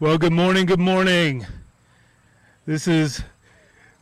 Well, 0.00 0.16
good 0.16 0.32
morning, 0.32 0.64
good 0.64 0.80
morning. 0.80 1.46
This 2.64 2.88
is 2.88 3.22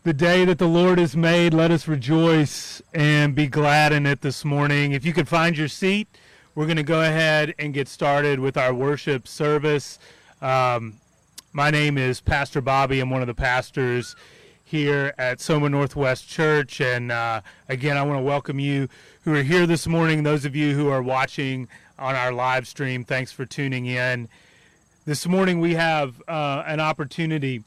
the 0.05 0.13
day 0.13 0.45
that 0.45 0.59
the 0.59 0.69
Lord 0.69 1.01
has 1.01 1.17
made. 1.17 1.53
Let 1.53 1.73
us 1.73 1.89
rejoice 1.89 2.81
and 2.95 3.35
be 3.35 3.49
glad 3.49 3.93
in 3.93 4.07
it 4.07 4.21
this 4.21 4.45
morning. 4.45 4.93
If 4.93 5.05
you 5.05 5.13
could 5.13 5.27
find 5.27 5.59
your 5.59 5.67
seat, 5.67 6.07
we're 6.55 6.67
going 6.67 6.77
to 6.77 6.85
go 6.85 7.01
ahead 7.01 7.53
and 7.59 7.75
get 7.75 7.89
started 7.89 8.39
with 8.39 8.57
our 8.57 8.73
worship 8.73 9.27
service. 9.27 9.99
Um, 10.41 11.01
my 11.53 11.73
name 11.73 11.99
is 11.99 12.21
Pastor 12.21 12.61
Bobby. 12.61 13.01
I'm 13.01 13.11
one 13.11 13.21
of 13.21 13.27
the 13.27 13.35
pastors 13.35 14.15
here 14.63 15.13
at 15.19 15.41
Soma 15.41 15.69
Northwest 15.69 16.29
Church. 16.29 16.81
And 16.81 17.11
uh, 17.11 17.41
again, 17.69 17.97
I 17.97 18.05
want 18.05 18.21
to 18.21 18.23
welcome 18.23 18.61
you 18.61 18.89
who 19.23 19.35
are 19.35 19.43
here 19.43 19.67
this 19.67 19.89
morning. 19.89 20.23
Those 20.23 20.45
of 20.45 20.55
you 20.55 20.77
who 20.77 20.91
are 20.91 21.03
watching 21.03 21.67
on 21.99 22.15
our 22.15 22.31
live 22.31 22.69
stream, 22.69 23.03
thanks 23.03 23.33
for 23.33 23.45
tuning 23.45 23.87
in. 23.87 24.29
This 25.09 25.27
morning 25.27 25.59
we 25.59 25.75
have 25.75 26.23
uh, 26.29 26.65
an 26.67 26.81
opportunity 26.81 27.65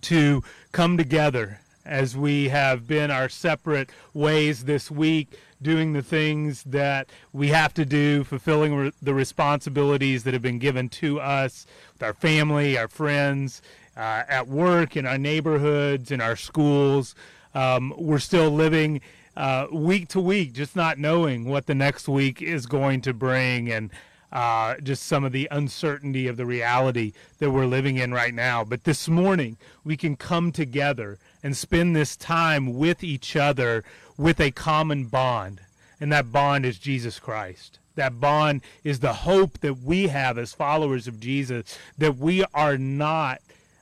to 0.00 0.42
come 0.72 0.96
together 0.96 1.60
as 1.84 2.16
we 2.16 2.48
have 2.48 2.88
been 2.88 3.10
our 3.10 3.28
separate 3.28 3.90
ways 4.14 4.64
this 4.64 4.90
week, 4.90 5.38
doing 5.60 5.92
the 5.92 6.00
things 6.00 6.62
that 6.62 7.10
we 7.34 7.48
have 7.48 7.74
to 7.74 7.84
do, 7.84 8.24
fulfilling 8.24 8.74
re- 8.74 8.92
the 9.02 9.12
responsibilities 9.12 10.24
that 10.24 10.32
have 10.32 10.40
been 10.40 10.58
given 10.58 10.88
to 10.88 11.20
us 11.20 11.66
with 11.92 12.02
our 12.02 12.14
family, 12.14 12.78
our 12.78 12.88
friends, 12.88 13.60
uh, 13.94 14.22
at 14.26 14.48
work, 14.48 14.96
in 14.96 15.04
our 15.04 15.18
neighborhoods, 15.18 16.10
in 16.10 16.22
our 16.22 16.34
schools. 16.34 17.14
Um, 17.54 17.92
we're 17.98 18.18
still 18.18 18.48
living 18.48 19.02
uh, 19.36 19.66
week 19.70 20.08
to 20.08 20.18
week, 20.18 20.54
just 20.54 20.74
not 20.74 20.96
knowing 20.96 21.44
what 21.44 21.66
the 21.66 21.74
next 21.74 22.08
week 22.08 22.40
is 22.40 22.64
going 22.64 23.02
to 23.02 23.12
bring. 23.12 23.70
And 23.70 23.90
uh, 24.34 24.74
just 24.82 25.04
some 25.04 25.24
of 25.24 25.30
the 25.30 25.46
uncertainty 25.52 26.26
of 26.26 26.36
the 26.36 26.44
reality 26.44 27.12
that 27.38 27.52
we're 27.52 27.66
living 27.66 27.96
in 27.96 28.12
right 28.12 28.34
now. 28.34 28.64
But 28.64 28.82
this 28.82 29.08
morning, 29.08 29.56
we 29.84 29.96
can 29.96 30.16
come 30.16 30.50
together 30.50 31.18
and 31.42 31.56
spend 31.56 31.94
this 31.94 32.16
time 32.16 32.74
with 32.74 33.04
each 33.04 33.36
other 33.36 33.84
with 34.18 34.40
a 34.40 34.50
common 34.50 35.04
bond, 35.04 35.60
and 36.00 36.12
that 36.12 36.32
bond 36.32 36.66
is 36.66 36.78
Jesus 36.78 37.20
Christ. 37.20 37.78
That 37.94 38.20
bond 38.20 38.62
is 38.82 38.98
the 38.98 39.12
hope 39.12 39.60
that 39.60 39.78
we 39.78 40.08
have 40.08 40.36
as 40.36 40.52
followers 40.52 41.06
of 41.06 41.20
Jesus, 41.20 41.78
that 41.96 42.16
we 42.16 42.44
are 42.52 42.76
not 42.76 43.40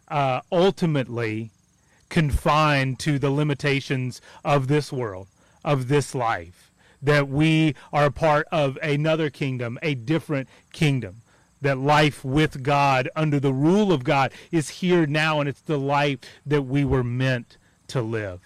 uh, 0.08 0.42
ultimately 0.52 1.50
confined 2.10 2.98
to 2.98 3.18
the 3.18 3.30
limitations 3.30 4.20
of 4.44 4.68
this 4.68 4.92
world, 4.92 5.28
of 5.64 5.88
this 5.88 6.14
life 6.14 6.71
that 7.02 7.28
we 7.28 7.74
are 7.92 8.06
a 8.06 8.12
part 8.12 8.46
of 8.52 8.78
another 8.82 9.28
kingdom, 9.28 9.78
a 9.82 9.94
different 9.94 10.48
kingdom. 10.72 11.16
That 11.60 11.78
life 11.78 12.24
with 12.24 12.62
God, 12.62 13.08
under 13.14 13.38
the 13.38 13.52
rule 13.52 13.92
of 13.92 14.02
God, 14.02 14.32
is 14.50 14.68
here 14.68 15.06
now, 15.06 15.38
and 15.38 15.48
it's 15.48 15.60
the 15.60 15.78
life 15.78 16.18
that 16.44 16.62
we 16.62 16.84
were 16.84 17.04
meant 17.04 17.56
to 17.88 18.02
live. 18.02 18.40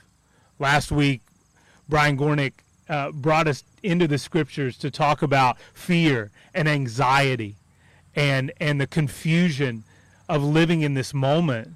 Last 0.58 0.92
week, 0.92 1.22
Brian 1.88 2.18
Gornick 2.18 2.52
uh, 2.88 3.12
brought 3.12 3.48
us 3.48 3.64
into 3.82 4.06
the 4.06 4.18
scriptures 4.18 4.76
to 4.78 4.90
talk 4.90 5.22
about 5.22 5.56
fear 5.72 6.30
and 6.54 6.68
anxiety 6.68 7.56
and, 8.14 8.52
and 8.60 8.80
the 8.80 8.86
confusion 8.86 9.84
of 10.28 10.42
living 10.42 10.82
in 10.82 10.94
this 10.94 11.14
moment, 11.14 11.74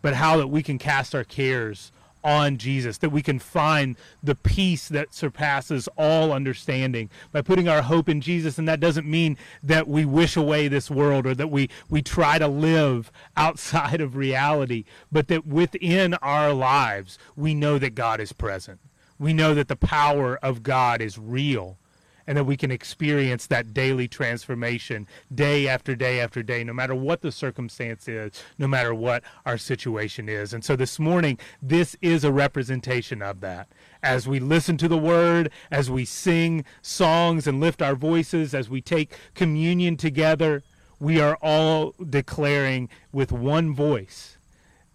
but 0.00 0.14
how 0.14 0.36
that 0.36 0.48
we 0.48 0.62
can 0.62 0.78
cast 0.78 1.14
our 1.14 1.24
cares 1.24 1.92
on 2.24 2.58
Jesus, 2.58 2.98
that 2.98 3.10
we 3.10 3.22
can 3.22 3.38
find 3.38 3.96
the 4.22 4.34
peace 4.34 4.88
that 4.88 5.14
surpasses 5.14 5.88
all 5.96 6.32
understanding 6.32 7.10
by 7.32 7.42
putting 7.42 7.68
our 7.68 7.82
hope 7.82 8.08
in 8.08 8.20
Jesus. 8.20 8.58
And 8.58 8.68
that 8.68 8.80
doesn't 8.80 9.06
mean 9.06 9.36
that 9.62 9.88
we 9.88 10.04
wish 10.04 10.36
away 10.36 10.68
this 10.68 10.90
world 10.90 11.26
or 11.26 11.34
that 11.34 11.50
we, 11.50 11.68
we 11.88 12.02
try 12.02 12.38
to 12.38 12.48
live 12.48 13.10
outside 13.36 14.00
of 14.00 14.16
reality, 14.16 14.84
but 15.10 15.28
that 15.28 15.46
within 15.46 16.14
our 16.14 16.52
lives, 16.52 17.18
we 17.36 17.54
know 17.54 17.78
that 17.78 17.94
God 17.94 18.20
is 18.20 18.32
present. 18.32 18.80
We 19.18 19.32
know 19.32 19.54
that 19.54 19.68
the 19.68 19.76
power 19.76 20.38
of 20.42 20.62
God 20.62 21.00
is 21.00 21.18
real 21.18 21.78
and 22.28 22.36
that 22.36 22.44
we 22.44 22.58
can 22.58 22.70
experience 22.70 23.46
that 23.46 23.72
daily 23.72 24.06
transformation 24.06 25.08
day 25.34 25.66
after 25.66 25.96
day 25.96 26.20
after 26.20 26.42
day, 26.42 26.62
no 26.62 26.74
matter 26.74 26.94
what 26.94 27.22
the 27.22 27.32
circumstance 27.32 28.06
is, 28.06 28.44
no 28.58 28.68
matter 28.68 28.94
what 28.94 29.22
our 29.46 29.56
situation 29.56 30.28
is. 30.28 30.52
And 30.52 30.62
so 30.62 30.76
this 30.76 30.98
morning, 30.98 31.38
this 31.62 31.96
is 32.02 32.24
a 32.24 32.30
representation 32.30 33.22
of 33.22 33.40
that. 33.40 33.68
As 34.02 34.28
we 34.28 34.40
listen 34.40 34.76
to 34.76 34.88
the 34.88 34.98
word, 34.98 35.50
as 35.70 35.90
we 35.90 36.04
sing 36.04 36.66
songs 36.82 37.46
and 37.46 37.60
lift 37.60 37.80
our 37.80 37.94
voices, 37.94 38.52
as 38.52 38.68
we 38.68 38.82
take 38.82 39.16
communion 39.34 39.96
together, 39.96 40.62
we 41.00 41.18
are 41.18 41.38
all 41.40 41.94
declaring 42.10 42.90
with 43.10 43.32
one 43.32 43.74
voice 43.74 44.36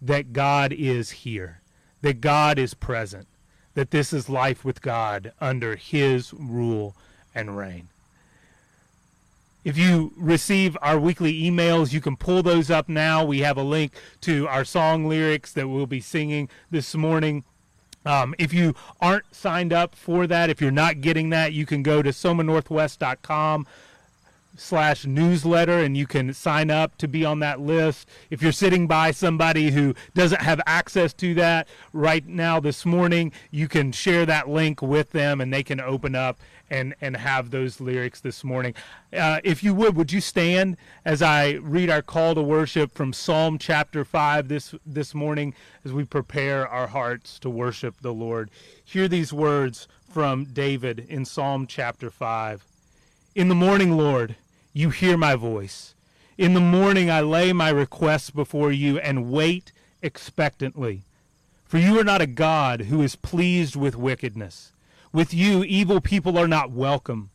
that 0.00 0.32
God 0.32 0.72
is 0.72 1.10
here, 1.10 1.62
that 2.00 2.20
God 2.20 2.60
is 2.60 2.74
present, 2.74 3.26
that 3.74 3.90
this 3.90 4.12
is 4.12 4.28
life 4.28 4.64
with 4.64 4.80
God 4.80 5.32
under 5.40 5.74
His 5.74 6.32
rule 6.32 6.94
and 7.34 7.56
reign. 7.56 7.88
If 9.64 9.78
you 9.78 10.12
receive 10.16 10.76
our 10.82 10.98
weekly 10.98 11.32
emails, 11.42 11.92
you 11.92 12.00
can 12.00 12.16
pull 12.16 12.42
those 12.42 12.70
up 12.70 12.86
now. 12.86 13.24
We 13.24 13.40
have 13.40 13.56
a 13.56 13.62
link 13.62 13.92
to 14.20 14.46
our 14.46 14.64
song 14.64 15.06
lyrics 15.06 15.52
that 15.54 15.68
we'll 15.68 15.86
be 15.86 16.00
singing 16.00 16.50
this 16.70 16.94
morning. 16.94 17.44
Um, 18.04 18.34
if 18.38 18.52
you 18.52 18.74
aren't 19.00 19.34
signed 19.34 19.72
up 19.72 19.94
for 19.94 20.26
that, 20.26 20.50
if 20.50 20.60
you're 20.60 20.70
not 20.70 21.00
getting 21.00 21.30
that, 21.30 21.54
you 21.54 21.64
can 21.64 21.82
go 21.82 22.02
to 22.02 22.10
somanorthwest.com 22.10 23.66
slash 24.56 25.04
newsletter 25.04 25.80
and 25.80 25.96
you 25.96 26.06
can 26.06 26.32
sign 26.32 26.70
up 26.70 26.96
to 26.98 27.08
be 27.08 27.24
on 27.24 27.40
that 27.40 27.60
list. 27.60 28.08
If 28.30 28.42
you're 28.42 28.52
sitting 28.52 28.86
by 28.86 29.10
somebody 29.10 29.70
who 29.70 29.94
doesn't 30.14 30.42
have 30.42 30.60
access 30.66 31.12
to 31.14 31.34
that 31.34 31.68
right 31.92 32.26
now 32.26 32.60
this 32.60 32.84
morning, 32.84 33.32
you 33.50 33.66
can 33.66 33.92
share 33.92 34.26
that 34.26 34.48
link 34.48 34.82
with 34.82 35.10
them 35.10 35.40
and 35.40 35.52
they 35.52 35.62
can 35.62 35.80
open 35.80 36.14
up 36.14 36.38
and, 36.70 36.94
and 37.00 37.16
have 37.16 37.50
those 37.50 37.80
lyrics 37.80 38.20
this 38.20 38.42
morning. 38.42 38.74
Uh, 39.12 39.40
if 39.44 39.62
you 39.62 39.74
would, 39.74 39.96
would 39.96 40.12
you 40.12 40.20
stand 40.20 40.76
as 41.04 41.22
I 41.22 41.52
read 41.52 41.90
our 41.90 42.02
call 42.02 42.34
to 42.34 42.42
worship 42.42 42.92
from 42.92 43.12
Psalm 43.12 43.58
chapter 43.58 44.04
5 44.04 44.48
this, 44.48 44.74
this 44.84 45.14
morning 45.14 45.54
as 45.84 45.92
we 45.92 46.04
prepare 46.04 46.66
our 46.66 46.86
hearts 46.86 47.38
to 47.40 47.50
worship 47.50 47.96
the 48.00 48.14
Lord? 48.14 48.50
Hear 48.84 49.08
these 49.08 49.32
words 49.32 49.88
from 50.10 50.44
David 50.44 51.06
in 51.08 51.24
Psalm 51.24 51.66
chapter 51.66 52.10
5. 52.10 52.64
In 53.34 53.48
the 53.48 53.54
morning, 53.54 53.96
Lord, 53.96 54.36
you 54.72 54.90
hear 54.90 55.16
my 55.16 55.34
voice. 55.34 55.94
In 56.36 56.54
the 56.54 56.60
morning 56.60 57.10
I 57.10 57.20
lay 57.20 57.52
my 57.52 57.70
requests 57.70 58.30
before 58.30 58.72
you 58.72 58.98
and 58.98 59.30
wait 59.30 59.72
expectantly. 60.02 61.02
For 61.64 61.78
you 61.78 61.98
are 61.98 62.04
not 62.04 62.20
a 62.20 62.26
God 62.26 62.82
who 62.82 63.02
is 63.02 63.16
pleased 63.16 63.74
with 63.74 63.96
wickedness. 63.96 64.72
With 65.14 65.32
you, 65.32 65.62
evil 65.62 66.00
people 66.00 66.36
are 66.36 66.48
not 66.48 66.72
welcome. 66.72 67.30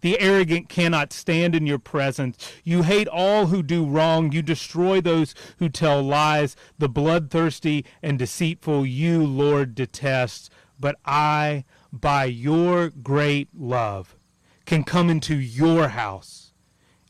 The 0.00 0.18
arrogant 0.18 0.70
cannot 0.70 1.12
stand 1.12 1.54
in 1.54 1.66
your 1.66 1.78
presence. 1.78 2.38
You 2.64 2.84
hate 2.84 3.06
all 3.06 3.48
who 3.48 3.62
do 3.62 3.84
wrong. 3.84 4.32
You 4.32 4.40
destroy 4.40 5.02
those 5.02 5.34
who 5.58 5.68
tell 5.68 6.02
lies. 6.02 6.56
The 6.78 6.88
bloodthirsty 6.88 7.84
and 8.02 8.18
deceitful 8.18 8.86
you, 8.86 9.22
Lord, 9.26 9.74
detest. 9.74 10.50
But 10.80 10.96
I, 11.04 11.66
by 11.92 12.24
your 12.24 12.88
great 12.88 13.50
love, 13.54 14.16
can 14.64 14.82
come 14.82 15.10
into 15.10 15.36
your 15.36 15.88
house. 15.88 16.54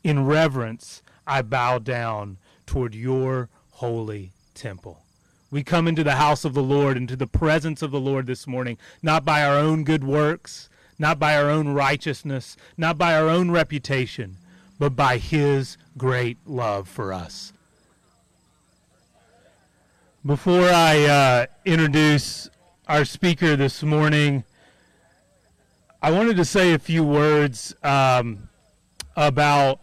In 0.03 0.25
reverence, 0.25 1.01
I 1.25 1.43
bow 1.43 1.79
down 1.79 2.39
toward 2.65 2.93
your 2.93 3.47
holy 3.69 4.33
temple. 4.53 5.01
We 5.51 5.63
come 5.63 5.87
into 5.87 6.03
the 6.03 6.15
house 6.15 6.45
of 6.45 6.53
the 6.53 6.61
Lord, 6.61 6.95
into 6.95 7.15
the 7.15 7.25
presence 7.25 7.81
of 7.81 7.89
the 7.89 7.99
Lord 7.99 8.27
this 8.27 8.45
morning, 8.45 8.77
not 9.01 9.25
by 9.25 9.43
our 9.43 9.57
own 9.57 9.83
good 9.83 10.03
works, 10.03 10.69
not 10.99 11.17
by 11.17 11.35
our 11.35 11.49
own 11.49 11.69
righteousness, 11.69 12.55
not 12.77 12.97
by 12.97 13.15
our 13.15 13.27
own 13.27 13.49
reputation, 13.49 14.37
but 14.77 14.95
by 14.95 15.17
His 15.17 15.77
great 15.97 16.37
love 16.45 16.87
for 16.87 17.11
us. 17.11 17.51
Before 20.23 20.69
I 20.69 21.05
uh, 21.05 21.45
introduce 21.65 22.49
our 22.87 23.05
speaker 23.05 23.55
this 23.55 23.81
morning, 23.81 24.43
I 26.01 26.11
wanted 26.11 26.37
to 26.37 26.45
say 26.45 26.73
a 26.73 26.79
few 26.79 27.03
words 27.03 27.73
um, 27.83 28.49
about 29.15 29.79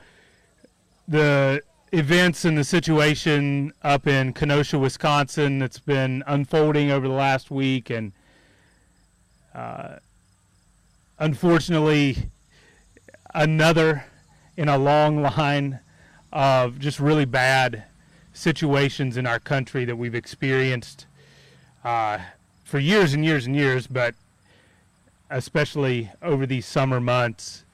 the 1.08 1.62
events 1.96 2.44
and 2.44 2.58
the 2.58 2.64
situation 2.64 3.72
up 3.82 4.06
in 4.06 4.34
Kenosha, 4.34 4.78
Wisconsin 4.78 5.58
that's 5.58 5.78
been 5.78 6.22
unfolding 6.26 6.90
over 6.90 7.08
the 7.08 7.14
last 7.14 7.50
week, 7.50 7.88
and 7.88 8.12
uh, 9.54 9.96
unfortunately, 11.18 12.28
another 13.34 14.04
in 14.58 14.68
a 14.68 14.76
long 14.76 15.22
line 15.22 15.80
of 16.34 16.78
just 16.78 17.00
really 17.00 17.24
bad 17.24 17.84
situations 18.34 19.16
in 19.16 19.26
our 19.26 19.38
country 19.38 19.86
that 19.86 19.96
we've 19.96 20.14
experienced 20.14 21.06
uh, 21.82 22.18
for 22.62 22.78
years 22.78 23.14
and 23.14 23.24
years 23.24 23.46
and 23.46 23.56
years, 23.56 23.86
but 23.86 24.14
especially 25.30 26.10
over 26.20 26.44
these 26.44 26.66
summer 26.66 27.00
months. 27.00 27.64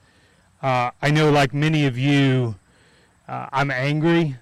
Uh, 0.63 0.93
I 1.03 1.11
know, 1.11 1.29
like 1.33 1.53
many 1.53 1.87
of 1.87 1.99
you, 1.99 2.55
uh, 3.29 3.47
I'm 3.53 3.71
angry. 3.71 4.37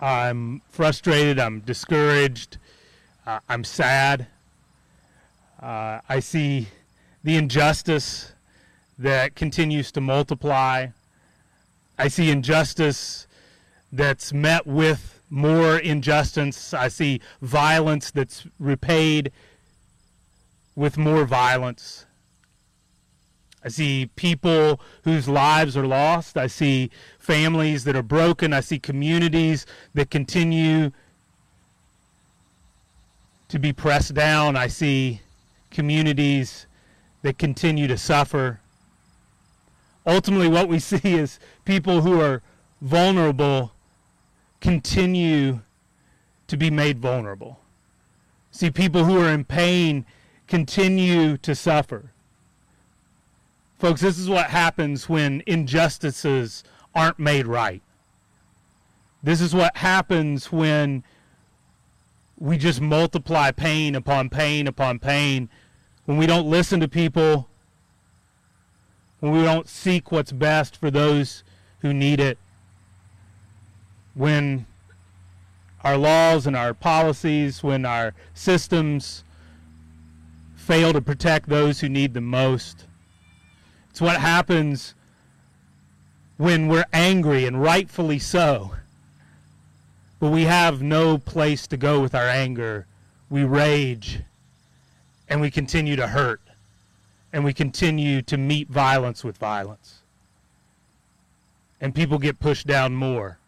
I'm 0.00 0.62
frustrated. 0.68 1.38
I'm 1.38 1.60
discouraged. 1.60 2.58
Uh, 3.26 3.40
I'm 3.48 3.64
sad. 3.64 4.26
Uh, 5.60 6.00
I 6.08 6.20
see 6.20 6.68
the 7.24 7.36
injustice 7.36 8.32
that 8.98 9.34
continues 9.34 9.92
to 9.92 10.00
multiply. 10.00 10.88
I 11.98 12.08
see 12.08 12.30
injustice 12.30 13.26
that's 13.92 14.32
met 14.32 14.66
with 14.66 15.20
more 15.28 15.78
injustice. 15.78 16.72
I 16.72 16.88
see 16.88 17.20
violence 17.42 18.10
that's 18.10 18.46
repaid 18.58 19.32
with 20.74 20.96
more 20.96 21.24
violence. 21.24 22.05
I 23.66 23.68
see 23.68 24.08
people 24.14 24.80
whose 25.02 25.28
lives 25.28 25.76
are 25.76 25.88
lost. 25.88 26.36
I 26.36 26.46
see 26.46 26.88
families 27.18 27.82
that 27.82 27.96
are 27.96 28.02
broken. 28.02 28.52
I 28.52 28.60
see 28.60 28.78
communities 28.78 29.66
that 29.92 30.08
continue 30.08 30.92
to 33.48 33.58
be 33.58 33.72
pressed 33.72 34.14
down. 34.14 34.54
I 34.54 34.68
see 34.68 35.20
communities 35.72 36.68
that 37.22 37.38
continue 37.38 37.88
to 37.88 37.98
suffer. 37.98 38.60
Ultimately, 40.06 40.46
what 40.46 40.68
we 40.68 40.78
see 40.92 41.00
is 41.02 41.40
people 41.64 42.02
who 42.02 42.20
are 42.20 42.42
vulnerable 42.80 43.72
continue 44.60 45.62
to 46.46 46.56
be 46.56 46.70
made 46.70 47.00
vulnerable. 47.00 47.58
See 48.52 48.70
people 48.70 49.06
who 49.06 49.20
are 49.20 49.30
in 49.30 49.44
pain 49.44 50.06
continue 50.46 51.36
to 51.38 51.56
suffer. 51.56 52.12
Folks, 53.78 54.00
this 54.00 54.18
is 54.18 54.28
what 54.28 54.46
happens 54.46 55.08
when 55.08 55.42
injustices 55.46 56.64
aren't 56.94 57.18
made 57.18 57.46
right. 57.46 57.82
This 59.22 59.40
is 59.40 59.54
what 59.54 59.76
happens 59.76 60.50
when 60.50 61.04
we 62.38 62.56
just 62.56 62.80
multiply 62.80 63.50
pain 63.50 63.94
upon 63.94 64.30
pain 64.30 64.66
upon 64.66 64.98
pain, 64.98 65.50
when 66.06 66.16
we 66.16 66.26
don't 66.26 66.48
listen 66.48 66.80
to 66.80 66.88
people, 66.88 67.48
when 69.20 69.32
we 69.32 69.42
don't 69.42 69.68
seek 69.68 70.10
what's 70.10 70.32
best 70.32 70.76
for 70.76 70.90
those 70.90 71.44
who 71.80 71.92
need 71.92 72.18
it, 72.18 72.38
when 74.14 74.64
our 75.84 75.98
laws 75.98 76.46
and 76.46 76.56
our 76.56 76.72
policies, 76.72 77.62
when 77.62 77.84
our 77.84 78.14
systems 78.32 79.22
fail 80.54 80.94
to 80.94 81.00
protect 81.02 81.48
those 81.48 81.80
who 81.80 81.88
need 81.88 82.14
them 82.14 82.24
most. 82.24 82.85
It's 83.96 84.00
what 84.02 84.20
happens 84.20 84.94
when 86.36 86.68
we're 86.68 86.84
angry, 86.92 87.46
and 87.46 87.62
rightfully 87.62 88.18
so. 88.18 88.72
But 90.20 90.28
we 90.28 90.42
have 90.42 90.82
no 90.82 91.16
place 91.16 91.66
to 91.68 91.78
go 91.78 92.02
with 92.02 92.14
our 92.14 92.28
anger. 92.28 92.86
We 93.30 93.44
rage, 93.44 94.20
and 95.30 95.40
we 95.40 95.50
continue 95.50 95.96
to 95.96 96.08
hurt, 96.08 96.42
and 97.32 97.42
we 97.42 97.54
continue 97.54 98.20
to 98.20 98.36
meet 98.36 98.68
violence 98.68 99.24
with 99.24 99.38
violence. 99.38 100.00
And 101.80 101.94
people 101.94 102.18
get 102.18 102.38
pushed 102.38 102.66
down 102.66 102.94
more. 102.94 103.38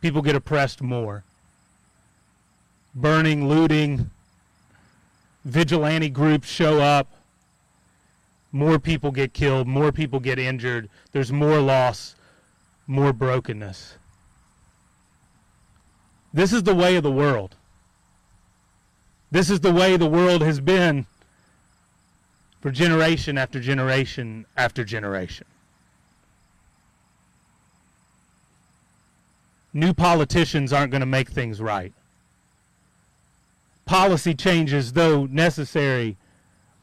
People 0.00 0.22
get 0.22 0.34
oppressed 0.34 0.80
more. 0.80 1.24
Burning, 2.94 3.46
looting, 3.46 4.08
vigilante 5.44 6.08
groups 6.08 6.48
show 6.48 6.80
up 6.80 7.17
more 8.52 8.78
people 8.78 9.10
get 9.10 9.34
killed, 9.34 9.66
more 9.66 9.92
people 9.92 10.20
get 10.20 10.38
injured, 10.38 10.88
there's 11.12 11.32
more 11.32 11.60
loss, 11.60 12.14
more 12.86 13.12
brokenness. 13.12 13.96
This 16.32 16.52
is 16.52 16.62
the 16.62 16.74
way 16.74 16.96
of 16.96 17.02
the 17.02 17.10
world. 17.10 17.56
This 19.30 19.50
is 19.50 19.60
the 19.60 19.72
way 19.72 19.96
the 19.96 20.06
world 20.06 20.42
has 20.42 20.60
been 20.60 21.06
for 22.60 22.70
generation 22.70 23.36
after 23.36 23.60
generation 23.60 24.46
after 24.56 24.84
generation. 24.84 25.46
New 29.74 29.92
politicians 29.92 30.72
aren't 30.72 30.90
going 30.90 31.00
to 31.00 31.06
make 31.06 31.28
things 31.28 31.60
right. 31.60 31.92
Policy 33.84 34.34
changes, 34.34 34.94
though 34.94 35.26
necessary, 35.26 36.16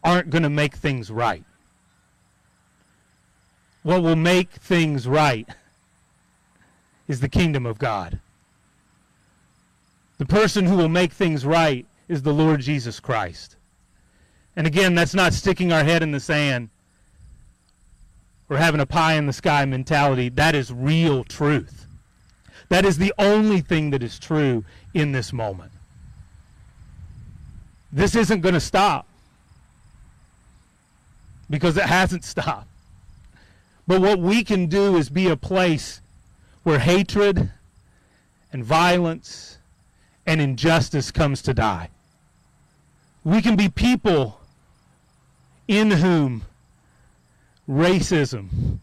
aren't 0.04 0.30
going 0.30 0.44
to 0.44 0.50
make 0.50 0.76
things 0.76 1.10
right 1.10 1.44
what 3.86 4.02
will 4.02 4.16
make 4.16 4.50
things 4.50 5.08
right 5.08 5.48
is 7.08 7.20
the 7.20 7.30
kingdom 7.30 7.68
of 7.68 7.78
God. 7.78 8.18
The 10.18 10.26
person 10.26 10.66
who 10.66 10.76
will 10.76 10.90
make 10.90 11.12
things 11.14 11.46
right 11.46 11.86
is 12.08 12.24
the 12.24 12.34
Lord 12.34 12.62
Jesus 12.62 13.00
Christ. 13.00 13.58
And 14.56 14.66
again, 14.66 14.96
that's 14.96 15.14
not 15.14 15.36
sticking 15.36 15.72
our 15.72 15.84
head 15.84 16.02
in 16.02 16.12
the 16.12 16.20
sand 16.20 16.70
or 18.50 18.58
having 18.58 18.82
a 18.82 18.88
pie 18.88 19.18
in 19.18 19.28
the 19.28 19.34
sky 19.34 19.66
mentality. 19.66 20.30
That 20.30 20.56
is 20.56 20.74
real 20.74 21.24
truth. 21.24 21.86
That 22.70 22.86
is 22.86 22.98
the 22.98 23.14
only 23.20 23.62
thing 23.62 23.92
that 23.92 24.02
is 24.02 24.18
true 24.18 24.66
in 24.96 25.12
this 25.12 25.32
moment. 25.32 25.72
This 27.92 28.16
isn't 28.16 28.42
going 28.42 28.56
to 28.56 28.60
stop 28.60 29.08
because 31.52 31.78
it 31.78 31.84
hasn't 31.84 32.24
stopped. 32.24 32.70
But 33.88 34.02
what 34.02 34.20
we 34.20 34.44
can 34.44 34.68
do 34.68 34.96
is 34.98 35.10
be 35.10 35.28
a 35.28 35.38
place 35.38 36.02
where 36.64 36.80
hatred 36.80 37.52
and 38.52 38.64
violence 38.64 39.60
and 40.26 40.42
injustice 40.42 41.12
comes 41.12 41.42
to 41.44 41.54
die. 41.54 41.90
We 43.24 43.42
can 43.42 43.56
be 43.56 43.70
people 43.70 44.40
in 45.68 45.92
whom 45.92 46.44
racism, 47.68 48.80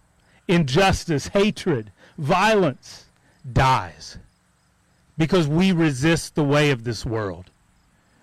injustice, 0.46 1.28
hatred, 1.28 1.90
violence 2.18 3.06
dies 3.52 4.18
because 5.18 5.48
we 5.48 5.72
resist 5.72 6.34
the 6.34 6.44
way 6.44 6.70
of 6.70 6.84
this 6.84 7.04
world 7.04 7.50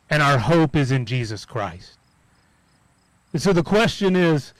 and 0.09 0.23
our 0.23 0.37
hope 0.37 0.75
is 0.75 0.91
in 0.91 1.05
Jesus 1.05 1.45
Christ. 1.45 1.93
And 3.33 3.41
so 3.41 3.53
the 3.53 3.63
question 3.63 4.15
is 4.15 4.53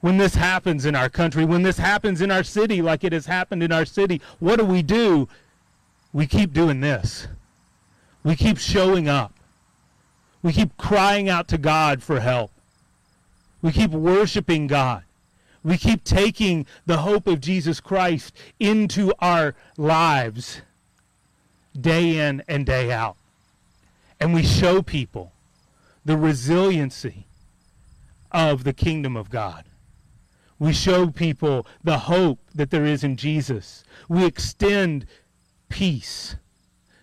when 0.00 0.18
this 0.18 0.34
happens 0.34 0.84
in 0.84 0.94
our 0.94 1.08
country, 1.08 1.44
when 1.44 1.62
this 1.62 1.78
happens 1.78 2.20
in 2.20 2.30
our 2.30 2.42
city, 2.42 2.82
like 2.82 3.04
it 3.04 3.12
has 3.12 3.26
happened 3.26 3.62
in 3.62 3.72
our 3.72 3.84
city, 3.84 4.20
what 4.38 4.56
do 4.56 4.64
we 4.64 4.82
do? 4.82 5.28
We 6.12 6.26
keep 6.26 6.52
doing 6.52 6.80
this. 6.80 7.28
We 8.22 8.36
keep 8.36 8.58
showing 8.58 9.08
up. 9.08 9.32
We 10.42 10.52
keep 10.52 10.76
crying 10.76 11.28
out 11.28 11.48
to 11.48 11.58
God 11.58 12.02
for 12.02 12.20
help. 12.20 12.50
We 13.62 13.72
keep 13.72 13.90
worshiping 13.90 14.66
God. 14.66 15.02
We 15.64 15.76
keep 15.76 16.04
taking 16.04 16.66
the 16.86 16.98
hope 16.98 17.26
of 17.26 17.40
Jesus 17.40 17.80
Christ 17.80 18.32
into 18.60 19.12
our 19.18 19.56
lives 19.76 20.62
day 21.78 22.18
in 22.18 22.42
and 22.46 22.64
day 22.64 22.92
out. 22.92 23.16
And 24.20 24.32
we 24.32 24.44
show 24.44 24.82
people 24.82 25.32
the 26.04 26.16
resiliency 26.16 27.26
of 28.30 28.64
the 28.64 28.72
kingdom 28.72 29.16
of 29.16 29.28
God. 29.28 29.65
We 30.58 30.72
show 30.72 31.08
people 31.08 31.66
the 31.84 31.98
hope 31.98 32.38
that 32.54 32.70
there 32.70 32.86
is 32.86 33.04
in 33.04 33.16
Jesus. 33.16 33.84
We 34.08 34.24
extend 34.24 35.06
peace 35.68 36.36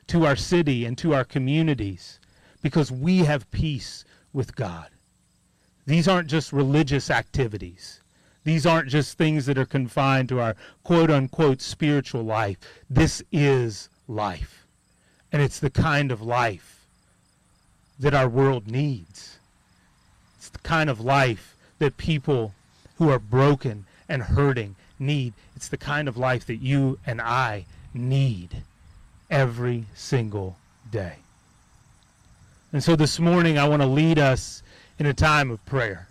to 0.08 0.26
our 0.26 0.36
city 0.36 0.86
and 0.86 0.98
to 0.98 1.14
our 1.14 1.24
communities 1.24 2.20
because 2.62 2.92
we 2.92 3.20
have 3.20 3.50
peace 3.52 4.06
with 4.32 4.56
God. 4.56 4.88
These 5.86 6.08
aren't 6.08 6.30
just 6.30 6.54
religious 6.54 7.12
activities. 7.12 8.02
These 8.44 8.66
aren't 8.66 8.90
just 8.90 9.18
things 9.18 9.46
that 9.46 9.58
are 9.58 9.66
confined 9.66 10.30
to 10.30 10.40
our 10.40 10.56
quote 10.84 11.12
unquote 11.12 11.62
spiritual 11.62 12.24
life. 12.24 12.58
This 12.90 13.22
is 13.32 13.90
life. 14.08 14.66
And 15.32 15.42
it's 15.42 15.60
the 15.60 15.70
kind 15.70 16.12
of 16.12 16.22
life 16.22 16.86
that 18.00 18.14
our 18.14 18.28
world 18.28 18.68
needs. 18.70 19.38
It's 20.38 20.50
the 20.50 20.60
kind 20.60 20.90
of 20.90 21.00
life 21.00 21.56
that 21.80 21.98
people 21.98 22.54
who 22.98 23.10
are 23.10 23.20
broken 23.20 23.86
and 24.08 24.22
hurting 24.22 24.76
need. 25.00 25.34
It's 25.56 25.68
the 25.68 25.78
kind 25.78 26.08
of 26.08 26.18
life 26.18 26.46
that 26.48 26.58
you 26.58 27.00
and 27.06 27.22
I 27.22 27.66
need 27.94 28.64
every 29.30 29.86
single 29.96 30.58
day. 30.92 31.16
And 32.72 32.84
so 32.84 32.96
this 32.96 33.20
morning, 33.20 33.58
I 33.58 33.68
want 33.68 33.82
to 33.82 33.88
lead 33.88 34.18
us 34.18 34.64
in 34.98 35.06
a 35.06 35.14
time 35.14 35.52
of 35.52 35.64
prayer 35.66 36.08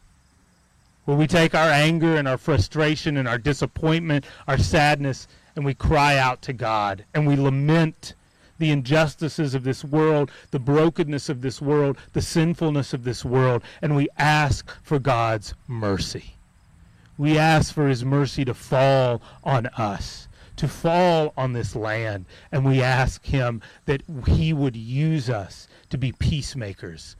where 1.05 1.17
we 1.17 1.27
take 1.27 1.55
our 1.55 1.69
anger 1.69 2.17
and 2.17 2.29
our 2.29 2.39
frustration 2.39 3.17
and 3.17 3.27
our 3.27 3.39
disappointment, 3.39 4.25
our 4.47 4.59
sadness, 4.59 5.27
and 5.57 5.65
we 5.65 5.75
cry 5.75 6.17
out 6.17 6.41
to 6.43 6.53
God 6.53 7.05
and 7.15 7.27
we 7.27 7.37
lament 7.37 8.15
the 8.59 8.71
injustices 8.71 9.55
of 9.55 9.65
this 9.65 9.85
world, 9.85 10.31
the 10.53 10.59
brokenness 10.61 11.29
of 11.29 11.43
this 11.43 11.61
world, 11.61 11.97
the 12.13 12.23
sinfulness 12.23 12.95
of 12.95 13.03
this 13.03 13.25
world, 13.25 13.63
and 13.81 13.97
we 13.97 14.09
ask 14.17 14.71
for 14.83 15.01
God's 15.01 15.55
mercy. 15.67 16.37
We 17.19 17.39
ask 17.39 17.73
for 17.75 17.89
his 17.89 18.05
mercy 18.05 18.45
to 18.45 18.55
fall 18.55 19.21
on 19.45 19.67
us, 19.67 20.29
to 20.57 20.69
fall 20.69 21.33
on 21.37 21.53
this 21.53 21.75
land. 21.77 22.25
And 22.51 22.65
we 22.65 22.83
ask 22.83 23.25
Him 23.25 23.61
that 23.87 24.03
He 24.27 24.53
would 24.53 24.77
use 24.77 25.29
us 25.29 25.69
to 25.91 25.99
be 25.99 26.13
peacemakers, 26.13 27.17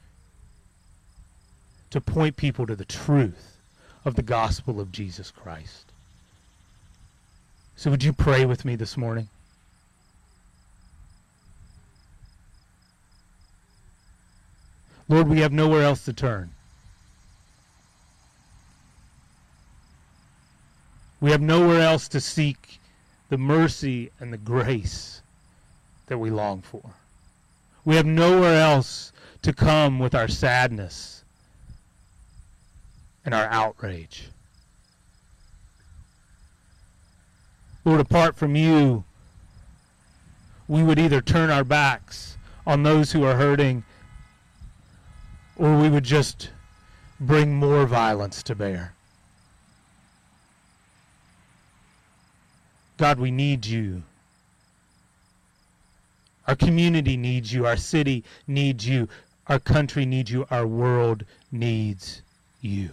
to 1.89 2.01
point 2.01 2.37
people 2.37 2.65
to 2.65 2.75
the 2.75 2.85
truth 2.85 3.57
of 4.05 4.15
the 4.15 4.21
gospel 4.21 4.79
of 4.79 4.91
Jesus 4.91 5.31
Christ. 5.31 5.91
So, 7.75 7.91
would 7.91 8.03
you 8.03 8.13
pray 8.13 8.45
with 8.45 8.65
me 8.65 8.75
this 8.75 8.97
morning? 8.97 9.29
Lord, 15.09 15.27
we 15.27 15.41
have 15.41 15.51
nowhere 15.51 15.83
else 15.83 16.05
to 16.05 16.13
turn. 16.13 16.51
We 21.23 21.31
have 21.31 21.39
nowhere 21.39 21.79
else 21.79 22.09
to 22.09 22.19
seek 22.19 22.81
the 23.29 23.37
mercy 23.37 24.11
and 24.19 24.33
the 24.33 24.37
grace 24.37 25.21
that 26.07 26.17
we 26.17 26.29
long 26.29 26.61
for. 26.61 26.95
We 27.85 27.95
have 27.95 28.05
nowhere 28.05 28.59
else 28.59 29.13
to 29.43 29.53
come 29.53 29.99
with 29.99 30.13
our 30.13 30.27
sadness 30.27 31.23
and 33.23 33.33
our 33.33 33.45
outrage. 33.45 34.31
Lord, 37.85 38.01
apart 38.01 38.35
from 38.35 38.57
you, 38.57 39.05
we 40.67 40.83
would 40.83 40.99
either 40.99 41.21
turn 41.21 41.49
our 41.49 41.63
backs 41.63 42.35
on 42.67 42.83
those 42.83 43.13
who 43.13 43.23
are 43.23 43.37
hurting 43.37 43.85
or 45.55 45.77
we 45.77 45.87
would 45.87 46.03
just 46.03 46.49
bring 47.17 47.55
more 47.55 47.85
violence 47.85 48.43
to 48.43 48.55
bear. 48.55 48.93
God, 53.03 53.19
we 53.19 53.31
need 53.31 53.65
you. 53.65 54.01
Our 56.47 56.55
community 56.55 57.17
needs 57.17 57.51
you. 57.51 57.65
Our 57.65 57.75
city 57.75 58.23
needs 58.47 58.87
you. 58.87 59.09
Our 59.47 59.59
country 59.59 60.05
needs 60.05 60.31
you. 60.31 60.47
Our 60.49 60.65
world 60.65 61.25
needs 61.51 62.21
you. 62.61 62.91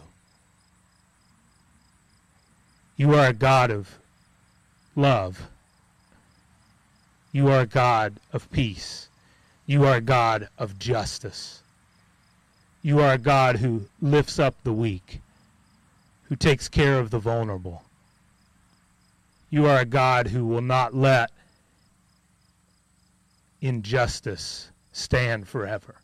You 2.96 3.14
are 3.14 3.28
a 3.28 3.32
God 3.32 3.70
of 3.70 4.00
love. 4.96 5.48
You 7.30 7.46
are 7.46 7.60
a 7.60 7.66
God 7.66 8.14
of 8.32 8.50
peace. 8.50 9.08
You 9.64 9.84
are 9.84 9.98
a 9.98 10.00
God 10.00 10.48
of 10.58 10.76
justice. 10.80 11.62
You 12.82 12.98
are 12.98 13.12
a 13.12 13.18
God 13.18 13.58
who 13.58 13.86
lifts 14.02 14.40
up 14.40 14.56
the 14.64 14.72
weak, 14.72 15.20
who 16.24 16.34
takes 16.34 16.68
care 16.68 16.98
of 16.98 17.10
the 17.10 17.20
vulnerable. 17.20 17.84
You 19.50 19.66
are 19.66 19.80
a 19.80 19.84
God 19.84 20.28
who 20.28 20.46
will 20.46 20.62
not 20.62 20.94
let 20.94 21.30
injustice 23.60 24.70
stand 24.92 25.48
forever. 25.48 25.96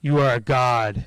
You 0.00 0.18
are 0.18 0.34
a 0.34 0.40
God 0.40 1.04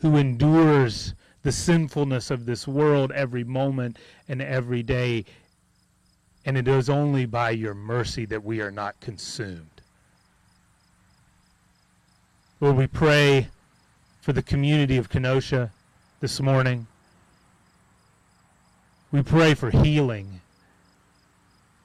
who 0.00 0.16
endures 0.16 1.14
the 1.42 1.52
sinfulness 1.52 2.30
of 2.30 2.44
this 2.44 2.68
world 2.68 3.10
every 3.12 3.44
moment 3.44 3.98
and 4.28 4.42
every 4.42 4.82
day. 4.82 5.24
And 6.44 6.58
it 6.58 6.68
is 6.68 6.90
only 6.90 7.24
by 7.24 7.50
your 7.50 7.74
mercy 7.74 8.26
that 8.26 8.44
we 8.44 8.60
are 8.60 8.70
not 8.70 9.00
consumed. 9.00 9.80
Lord, 12.60 12.76
we 12.76 12.86
pray 12.86 13.48
for 14.20 14.32
the 14.32 14.42
community 14.42 14.96
of 14.96 15.08
Kenosha 15.08 15.70
this 16.20 16.40
morning. 16.40 16.86
We 19.16 19.22
pray 19.22 19.54
for 19.54 19.70
healing. 19.70 20.42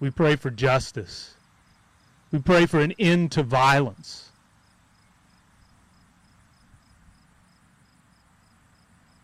We 0.02 0.12
pray 0.12 0.36
for 0.36 0.50
justice. 0.50 1.34
We 2.30 2.40
pray 2.40 2.66
for 2.66 2.82
an 2.82 2.92
end 3.00 3.32
to 3.32 3.42
violence. 3.42 4.32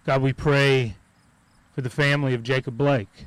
God, 0.05 0.21
we 0.21 0.31
pray 0.31 0.95
for 1.75 1.81
the 1.81 1.89
family 1.89 2.33
of 2.33 2.43
Jacob 2.43 2.77
Blake. 2.77 3.25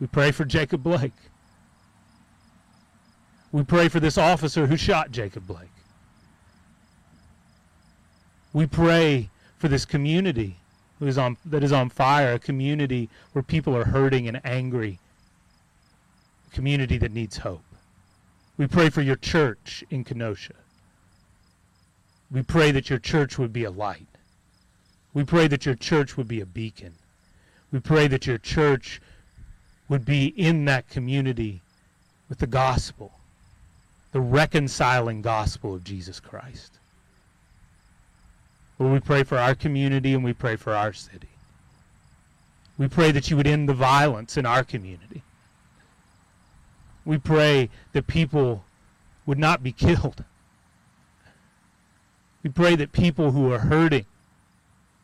We 0.00 0.06
pray 0.06 0.32
for 0.32 0.44
Jacob 0.44 0.82
Blake. 0.82 1.12
We 3.52 3.62
pray 3.62 3.88
for 3.88 4.00
this 4.00 4.18
officer 4.18 4.66
who 4.66 4.76
shot 4.76 5.12
Jacob 5.12 5.46
Blake. 5.46 5.72
We 8.52 8.66
pray 8.66 9.30
for 9.56 9.68
this 9.68 9.86
community 9.86 10.58
who 11.02 11.08
is 11.08 11.18
on, 11.18 11.36
that 11.44 11.64
is 11.64 11.72
on 11.72 11.88
fire, 11.88 12.34
a 12.34 12.38
community 12.38 13.08
where 13.32 13.42
people 13.42 13.76
are 13.76 13.86
hurting 13.86 14.28
and 14.28 14.40
angry, 14.44 15.00
a 16.48 16.54
community 16.54 16.96
that 16.96 17.10
needs 17.10 17.38
hope. 17.38 17.64
We 18.56 18.68
pray 18.68 18.88
for 18.88 19.02
your 19.02 19.16
church 19.16 19.82
in 19.90 20.04
Kenosha. 20.04 20.54
We 22.30 22.42
pray 22.42 22.70
that 22.70 22.88
your 22.88 23.00
church 23.00 23.36
would 23.36 23.52
be 23.52 23.64
a 23.64 23.70
light. 23.72 24.06
We 25.12 25.24
pray 25.24 25.48
that 25.48 25.66
your 25.66 25.74
church 25.74 26.16
would 26.16 26.28
be 26.28 26.40
a 26.40 26.46
beacon. 26.46 26.94
We 27.72 27.80
pray 27.80 28.06
that 28.06 28.28
your 28.28 28.38
church 28.38 29.00
would 29.88 30.04
be 30.04 30.26
in 30.26 30.66
that 30.66 30.88
community 30.88 31.62
with 32.28 32.38
the 32.38 32.46
gospel, 32.46 33.10
the 34.12 34.20
reconciling 34.20 35.20
gospel 35.20 35.74
of 35.74 35.82
Jesus 35.82 36.20
Christ. 36.20 36.78
We 38.90 39.00
pray 39.00 39.22
for 39.22 39.38
our 39.38 39.54
community 39.54 40.14
and 40.14 40.24
we 40.24 40.32
pray 40.32 40.56
for 40.56 40.74
our 40.74 40.92
city. 40.92 41.28
We 42.78 42.88
pray 42.88 43.12
that 43.12 43.30
you 43.30 43.36
would 43.36 43.46
end 43.46 43.68
the 43.68 43.74
violence 43.74 44.36
in 44.36 44.46
our 44.46 44.64
community. 44.64 45.22
We 47.04 47.18
pray 47.18 47.70
that 47.92 48.06
people 48.06 48.64
would 49.26 49.38
not 49.38 49.62
be 49.62 49.72
killed. 49.86 50.24
We 52.42 52.50
pray 52.50 52.74
that 52.76 52.92
people 52.92 53.30
who 53.30 53.52
are 53.52 53.60
hurting 53.60 54.06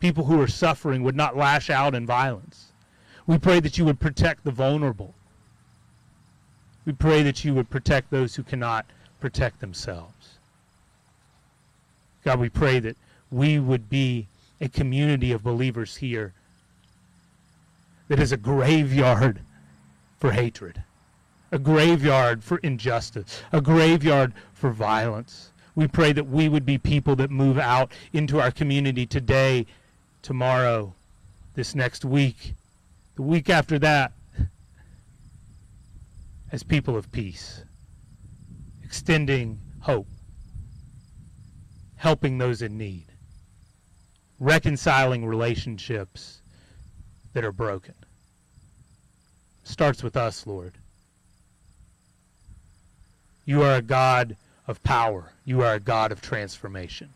people 0.00 0.24
who 0.24 0.40
are 0.40 0.48
suffering 0.48 1.02
would 1.02 1.16
not 1.16 1.36
lash 1.36 1.70
out 1.70 1.94
in 1.94 2.06
violence. 2.06 2.72
We 3.26 3.38
pray 3.38 3.60
that 3.60 3.78
you 3.78 3.84
would 3.84 4.00
protect 4.00 4.44
the 4.44 4.50
vulnerable. 4.50 5.14
We 6.86 6.92
pray 6.92 7.22
that 7.22 7.44
you 7.44 7.54
would 7.54 7.68
protect 7.68 8.10
those 8.10 8.36
who 8.36 8.42
cannot 8.42 8.86
protect 9.20 9.60
themselves. 9.60 10.38
God, 12.24 12.40
we 12.40 12.48
pray 12.48 12.78
that 12.80 12.96
we 13.30 13.58
would 13.58 13.88
be 13.88 14.26
a 14.60 14.68
community 14.68 15.32
of 15.32 15.42
believers 15.42 15.96
here 15.96 16.32
that 18.08 18.18
is 18.18 18.32
a 18.32 18.36
graveyard 18.36 19.40
for 20.18 20.32
hatred, 20.32 20.82
a 21.52 21.58
graveyard 21.58 22.42
for 22.42 22.58
injustice, 22.58 23.42
a 23.52 23.60
graveyard 23.60 24.32
for 24.52 24.70
violence. 24.70 25.52
We 25.74 25.86
pray 25.86 26.12
that 26.12 26.26
we 26.26 26.48
would 26.48 26.66
be 26.66 26.78
people 26.78 27.14
that 27.16 27.30
move 27.30 27.58
out 27.58 27.92
into 28.12 28.40
our 28.40 28.50
community 28.50 29.06
today 29.06 29.66
tomorrow, 30.22 30.94
this 31.54 31.74
next 31.74 32.04
week, 32.04 32.54
the 33.14 33.22
week 33.22 33.50
after 33.50 33.78
that, 33.78 34.12
as 36.50 36.62
people 36.62 36.96
of 36.96 37.12
peace, 37.12 37.62
extending 38.82 39.58
hope, 39.80 40.06
helping 41.96 42.38
those 42.38 42.62
in 42.62 42.78
need, 42.78 43.04
reconciling 44.38 45.26
relationships 45.26 46.40
that 47.32 47.44
are 47.44 47.52
broken. 47.52 47.94
Starts 49.64 50.02
with 50.02 50.16
us, 50.16 50.46
Lord. 50.46 50.74
You 53.44 53.62
are 53.62 53.76
a 53.76 53.82
God 53.82 54.36
of 54.66 54.82
power. 54.82 55.32
You 55.44 55.62
are 55.62 55.74
a 55.74 55.80
God 55.80 56.12
of 56.12 56.20
transformation. 56.20 57.10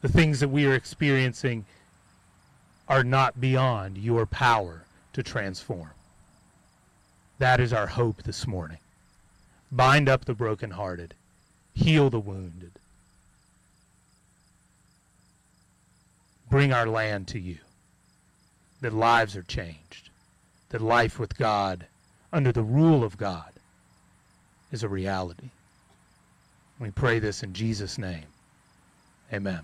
The 0.00 0.08
things 0.08 0.40
that 0.40 0.48
we 0.48 0.66
are 0.66 0.74
experiencing 0.74 1.66
are 2.88 3.04
not 3.04 3.40
beyond 3.40 3.98
your 3.98 4.26
power 4.26 4.84
to 5.12 5.22
transform. 5.22 5.90
That 7.38 7.60
is 7.60 7.72
our 7.72 7.86
hope 7.86 8.22
this 8.22 8.46
morning. 8.46 8.78
Bind 9.70 10.08
up 10.08 10.24
the 10.24 10.34
brokenhearted, 10.34 11.14
heal 11.74 12.10
the 12.10 12.18
wounded. 12.18 12.79
Bring 16.50 16.72
our 16.72 16.86
land 16.86 17.28
to 17.28 17.38
you, 17.38 17.58
that 18.80 18.92
lives 18.92 19.36
are 19.36 19.42
changed, 19.42 20.10
that 20.70 20.82
life 20.82 21.18
with 21.18 21.38
God, 21.38 21.86
under 22.32 22.50
the 22.50 22.62
rule 22.62 23.04
of 23.04 23.16
God, 23.16 23.52
is 24.72 24.82
a 24.82 24.88
reality. 24.88 25.50
We 26.80 26.90
pray 26.90 27.20
this 27.20 27.44
in 27.44 27.52
Jesus' 27.52 27.98
name. 27.98 28.24
Amen. 29.32 29.60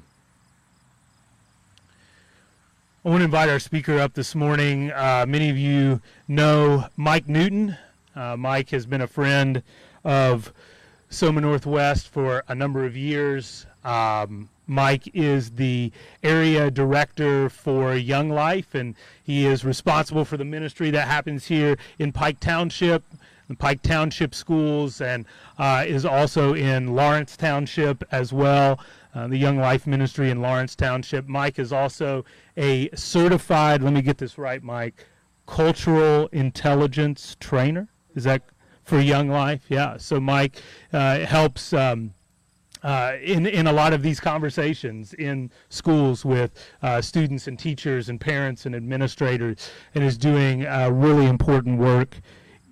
I 3.04 3.08
want 3.08 3.20
to 3.20 3.24
invite 3.24 3.48
our 3.48 3.58
speaker 3.58 3.98
up 3.98 4.14
this 4.14 4.34
morning. 4.34 4.92
Uh, 4.92 5.24
many 5.26 5.50
of 5.50 5.56
you 5.56 6.00
know 6.28 6.86
Mike 6.96 7.28
Newton. 7.28 7.76
Uh, 8.14 8.36
Mike 8.36 8.70
has 8.70 8.86
been 8.86 9.00
a 9.00 9.06
friend 9.06 9.62
of 10.04 10.52
Soma 11.08 11.40
Northwest 11.40 12.08
for 12.08 12.44
a 12.48 12.54
number 12.54 12.84
of 12.84 12.96
years. 12.96 13.66
Um, 13.84 14.48
Mike 14.66 15.08
is 15.14 15.52
the 15.52 15.92
area 16.22 16.70
director 16.70 17.48
for 17.48 17.94
Young 17.94 18.30
Life, 18.30 18.74
and 18.74 18.94
he 19.22 19.46
is 19.46 19.64
responsible 19.64 20.24
for 20.24 20.36
the 20.36 20.44
ministry 20.44 20.90
that 20.90 21.06
happens 21.06 21.46
here 21.46 21.76
in 21.98 22.12
Pike 22.12 22.40
Township, 22.40 23.04
the 23.48 23.54
Pike 23.54 23.82
Township 23.82 24.34
schools, 24.34 25.00
and 25.00 25.24
uh, 25.58 25.84
is 25.86 26.04
also 26.04 26.54
in 26.54 26.94
Lawrence 26.94 27.36
Township 27.36 28.02
as 28.10 28.32
well. 28.32 28.80
Uh, 29.14 29.26
the 29.28 29.38
Young 29.38 29.56
Life 29.56 29.86
Ministry 29.86 30.30
in 30.30 30.42
Lawrence 30.42 30.76
Township. 30.76 31.26
Mike 31.26 31.58
is 31.58 31.72
also 31.72 32.24
a 32.56 32.90
certified, 32.94 33.82
let 33.82 33.94
me 33.94 34.02
get 34.02 34.18
this 34.18 34.36
right, 34.36 34.62
Mike, 34.62 35.06
cultural 35.46 36.28
intelligence 36.32 37.34
trainer. 37.40 37.88
Is 38.14 38.24
that 38.24 38.42
for 38.84 39.00
Young 39.00 39.28
Life? 39.28 39.62
Yeah. 39.68 39.96
So 39.96 40.20
Mike 40.20 40.60
uh, 40.92 41.20
helps. 41.20 41.72
Um, 41.72 42.12
uh, 42.86 43.16
in 43.20 43.46
in 43.46 43.66
a 43.66 43.72
lot 43.72 43.92
of 43.92 44.00
these 44.00 44.20
conversations 44.20 45.12
in 45.14 45.50
schools 45.70 46.24
with 46.24 46.52
uh, 46.82 47.00
students 47.02 47.48
and 47.48 47.58
teachers 47.58 48.08
and 48.08 48.20
parents 48.20 48.64
and 48.64 48.76
administrators, 48.76 49.70
and 49.96 50.04
is 50.04 50.16
doing 50.16 50.64
uh, 50.64 50.88
really 50.92 51.26
important 51.26 51.80
work 51.80 52.20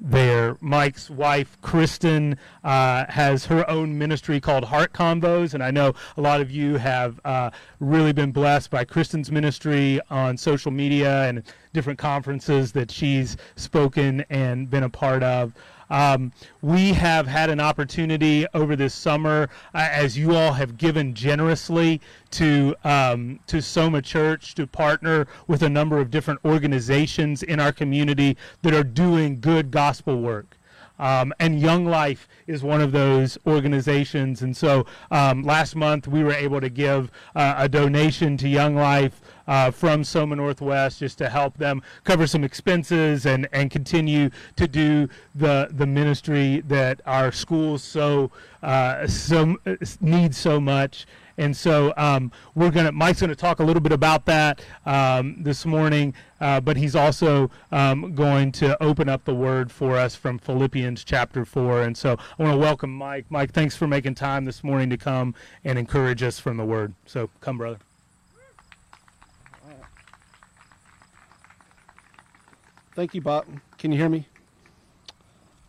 there. 0.01 0.57
Mike's 0.61 1.11
wife, 1.11 1.59
Kristen, 1.63 2.39
uh, 2.63 3.07
has 3.09 3.47
her 3.47 3.69
own 3.69 3.99
ministry 3.99 4.41
called 4.41 4.65
Heart 4.65 4.93
Combos, 4.93 5.55
and 5.55 5.65
I 5.65 5.73
know 5.73 5.95
a 6.17 6.21
lot 6.21 6.41
of 6.41 6.49
you 6.49 6.77
have 6.77 7.21
uh, 7.25 7.51
really 7.81 8.13
been 8.13 8.31
blessed 8.31 8.71
by 8.71 8.85
Kristen's 8.85 9.33
ministry 9.33 10.01
on 10.11 10.37
social 10.37 10.71
media 10.71 11.25
and 11.25 11.43
different 11.73 11.99
conferences 11.99 12.71
that 12.73 12.89
she's 12.89 13.37
spoken 13.57 14.25
and 14.31 14.71
been 14.71 14.85
a 14.85 14.91
part 14.91 15.25
of. 15.25 15.55
Um, 15.95 16.33
we 16.61 16.93
have 16.95 17.29
had 17.29 17.51
an 17.51 17.61
opportunity 17.61 18.49
over 18.53 18.75
this 18.75 18.93
summer, 18.93 19.49
uh, 19.73 19.89
as 19.93 20.19
you 20.19 20.35
all 20.35 20.53
have 20.55 20.77
given 20.77 21.15
generously 21.15 22.01
to 22.33 22.75
um, 22.83 23.39
to 23.47 23.63
Soma 23.63 24.03
Church, 24.03 24.57
to 24.57 24.67
partner 24.67 25.29
with 25.47 25.63
a 25.63 25.69
number 25.69 26.01
of 26.01 26.11
different 26.11 26.41
organizations 26.45 27.45
in 27.45 27.61
our 27.61 27.71
community 27.71 28.37
that 28.63 28.75
are 28.75 28.83
doing 28.83 29.39
good 29.41 29.71
gospel 29.71 30.21
work. 30.21 30.59
Um, 30.99 31.33
and 31.41 31.61
Young 31.61 31.87
Life 31.87 32.29
is 32.47 32.63
one 32.63 32.81
of 32.81 32.93
those 32.93 33.39
organizations. 33.47 34.43
And 34.43 34.57
so 34.57 34.87
um, 35.11 35.43
last 35.43 35.75
month 35.75 36.07
we 36.07 36.23
were 36.23 36.33
able 36.33 36.61
to 36.61 36.69
give 36.69 37.11
uh, 37.35 37.55
a 37.57 37.69
donation 37.69 38.37
to 38.39 38.49
Young 38.49 38.75
Life 38.77 39.21
uh, 39.47 39.71
from 39.71 40.05
Soma 40.05 40.37
Northwest 40.37 41.01
just 41.01 41.19
to 41.19 41.29
help 41.29 41.57
them 41.59 41.83
cover 42.05 42.27
some 42.27 42.45
expenses 42.45 43.27
and, 43.27 43.49
and 43.53 43.71
continue 43.71 44.31
to 44.57 44.67
do 44.69 45.09
the 45.35 45.69
the 45.71 45.87
ministry 45.87 46.63
that 46.67 47.01
our 47.07 47.33
schools 47.33 47.83
so 47.83 48.31
uh, 48.63 49.07
so 49.07 49.57
need 50.01 50.35
so 50.35 50.61
much. 50.61 51.07
And 51.37 51.57
so 51.57 51.93
um, 51.97 52.31
we're 52.55 52.71
gonna 52.71 52.93
Mike's 52.93 53.21
gonna 53.21 53.35
talk 53.35 53.59
a 53.59 53.65
little 53.65 53.81
bit 53.81 53.91
about 53.91 54.25
that 54.27 54.63
um, 54.87 55.43
this 55.43 55.67
morning, 55.67 56.15
uh, 56.41 56.61
but 56.61 56.77
he's 56.77 56.95
also 56.95 57.51
um, 57.73 58.15
going 58.15 58.53
to 58.53 58.81
open 58.81 59.09
up 59.09 59.25
the 59.25 59.35
word 59.35 59.73
for 59.73 59.97
us 59.97 60.15
from 60.15 60.39
Philippians 60.39 61.03
chapter 61.03 61.45
four. 61.45 61.83
And 61.83 61.97
so 61.97 62.17
I 62.39 62.43
want 62.43 62.55
to 62.55 62.59
welcome 62.59 62.95
Mike. 62.95 63.27
Mike, 63.31 63.51
thanks 63.51 63.75
for 63.75 63.89
making 63.89 64.15
time 64.15 64.45
this 64.45 64.63
morning 64.63 64.91
to 64.91 64.97
come 64.97 65.35
and 65.65 65.77
encourage 65.77 66.23
us 66.23 66.39
from 66.39 66.57
the 66.57 66.65
word. 66.65 66.95
So 67.05 67.31
come, 67.41 67.59
brother. 67.59 67.79
Thank 72.95 73.13
you, 73.15 73.21
Bob. 73.21 73.47
Can 73.77 73.91
you 73.91 73.99
hear 73.99 74.09
me? 74.09 74.29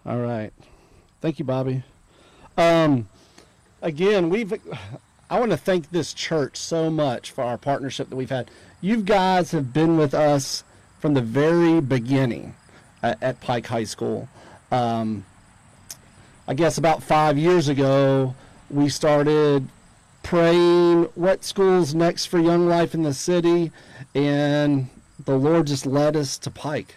All 0.06 0.20
right. 0.20 0.54
Thank 1.22 1.40
you, 1.40 1.46
Bobby. 1.46 1.84
Um, 2.56 3.10
again, 3.82 4.30
we've. 4.30 4.54
I 5.28 5.40
want 5.40 5.50
to 5.50 5.58
thank 5.58 5.90
this 5.90 6.14
church 6.14 6.56
so 6.56 6.92
much 6.92 7.32
for 7.32 7.44
our 7.44 7.58
partnership 7.58 8.10
that 8.10 8.16
we've 8.16 8.30
had. 8.30 8.52
You 8.80 9.02
guys 9.02 9.50
have 9.52 9.74
been 9.74 9.98
with 9.98 10.14
us 10.14 10.64
from 11.00 11.16
the 11.16 11.22
very 11.22 11.82
beginning 11.82 12.54
at, 13.02 13.22
at 13.24 13.42
Pike 13.42 13.66
High 13.66 13.86
School. 13.86 14.30
Um, 14.72 15.26
I 16.48 16.54
guess 16.54 16.78
about 16.78 17.02
five 17.02 17.40
years 17.40 17.70
ago, 17.70 18.36
we 18.70 18.88
started 18.88 19.68
praying 20.22 21.06
what 21.16 21.44
school's 21.44 21.96
next 21.96 22.26
for 22.26 22.38
Young 22.38 22.68
Life 22.68 22.94
in 22.94 23.02
the 23.02 23.16
city, 23.16 23.72
and 24.14 24.90
the 25.26 25.40
Lord 25.40 25.66
just 25.66 25.88
led 25.88 26.16
us 26.16 26.38
to 26.38 26.52
Pike 26.52 26.96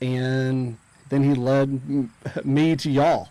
and 0.00 0.76
then 1.08 1.22
he 1.22 1.34
led 1.34 2.08
me 2.44 2.76
to 2.76 2.90
y'all, 2.90 3.28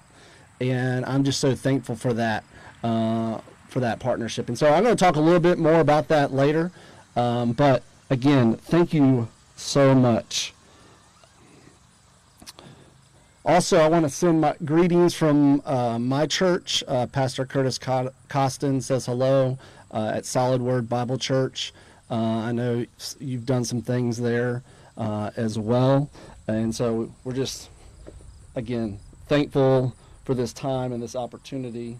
and 0.60 1.06
I'm 1.06 1.24
just 1.24 1.40
so 1.40 1.56
thankful 1.56 1.96
for 1.96 2.14
that 2.14 2.44
uh, 2.84 3.40
for 3.70 3.80
that 3.82 4.00
partnership. 4.00 4.48
And 4.48 4.58
so 4.58 4.72
I'm 4.74 4.84
going 4.84 4.96
to 4.96 5.04
talk 5.04 5.16
a 5.16 5.22
little 5.22 5.40
bit 5.40 5.58
more 5.58 5.80
about 5.80 6.08
that 6.10 6.34
later, 6.34 6.72
um, 7.16 7.54
but 7.54 7.84
again, 8.10 8.56
thank 8.56 8.94
you 8.94 9.28
so 9.56 9.96
much. 9.96 10.54
Also, 13.46 13.78
I 13.78 13.88
want 13.88 14.04
to 14.06 14.10
send 14.10 14.42
my 14.42 14.56
greetings 14.66 15.14
from 15.14 15.62
uh, 15.66 16.00
my 16.00 16.26
church. 16.26 16.84
Uh, 16.88 17.06
Pastor 17.06 17.46
Curtis 17.46 17.78
Costin 17.78 18.82
says 18.82 19.06
hello 19.06 19.60
uh, 19.92 20.14
at 20.16 20.26
Solid 20.26 20.64
Word 20.64 20.90
Bible 20.90 21.20
Church. 21.20 21.72
Uh, 22.10 22.16
I 22.16 22.52
know 22.52 22.86
you've 23.20 23.46
done 23.46 23.64
some 23.64 23.84
things 23.84 24.18
there 24.18 24.64
uh, 24.98 25.30
as 25.36 25.60
well. 25.60 26.10
And 26.48 26.76
so 26.76 27.12
we're 27.24 27.34
just, 27.34 27.70
again, 28.56 29.00
thankful 29.28 29.96
for 30.24 30.36
this 30.36 30.54
time 30.54 30.92
and 30.94 31.02
this 31.02 31.16
opportunity. 31.16 32.00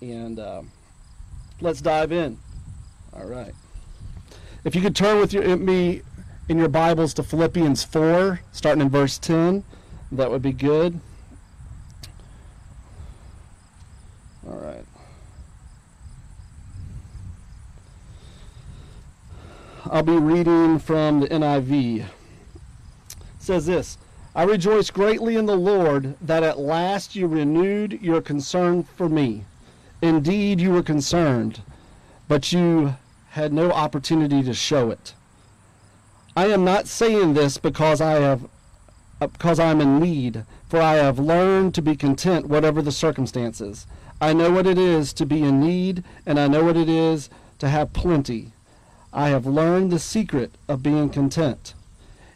And 0.00 0.38
uh, 0.38 0.62
let's 1.60 1.80
dive 1.80 2.12
in. 2.12 2.38
All 3.14 3.26
right. 3.26 3.54
If 4.64 4.74
you 4.74 4.80
could 4.80 4.96
turn 4.96 5.20
with 5.20 5.32
your, 5.32 5.56
me 5.56 6.02
in 6.48 6.58
your 6.58 6.68
Bibles 6.68 7.12
to 7.14 7.22
Philippians 7.22 7.84
4, 7.84 8.40
starting 8.52 8.80
in 8.80 8.88
verse 8.88 9.18
10, 9.18 9.64
that 10.12 10.30
would 10.30 10.42
be 10.42 10.52
good. 10.52 10.98
All 14.46 14.56
right. 14.56 14.84
I'll 19.90 20.02
be 20.02 20.16
reading 20.16 20.78
from 20.78 21.20
the 21.20 21.28
NIV 21.28 22.06
says 23.44 23.66
this 23.66 23.98
I 24.34 24.42
rejoice 24.42 24.90
greatly 24.90 25.36
in 25.36 25.46
the 25.46 25.56
Lord 25.56 26.16
that 26.20 26.42
at 26.42 26.58
last 26.58 27.14
you 27.14 27.26
renewed 27.26 28.00
your 28.02 28.20
concern 28.20 28.82
for 28.82 29.08
me. 29.08 29.44
Indeed, 30.02 30.60
you 30.60 30.70
were 30.70 30.82
concerned, 30.82 31.60
but 32.26 32.52
you 32.52 32.96
had 33.30 33.52
no 33.52 33.70
opportunity 33.70 34.42
to 34.42 34.54
show 34.54 34.90
it. 34.90 35.14
I 36.36 36.46
am 36.46 36.64
not 36.64 36.88
saying 36.88 37.34
this 37.34 37.58
because 37.58 38.00
I 38.00 38.14
have 38.14 38.48
because 39.20 39.60
I 39.60 39.70
am 39.70 39.80
in 39.80 40.00
need, 40.00 40.44
for 40.68 40.80
I 40.80 40.94
have 40.94 41.18
learned 41.18 41.74
to 41.74 41.82
be 41.82 41.94
content 41.94 42.46
whatever 42.46 42.82
the 42.82 42.92
circumstances. 42.92 43.86
I 44.20 44.32
know 44.32 44.50
what 44.50 44.66
it 44.66 44.78
is 44.78 45.12
to 45.14 45.26
be 45.26 45.42
in 45.42 45.60
need, 45.60 46.02
and 46.26 46.40
I 46.40 46.48
know 46.48 46.64
what 46.64 46.76
it 46.76 46.88
is 46.88 47.30
to 47.58 47.68
have 47.68 47.92
plenty. 47.92 48.52
I 49.12 49.28
have 49.28 49.46
learned 49.46 49.92
the 49.92 49.98
secret 49.98 50.56
of 50.66 50.82
being 50.82 51.08
content 51.10 51.74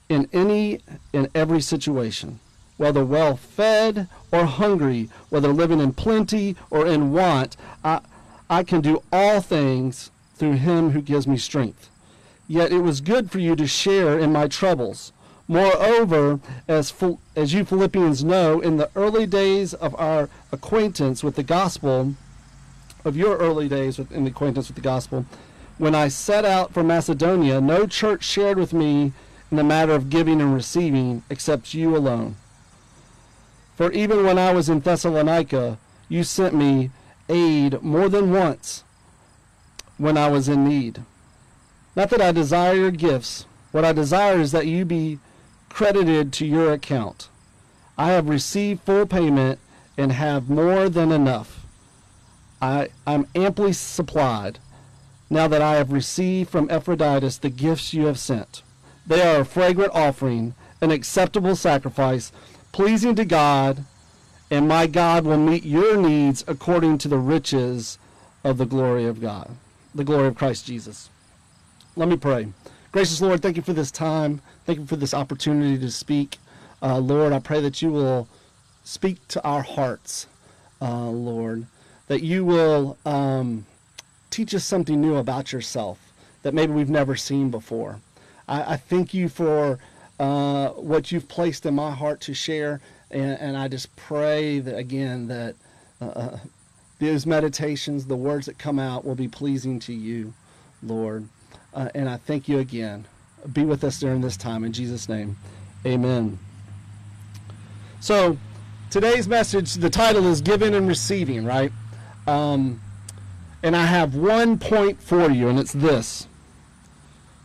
in 0.09 0.29
any 0.33 0.81
and 1.13 1.29
every 1.35 1.61
situation, 1.61 2.41
whether 2.77 3.05
well 3.05 3.37
fed 3.37 4.09
or 4.33 4.47
hungry, 4.47 5.09
whether 5.29 5.49
living 5.49 5.81
in 5.81 5.93
plenty 5.93 6.57
or 6.71 6.87
in 6.87 7.13
want, 7.13 7.57
I, 7.85 8.01
I 8.49 8.63
can 8.63 8.81
do 8.81 9.03
all 9.13 9.41
things 9.41 10.11
through 10.37 10.55
him 10.55 10.91
who 10.91 11.03
gives 11.03 11.27
me 11.27 11.37
strength. 11.37 11.91
Yet 12.47 12.73
it 12.73 12.81
was 12.81 13.01
good 13.01 13.31
for 13.31 13.39
you 13.39 13.55
to 13.57 13.67
share 13.67 14.19
in 14.19 14.33
my 14.33 14.49
troubles. 14.49 15.13
Moreover, 15.47 16.41
as, 16.67 16.93
as 17.35 17.53
you 17.53 17.65
Philippians 17.65 18.23
know, 18.23 18.61
in 18.61 18.77
the 18.77 18.91
early 18.95 19.27
days 19.27 19.75
of 19.75 19.95
our 19.97 20.29
acquaintance 20.53 21.23
with 21.23 21.37
the 21.37 21.43
gospel, 21.43 22.15
of 23.05 23.17
your 23.17 23.37
early 23.37 23.69
days 23.69 23.99
in 23.99 24.25
the 24.25 24.31
acquaintance 24.31 24.69
with 24.69 24.77
the 24.77 24.83
gospel, 24.83 25.27
when 25.79 25.95
I 25.95 26.09
set 26.09 26.45
out 26.45 26.73
for 26.73 26.83
Macedonia, 26.83 27.61
no 27.61 27.87
church 27.87 28.25
shared 28.25 28.59
with 28.59 28.73
me 28.73 29.13
in 29.51 29.57
the 29.57 29.65
matter 29.65 29.93
of 29.93 30.11
giving 30.11 30.41
and 30.41 30.55
receiving 30.55 31.23
except 31.31 31.75
you 31.75 31.97
alone. 31.97 32.37
For 33.77 33.93
even 33.93 34.25
when 34.25 34.39
I 34.39 34.53
was 34.53 34.69
in 34.69 34.81
Thessalonica, 34.81 35.79
you 36.09 36.25
sent 36.25 36.55
me 36.55 36.91
aid 37.29 37.83
more 37.83 38.09
than 38.09 38.33
once 38.33 38.85
when 39.97 40.17
I 40.17 40.29
was 40.29 40.49
in 40.49 40.65
need. 40.69 41.03
Not 41.95 42.11
that 42.11 42.21
I 42.21 42.33
desire 42.33 42.75
your 42.75 42.91
gifts, 42.91 43.47
what 43.73 43.85
I 43.85 43.93
desire 43.93 44.39
is 44.39 44.53
that 44.53 44.67
you 44.67 44.85
be 44.85 45.19
credited 45.69 46.33
to 46.35 46.47
your 46.47 46.73
account. 46.73 47.29
I 47.97 48.11
have 48.11 48.29
received 48.29 48.83
full 48.83 49.07
payment 49.07 49.59
and 49.97 50.13
have 50.13 50.49
more 50.49 50.89
than 50.89 51.11
enough. 51.13 51.67
I, 52.61 52.89
I'm 53.07 53.27
amply 53.35 53.73
supplied 53.73 54.59
now 55.31 55.49
that 55.49 55.63
I 55.63 55.75
have 55.75 55.93
received 55.93 56.51
from 56.51 56.71
Epaphroditus 56.71 57.39
the 57.39 57.51
gifts 57.51 57.93
you 57.93 58.07
have 58.07 58.19
sent. 58.19 58.63
They 59.09 59.23
are 59.23 59.41
a 59.41 59.45
fragrant 59.45 59.93
offering, 59.95 60.55
an 60.83 60.91
acceptable 60.91 61.57
sacrifice, 61.57 62.31
pleasing 62.73 63.15
to 63.15 63.25
God, 63.25 63.85
and 64.51 64.69
my 64.69 64.87
God 64.87 65.25
will 65.25 65.39
meet 65.39 65.65
your 65.65 65.97
needs 65.97 66.45
according 66.47 66.99
to 66.99 67.09
the 67.09 67.19
riches 67.19 67.99
of 68.45 68.59
the 68.59 68.67
glory 68.67 69.07
of 69.07 69.21
God. 69.21 69.51
the 69.95 70.05
glory 70.05 70.29
of 70.29 70.37
Christ 70.37 70.67
Jesus. 70.67 71.09
Let 71.97 72.09
me 72.09 72.17
pray. 72.17 72.49
Gracious 72.93 73.21
Lord, 73.23 73.41
thank 73.43 73.57
you 73.57 73.63
for 73.63 73.73
this 73.73 73.91
time. 73.91 74.43
Thank 74.67 74.79
you 74.79 74.87
for 74.87 74.97
this 74.97 75.15
opportunity 75.15 75.79
to 75.79 75.91
speak. 75.91 76.37
Uh, 76.83 76.99
Lord, 76.99 77.33
I 77.33 77.39
pray 77.41 77.61
that 77.63 77.81
you 77.83 77.91
will 77.91 78.29
speak 78.85 79.27
to 79.29 79.43
our 79.43 79.63
hearts, 79.63 80.27
uh, 80.81 81.09
Lord, 81.09 81.67
that 82.07 82.23
you 82.23 82.45
will 82.45 82.99
um, 83.05 83.67
teach 84.31 84.55
us 84.55 84.65
something 84.65 85.01
new 85.01 85.17
about 85.17 85.53
yourself 85.53 86.13
that 86.43 86.55
maybe 86.55 86.73
we've 86.73 86.91
never 86.91 87.17
seen 87.17 87.51
before. 87.51 88.01
I, 88.49 88.73
I 88.73 88.77
thank 88.77 89.15
you 89.15 89.29
for 89.29 89.79
uh, 90.19 90.71
what 90.71 91.13
you've 91.13 91.29
placed 91.29 91.67
in 91.67 91.75
my 91.75 91.93
heart 91.93 92.21
to 92.23 92.35
share, 92.35 92.81
and, 93.11 93.39
and 93.39 93.57
I 93.57 93.69
just 93.69 93.95
pray 93.97 94.59
that 94.61 94.77
again 94.77 95.29
that 95.29 95.55
uh, 96.01 96.07
uh, 96.07 96.39
those 96.99 97.27
meditations, 97.27 98.07
the 98.07 98.17
words 98.17 98.47
that 98.47 98.59
come 98.59 98.79
out, 98.79 99.05
will 99.05 99.15
be 99.15 99.29
pleasing 99.29 99.79
to 99.81 99.93
you, 99.93 100.33
Lord. 100.83 101.29
Uh, 101.73 101.89
and 101.95 102.09
I 102.09 102.17
thank 102.17 102.49
you 102.49 102.59
again. 102.59 103.07
Be 103.53 103.65
with 103.65 103.85
us 103.85 104.01
during 104.01 104.21
this 104.21 104.37
time 104.37 104.65
in 104.65 104.73
Jesus' 104.73 105.09
name, 105.09 105.37
Amen. 105.87 106.39
So, 108.01 108.37
today's 108.91 109.29
message, 109.29 109.75
the 109.75 109.91
title 109.91 110.27
is 110.27 110.41
"Giving 110.41 110.75
and 110.75 110.89
Receiving," 110.89 111.45
right? 111.45 111.71
Um, 112.27 112.81
and 113.63 113.77
I 113.77 113.87
have 113.87 114.15
one 114.15 114.59
point 114.59 115.01
for 115.01 115.31
you, 115.31 115.49
and 115.49 115.59
it's 115.59 115.73
this 115.73 116.27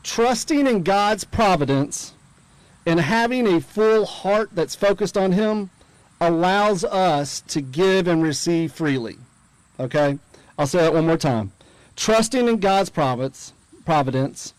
trusting 0.04 0.68
in 0.68 0.84
God's 0.84 1.24
providence 1.24 2.14
and 2.86 3.00
having 3.00 3.48
a 3.48 3.62
full 3.62 4.06
heart 4.06 4.50
that's 4.54 4.76
focused 4.76 5.18
on 5.18 5.32
Him 5.32 5.70
allows 6.20 6.84
us 6.84 7.42
to 7.42 7.62
give 7.62 8.08
and 8.08 8.22
receive 8.22 8.72
freely. 8.74 9.18
Okay? 9.80 10.20
I'll 10.58 10.68
say 10.68 10.80
that 10.80 10.94
one 10.94 11.08
more 11.08 11.18
time. 11.18 11.52
Trusting 11.96 12.48
in 12.48 12.60
God's 12.60 12.90
providence, 12.90 13.54
providence, 13.86 14.54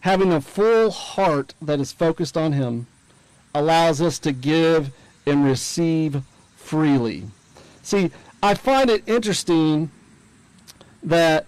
having 0.00 0.32
a 0.32 0.40
full 0.40 0.90
heart 0.90 1.54
that 1.60 1.80
is 1.80 1.92
focused 1.92 2.36
on 2.36 2.52
Him, 2.52 2.86
allows 3.54 4.00
us 4.02 4.18
to 4.20 4.32
give 4.32 4.90
and 5.26 5.44
receive 5.44 6.22
freely. 6.56 7.24
See, 7.82 8.10
I 8.42 8.54
find 8.54 8.90
it 8.90 9.02
interesting 9.06 9.90
that 11.02 11.46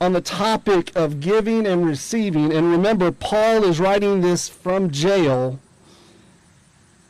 on 0.00 0.12
the 0.14 0.20
topic 0.20 0.90
of 0.96 1.20
giving 1.20 1.66
and 1.66 1.84
receiving, 1.84 2.52
and 2.52 2.70
remember, 2.70 3.12
Paul 3.12 3.64
is 3.64 3.78
writing 3.78 4.22
this 4.22 4.48
from 4.48 4.90
jail, 4.90 5.58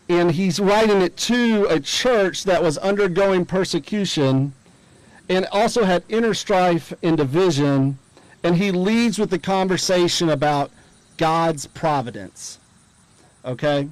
and 0.08 0.32
he's 0.32 0.58
writing 0.58 1.00
it 1.00 1.16
to 1.18 1.66
a 1.70 1.78
church 1.78 2.44
that 2.44 2.62
was 2.62 2.76
undergoing 2.78 3.44
persecution 3.44 4.52
and 5.28 5.46
also 5.52 5.84
had 5.84 6.02
inner 6.08 6.34
strife 6.34 6.92
and 7.04 7.16
division, 7.16 7.96
and 8.42 8.56
he 8.56 8.72
leads 8.72 9.16
with 9.16 9.30
the 9.30 9.38
conversation 9.38 10.28
about 10.28 10.72
God's 11.16 11.66
providence. 11.66 12.58
Okay? 13.44 13.88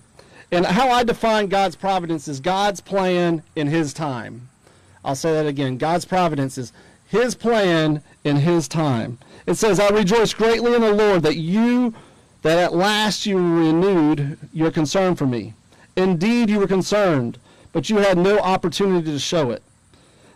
And 0.51 0.67
how 0.67 0.91
I 0.91 1.05
define 1.05 1.47
God's 1.47 1.77
providence 1.77 2.27
is 2.27 2.41
God's 2.41 2.81
plan 2.81 3.45
in 3.55 3.69
his 3.69 3.93
time. 3.93 4.49
I'll 5.05 5.15
say 5.15 5.33
that 5.33 5.47
again. 5.47 5.79
God's 5.79 6.05
providence 6.05 6.59
is 6.59 6.73
his 7.09 7.35
plan 7.35 8.03
in 8.25 8.37
his 8.37 8.69
time. 8.69 9.19
It 9.47 9.55
says, 9.55 9.81
I 9.81 9.89
rejoice 9.89 10.35
greatly 10.35 10.75
in 10.75 10.83
the 10.83 10.93
Lord 10.93 11.23
that 11.23 11.37
you, 11.37 11.95
that 12.43 12.59
at 12.59 12.75
last 12.75 13.27
you 13.27 13.39
renewed 13.39 14.39
your 14.53 14.71
concern 14.71 15.17
for 15.17 15.27
me. 15.27 15.55
Indeed, 15.97 16.51
you 16.51 16.59
were 16.59 16.67
concerned, 16.67 17.39
but 17.73 17.89
you 17.89 17.97
had 17.97 18.19
no 18.19 18.39
opportunity 18.39 19.11
to 19.11 19.19
show 19.19 19.51
it. 19.51 19.63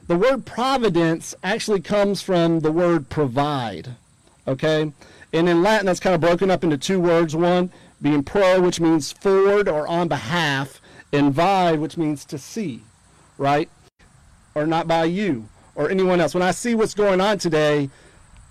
The 0.07 0.17
word 0.17 0.45
providence 0.47 1.35
actually 1.45 1.81
comes 1.81 2.23
from 2.23 2.61
the 2.61 2.73
word 2.73 3.09
provide. 3.09 3.91
Okay? 4.49 4.93
And 5.33 5.49
in 5.49 5.63
Latin, 5.63 5.87
that's 5.87 6.01
kind 6.01 6.15
of 6.15 6.21
broken 6.21 6.51
up 6.51 6.65
into 6.65 6.79
two 6.79 7.01
words. 7.01 7.37
One 7.37 7.71
being 8.01 8.25
pro, 8.25 8.61
which 8.61 8.81
means 8.81 9.13
forward 9.13 9.69
or 9.69 9.87
on 9.87 10.09
behalf, 10.09 10.81
and 11.13 11.33
vide, 11.33 11.79
which 11.79 11.97
means 11.97 12.25
to 12.25 12.39
see, 12.39 12.83
right? 13.39 13.69
Or 14.55 14.67
not 14.67 14.89
by 14.89 15.05
you 15.05 15.49
or 15.75 15.91
anyone 15.91 16.21
else. 16.21 16.35
When 16.35 16.43
I 16.43 16.51
see 16.51 16.75
what's 16.75 16.95
going 16.95 17.21
on 17.21 17.39
today, 17.39 17.91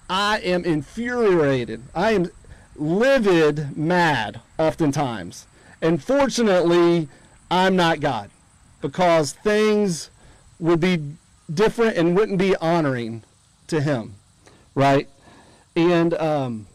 I 0.10 0.40
am 0.40 0.66
infuriated. 0.66 1.84
I 1.96 2.12
am 2.12 2.30
livid 2.76 3.78
mad 3.78 4.42
oftentimes. 4.58 5.48
And 5.82 6.04
fortunately, 6.04 7.08
I'm 7.50 7.76
not 7.76 8.00
God 8.00 8.30
because 8.82 9.34
things 9.34 10.10
would 10.60 10.80
be 10.80 11.16
different 11.54 11.98
and 11.98 12.16
wouldn't 12.16 12.38
be 12.38 12.56
honoring 12.58 13.24
to 13.68 13.82
Him, 13.82 14.16
right? 14.76 15.08
And 15.76 16.14
um, 16.16 16.68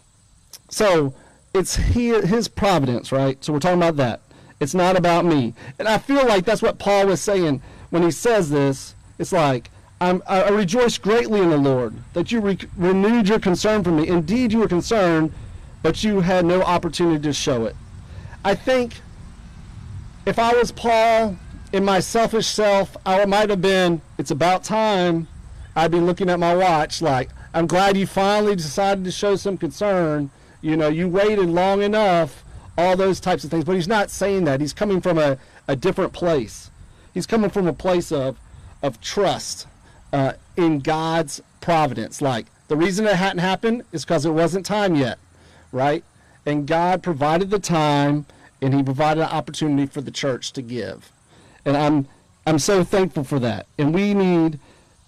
so 0.68 1.14
it's 1.54 1.76
he, 1.76 2.08
His 2.20 2.48
providence, 2.48 3.12
right? 3.12 3.42
So 3.44 3.52
we're 3.52 3.60
talking 3.60 3.78
about 3.78 3.96
that. 3.96 4.20
It's 4.60 4.74
not 4.74 4.96
about 4.96 5.24
me. 5.24 5.54
And 5.78 5.86
I 5.86 5.98
feel 5.98 6.26
like 6.26 6.44
that's 6.44 6.62
what 6.62 6.78
Paul 6.78 7.06
was 7.06 7.20
saying 7.20 7.60
when 7.90 8.02
he 8.02 8.10
says 8.10 8.48
this. 8.50 8.94
It's 9.18 9.32
like, 9.32 9.70
I'm, 10.00 10.22
i 10.26 10.48
rejoice 10.50 10.98
greatly 10.98 11.40
in 11.40 11.48
the 11.48 11.56
Lord 11.56 11.94
that 12.12 12.30
you 12.30 12.40
re- 12.40 12.58
renewed 12.76 13.28
your 13.28 13.38
concern 13.38 13.82
for 13.82 13.90
me. 13.90 14.06
Indeed, 14.08 14.52
you 14.52 14.58
were 14.58 14.68
concerned, 14.68 15.32
but 15.82 16.04
you 16.04 16.20
had 16.20 16.44
no 16.44 16.62
opportunity 16.62 17.22
to 17.22 17.32
show 17.32 17.64
it. 17.64 17.74
I 18.44 18.54
think 18.54 19.00
if 20.26 20.38
I 20.38 20.52
was 20.52 20.70
Paul 20.70 21.36
in 21.72 21.82
my 21.82 22.00
selfish 22.00 22.46
self, 22.46 22.94
I 23.06 23.24
might 23.24 23.48
have 23.48 23.62
been, 23.62 24.02
it's 24.18 24.30
about 24.30 24.64
time. 24.64 25.28
I'd 25.74 25.90
be 25.90 26.00
looking 26.00 26.28
at 26.28 26.38
my 26.38 26.54
watch 26.54 27.00
like, 27.00 27.30
I'm 27.54 27.66
glad 27.66 27.96
you 27.96 28.06
finally 28.06 28.54
decided 28.54 29.04
to 29.04 29.10
show 29.10 29.36
some 29.36 29.56
concern. 29.56 30.30
You 30.60 30.76
know, 30.76 30.88
you 30.88 31.08
waited 31.08 31.48
long 31.48 31.80
enough, 31.80 32.44
all 32.76 32.98
those 32.98 33.18
types 33.18 33.44
of 33.44 33.50
things. 33.50 33.64
But 33.64 33.76
he's 33.76 33.88
not 33.88 34.10
saying 34.10 34.44
that. 34.44 34.60
He's 34.60 34.74
coming 34.74 35.00
from 35.00 35.16
a, 35.16 35.38
a 35.66 35.74
different 35.74 36.12
place. 36.12 36.70
He's 37.14 37.26
coming 37.26 37.48
from 37.48 37.66
a 37.66 37.72
place 37.72 38.12
of, 38.12 38.38
of 38.82 39.00
trust 39.00 39.66
uh, 40.16 40.32
in 40.56 40.78
God's 40.78 41.42
providence. 41.60 42.22
Like 42.22 42.46
the 42.68 42.76
reason 42.76 43.06
it 43.06 43.16
hadn't 43.16 43.40
happened 43.40 43.82
is 43.92 44.04
because 44.04 44.24
it 44.24 44.30
wasn't 44.30 44.64
time 44.64 44.94
yet, 44.94 45.18
right? 45.72 46.02
And 46.46 46.66
God 46.66 47.02
provided 47.02 47.50
the 47.50 47.58
time, 47.58 48.24
and 48.62 48.72
He 48.72 48.82
provided 48.82 49.20
an 49.20 49.28
opportunity 49.28 49.84
for 49.86 50.00
the 50.00 50.10
church 50.10 50.52
to 50.54 50.62
give. 50.62 51.12
And 51.66 51.76
I'm 51.76 52.08
I'm 52.46 52.58
so 52.58 52.82
thankful 52.82 53.24
for 53.24 53.38
that. 53.40 53.66
And 53.76 53.92
we 53.92 54.14
need, 54.14 54.58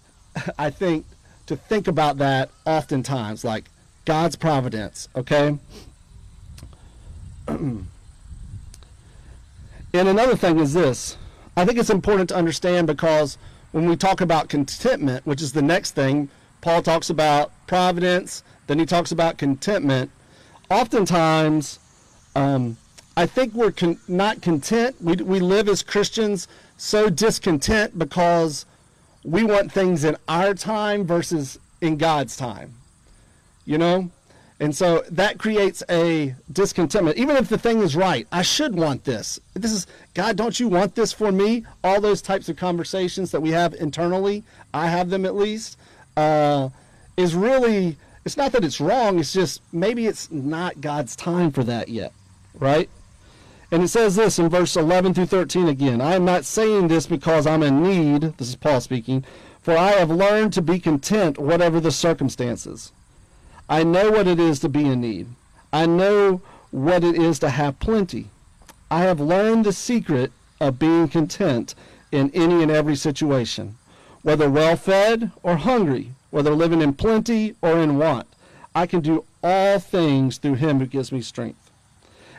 I 0.58 0.68
think, 0.68 1.06
to 1.46 1.56
think 1.56 1.88
about 1.88 2.18
that 2.18 2.50
oftentimes, 2.66 3.44
like 3.44 3.64
God's 4.04 4.36
providence. 4.36 5.08
Okay. 5.16 5.56
and 7.48 7.86
another 9.94 10.36
thing 10.36 10.58
is 10.58 10.74
this. 10.74 11.16
I 11.56 11.64
think 11.64 11.78
it's 11.78 11.90
important 11.90 12.28
to 12.28 12.36
understand 12.36 12.86
because 12.86 13.38
when 13.78 13.88
we 13.88 13.94
talk 13.94 14.20
about 14.20 14.48
contentment, 14.48 15.24
which 15.24 15.40
is 15.40 15.52
the 15.52 15.62
next 15.62 15.92
thing, 15.92 16.28
Paul 16.62 16.82
talks 16.82 17.10
about 17.10 17.52
providence, 17.68 18.42
then 18.66 18.80
he 18.80 18.84
talks 18.84 19.12
about 19.12 19.38
contentment. 19.38 20.10
Oftentimes, 20.68 21.78
um, 22.34 22.76
I 23.16 23.26
think 23.26 23.54
we're 23.54 23.70
con- 23.70 24.00
not 24.08 24.42
content. 24.42 24.96
We, 25.00 25.14
we 25.14 25.38
live 25.38 25.68
as 25.68 25.84
Christians 25.84 26.48
so 26.76 27.08
discontent 27.08 27.96
because 27.96 28.66
we 29.22 29.44
want 29.44 29.70
things 29.70 30.02
in 30.02 30.16
our 30.26 30.54
time 30.54 31.04
versus 31.04 31.56
in 31.80 31.98
God's 31.98 32.36
time. 32.36 32.74
You 33.64 33.78
know? 33.78 34.10
And 34.60 34.74
so 34.74 35.04
that 35.10 35.38
creates 35.38 35.84
a 35.88 36.34
discontentment. 36.52 37.16
Even 37.16 37.36
if 37.36 37.48
the 37.48 37.58
thing 37.58 37.80
is 37.80 37.94
right, 37.94 38.26
I 38.32 38.42
should 38.42 38.74
want 38.74 39.04
this. 39.04 39.38
This 39.54 39.70
is 39.70 39.86
God, 40.14 40.36
don't 40.36 40.58
you 40.58 40.66
want 40.66 40.96
this 40.96 41.12
for 41.12 41.30
me? 41.30 41.64
All 41.84 42.00
those 42.00 42.20
types 42.20 42.48
of 42.48 42.56
conversations 42.56 43.30
that 43.30 43.40
we 43.40 43.50
have 43.50 43.74
internally, 43.74 44.42
I 44.74 44.88
have 44.88 45.10
them 45.10 45.24
at 45.24 45.36
least, 45.36 45.78
uh, 46.16 46.70
is 47.16 47.36
really, 47.36 47.96
it's 48.24 48.36
not 48.36 48.50
that 48.52 48.64
it's 48.64 48.80
wrong, 48.80 49.20
it's 49.20 49.32
just 49.32 49.62
maybe 49.72 50.06
it's 50.06 50.30
not 50.32 50.80
God's 50.80 51.14
time 51.14 51.52
for 51.52 51.62
that 51.62 51.88
yet, 51.88 52.12
right? 52.54 52.90
And 53.70 53.82
it 53.82 53.88
says 53.88 54.16
this 54.16 54.40
in 54.40 54.48
verse 54.48 54.74
11 54.74 55.14
through 55.14 55.26
13 55.26 55.68
again 55.68 56.00
I 56.00 56.14
am 56.14 56.24
not 56.24 56.44
saying 56.44 56.88
this 56.88 57.06
because 57.06 57.46
I'm 57.46 57.62
in 57.62 57.82
need, 57.82 58.22
this 58.38 58.48
is 58.48 58.56
Paul 58.56 58.80
speaking, 58.80 59.24
for 59.62 59.76
I 59.76 59.90
have 59.92 60.10
learned 60.10 60.52
to 60.54 60.62
be 60.62 60.80
content 60.80 61.38
whatever 61.38 61.78
the 61.78 61.92
circumstances. 61.92 62.90
I 63.68 63.84
know 63.84 64.10
what 64.10 64.26
it 64.26 64.40
is 64.40 64.60
to 64.60 64.68
be 64.68 64.84
in 64.86 65.00
need. 65.00 65.26
I 65.72 65.86
know 65.86 66.40
what 66.70 67.04
it 67.04 67.16
is 67.16 67.38
to 67.40 67.50
have 67.50 67.78
plenty. 67.78 68.28
I 68.90 69.00
have 69.00 69.20
learned 69.20 69.64
the 69.64 69.72
secret 69.72 70.32
of 70.60 70.78
being 70.78 71.08
content 71.08 71.74
in 72.10 72.30
any 72.32 72.62
and 72.62 72.70
every 72.70 72.96
situation, 72.96 73.76
whether 74.22 74.48
well 74.48 74.76
fed 74.76 75.30
or 75.42 75.56
hungry, 75.56 76.12
whether 76.30 76.52
living 76.52 76.80
in 76.80 76.94
plenty 76.94 77.54
or 77.60 77.78
in 77.78 77.98
want. 77.98 78.26
I 78.74 78.86
can 78.86 79.00
do 79.00 79.24
all 79.42 79.78
things 79.78 80.38
through 80.38 80.54
him 80.54 80.78
who 80.78 80.86
gives 80.86 81.12
me 81.12 81.20
strength. 81.20 81.70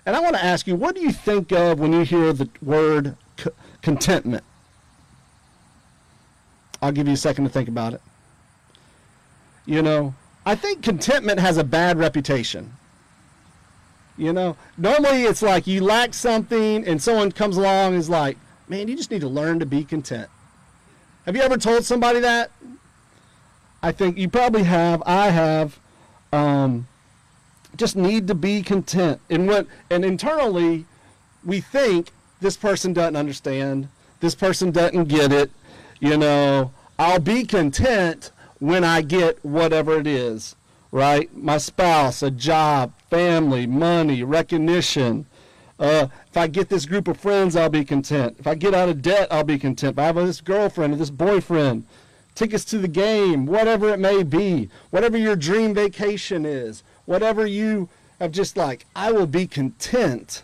And 0.05 0.15
I 0.15 0.19
want 0.19 0.35
to 0.35 0.43
ask 0.43 0.65
you, 0.65 0.75
what 0.75 0.95
do 0.95 1.01
you 1.01 1.11
think 1.11 1.51
of 1.51 1.79
when 1.79 1.93
you 1.93 2.01
hear 2.01 2.33
the 2.33 2.49
word 2.61 3.15
c- 3.37 3.51
contentment? 3.81 4.43
I'll 6.81 6.91
give 6.91 7.07
you 7.07 7.13
a 7.13 7.17
second 7.17 7.43
to 7.43 7.49
think 7.49 7.67
about 7.69 7.93
it. 7.93 8.01
You 9.65 9.81
know, 9.81 10.15
I 10.49 10.55
think 10.55 10.81
contentment 10.81 11.39
has 11.39 11.57
a 11.57 11.63
bad 11.63 11.99
reputation. 11.99 12.73
You 14.17 14.33
know, 14.33 14.57
normally 14.79 15.21
it's 15.25 15.43
like 15.43 15.67
you 15.67 15.83
lack 15.83 16.15
something 16.15 16.87
and 16.87 16.99
someone 16.99 17.31
comes 17.31 17.55
along 17.55 17.89
and 17.89 17.97
is 17.97 18.09
like, 18.09 18.35
man, 18.67 18.87
you 18.87 18.95
just 18.95 19.11
need 19.11 19.21
to 19.21 19.27
learn 19.27 19.59
to 19.59 19.67
be 19.67 19.83
content. 19.83 20.27
Have 21.27 21.35
you 21.35 21.43
ever 21.43 21.55
told 21.55 21.85
somebody 21.85 22.19
that? 22.21 22.49
I 23.83 23.91
think 23.91 24.17
you 24.17 24.27
probably 24.27 24.63
have. 24.63 25.03
I 25.05 25.29
have. 25.29 25.77
Um, 26.33 26.87
just 27.75 27.95
need 27.95 28.25
to 28.25 28.33
be 28.33 28.63
content. 28.63 29.21
And 29.29 29.47
what 29.47 29.67
and 29.91 30.03
internally 30.03 30.87
we 31.45 31.61
think 31.61 32.09
this 32.41 32.57
person 32.57 32.91
doesn't 32.91 33.15
understand. 33.15 33.87
This 34.19 34.33
person 34.33 34.71
doesn't 34.71 35.09
get 35.09 35.31
it. 35.31 35.51
You 35.99 36.17
know, 36.17 36.71
I'll 36.97 37.19
be 37.19 37.45
content 37.45 38.31
when 38.59 38.83
I 38.83 39.01
get 39.01 39.43
whatever 39.43 39.99
it 39.99 40.07
is, 40.07 40.55
right? 40.91 41.35
My 41.35 41.57
spouse, 41.57 42.21
a 42.21 42.31
job, 42.31 42.93
family, 43.09 43.65
money, 43.65 44.23
recognition. 44.23 45.25
Uh, 45.79 46.07
if 46.27 46.37
I 46.37 46.47
get 46.47 46.69
this 46.69 46.85
group 46.85 47.07
of 47.07 47.17
friends, 47.17 47.55
I'll 47.55 47.69
be 47.69 47.85
content. 47.85 48.35
If 48.39 48.47
I 48.47 48.55
get 48.55 48.73
out 48.73 48.89
of 48.89 49.01
debt, 49.01 49.29
I'll 49.31 49.43
be 49.43 49.57
content. 49.57 49.93
If 49.95 49.99
I 49.99 50.05
have 50.05 50.15
this 50.15 50.41
girlfriend 50.41 50.93
or 50.93 50.97
this 50.97 51.09
boyfriend, 51.09 51.85
tickets 52.35 52.65
to 52.65 52.77
the 52.77 52.87
game, 52.87 53.45
whatever 53.45 53.89
it 53.89 53.99
may 53.99 54.23
be, 54.23 54.69
whatever 54.91 55.17
your 55.17 55.35
dream 55.35 55.73
vacation 55.73 56.45
is, 56.45 56.83
whatever 57.05 57.45
you 57.45 57.89
have 58.19 58.31
just 58.31 58.57
like, 58.57 58.85
I 58.95 59.11
will 59.11 59.27
be 59.27 59.47
content 59.47 60.43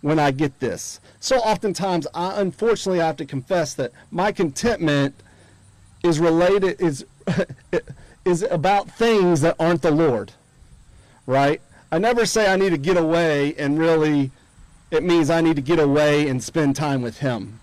when 0.00 0.18
I 0.18 0.32
get 0.32 0.58
this. 0.60 1.00
So 1.20 1.38
oftentimes, 1.38 2.06
I 2.14 2.40
unfortunately 2.40 3.00
I 3.00 3.06
have 3.06 3.16
to 3.18 3.24
confess 3.24 3.74
that 3.74 3.92
my 4.10 4.32
contentment 4.32 5.14
is 6.02 6.18
related 6.18 6.80
is 6.80 7.06
is 8.24 8.42
about 8.42 8.90
things 8.90 9.40
that 9.40 9.56
aren't 9.58 9.82
the 9.82 9.90
Lord, 9.90 10.32
right? 11.26 11.60
I 11.90 11.98
never 11.98 12.24
say 12.24 12.50
I 12.50 12.56
need 12.56 12.70
to 12.70 12.78
get 12.78 12.96
away 12.96 13.54
and 13.56 13.78
really 13.78 14.30
it 14.90 15.02
means 15.02 15.30
I 15.30 15.40
need 15.40 15.56
to 15.56 15.62
get 15.62 15.78
away 15.78 16.28
and 16.28 16.42
spend 16.42 16.76
time 16.76 17.02
with 17.02 17.18
him. 17.18 17.60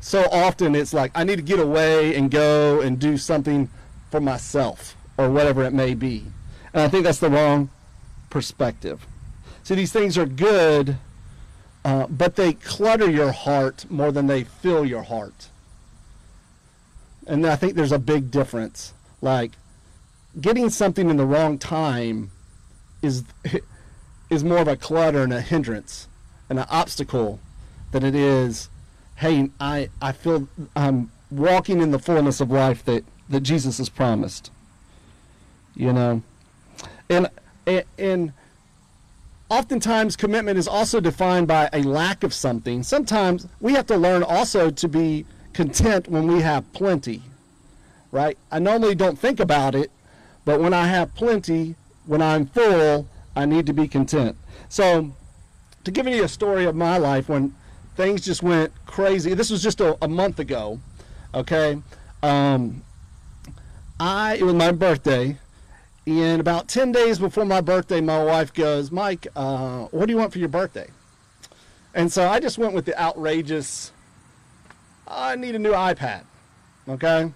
So 0.00 0.28
often 0.32 0.74
it's 0.74 0.92
like 0.92 1.12
I 1.14 1.24
need 1.24 1.36
to 1.36 1.42
get 1.42 1.60
away 1.60 2.14
and 2.14 2.30
go 2.30 2.80
and 2.80 2.98
do 2.98 3.16
something 3.16 3.68
for 4.10 4.20
myself 4.20 4.96
or 5.16 5.30
whatever 5.30 5.62
it 5.62 5.72
may 5.72 5.94
be. 5.94 6.24
And 6.72 6.82
I 6.82 6.88
think 6.88 7.04
that's 7.04 7.18
the 7.18 7.30
wrong 7.30 7.70
perspective. 8.30 9.06
See, 9.62 9.74
these 9.74 9.92
things 9.92 10.16
are 10.16 10.26
good, 10.26 10.96
uh, 11.84 12.06
but 12.08 12.36
they 12.36 12.54
clutter 12.54 13.10
your 13.10 13.32
heart 13.32 13.86
more 13.90 14.10
than 14.10 14.26
they 14.26 14.44
fill 14.44 14.84
your 14.84 15.02
heart. 15.02 15.49
And 17.30 17.46
I 17.46 17.54
think 17.54 17.74
there's 17.74 17.92
a 17.92 17.98
big 17.98 18.32
difference. 18.32 18.92
Like, 19.22 19.52
getting 20.40 20.68
something 20.68 21.08
in 21.08 21.16
the 21.16 21.24
wrong 21.24 21.58
time 21.58 22.32
is 23.02 23.22
is 24.30 24.44
more 24.44 24.58
of 24.58 24.68
a 24.68 24.76
clutter 24.76 25.22
and 25.22 25.32
a 25.32 25.40
hindrance 25.40 26.08
and 26.48 26.58
an 26.58 26.66
obstacle 26.68 27.40
than 27.92 28.04
it 28.04 28.14
is 28.14 28.68
hey 29.16 29.50
i 29.58 29.88
i 30.00 30.12
feel 30.12 30.46
i'm 30.76 31.10
walking 31.30 31.80
in 31.80 31.90
the 31.90 31.98
fullness 31.98 32.40
of 32.40 32.50
life 32.50 32.84
that 32.84 33.02
that 33.28 33.40
jesus 33.40 33.78
has 33.78 33.88
promised 33.88 34.52
you 35.74 35.92
know 35.92 36.22
and 37.08 37.28
and, 37.66 37.84
and 37.98 38.32
oftentimes 39.48 40.14
commitment 40.14 40.58
is 40.58 40.68
also 40.68 41.00
defined 41.00 41.48
by 41.48 41.68
a 41.72 41.82
lack 41.82 42.22
of 42.22 42.32
something 42.32 42.84
sometimes 42.84 43.48
we 43.60 43.72
have 43.72 43.86
to 43.86 43.96
learn 43.96 44.22
also 44.22 44.70
to 44.70 44.86
be 44.86 45.24
content 45.52 46.08
when 46.08 46.26
we 46.26 46.40
have 46.40 46.70
plenty 46.72 47.22
right 48.12 48.38
i 48.50 48.58
normally 48.58 48.94
don't 48.94 49.18
think 49.18 49.40
about 49.40 49.74
it 49.74 49.90
but 50.44 50.60
when 50.60 50.72
I 50.74 50.86
have 50.86 51.14
plenty, 51.14 51.74
when 52.06 52.22
I'm 52.22 52.46
full, 52.46 53.06
I 53.36 53.46
need 53.46 53.66
to 53.66 53.72
be 53.72 53.86
content. 53.86 54.36
So, 54.68 55.12
to 55.84 55.90
give 55.90 56.06
you 56.06 56.24
a 56.24 56.28
story 56.28 56.64
of 56.64 56.74
my 56.74 56.98
life 56.98 57.28
when 57.28 57.54
things 57.96 58.24
just 58.24 58.42
went 58.42 58.72
crazy, 58.86 59.34
this 59.34 59.50
was 59.50 59.62
just 59.62 59.80
a, 59.80 59.96
a 60.02 60.08
month 60.08 60.38
ago, 60.38 60.80
okay? 61.34 61.80
Um, 62.22 62.82
I, 63.98 64.36
it 64.36 64.42
was 64.42 64.54
my 64.54 64.72
birthday, 64.72 65.36
and 66.06 66.40
about 66.40 66.68
10 66.68 66.92
days 66.92 67.18
before 67.18 67.44
my 67.44 67.60
birthday, 67.60 68.00
my 68.00 68.22
wife 68.22 68.52
goes, 68.52 68.90
Mike, 68.90 69.26
uh, 69.36 69.84
what 69.86 70.06
do 70.06 70.12
you 70.12 70.18
want 70.18 70.32
for 70.32 70.38
your 70.38 70.48
birthday? 70.48 70.88
And 71.94 72.10
so 72.10 72.28
I 72.28 72.40
just 72.40 72.56
went 72.56 72.72
with 72.72 72.86
the 72.86 73.00
outrageous, 73.00 73.92
I 75.10 75.34
need 75.34 75.56
a 75.56 75.58
new 75.58 75.72
iPad, 75.72 76.22
okay? 76.88 77.32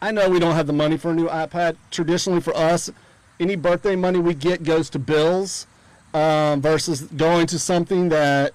I 0.00 0.10
know 0.10 0.30
we 0.30 0.38
don't 0.38 0.54
have 0.54 0.66
the 0.66 0.72
money 0.72 0.96
for 0.96 1.10
a 1.10 1.14
new 1.14 1.28
iPad. 1.28 1.76
Traditionally, 1.90 2.40
for 2.40 2.56
us, 2.56 2.90
any 3.38 3.56
birthday 3.56 3.94
money 3.94 4.18
we 4.18 4.32
get 4.34 4.62
goes 4.62 4.88
to 4.90 4.98
bills 4.98 5.66
um, 6.14 6.62
versus 6.62 7.02
going 7.02 7.46
to 7.48 7.58
something 7.58 8.08
that 8.08 8.52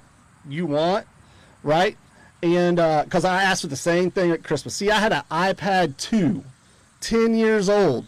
you 0.49 0.65
want, 0.65 1.05
right? 1.63 1.95
And 2.41 2.77
because 2.77 3.23
uh, 3.23 3.29
I 3.29 3.43
asked 3.43 3.61
for 3.61 3.67
the 3.67 3.75
same 3.75 4.09
thing 4.09 4.31
at 4.31 4.43
Christmas. 4.43 4.75
See, 4.75 4.89
I 4.89 4.99
had 4.99 5.13
an 5.13 5.23
iPad 5.29 5.97
2, 5.97 6.43
10 7.01 7.35
years 7.35 7.69
old. 7.69 8.05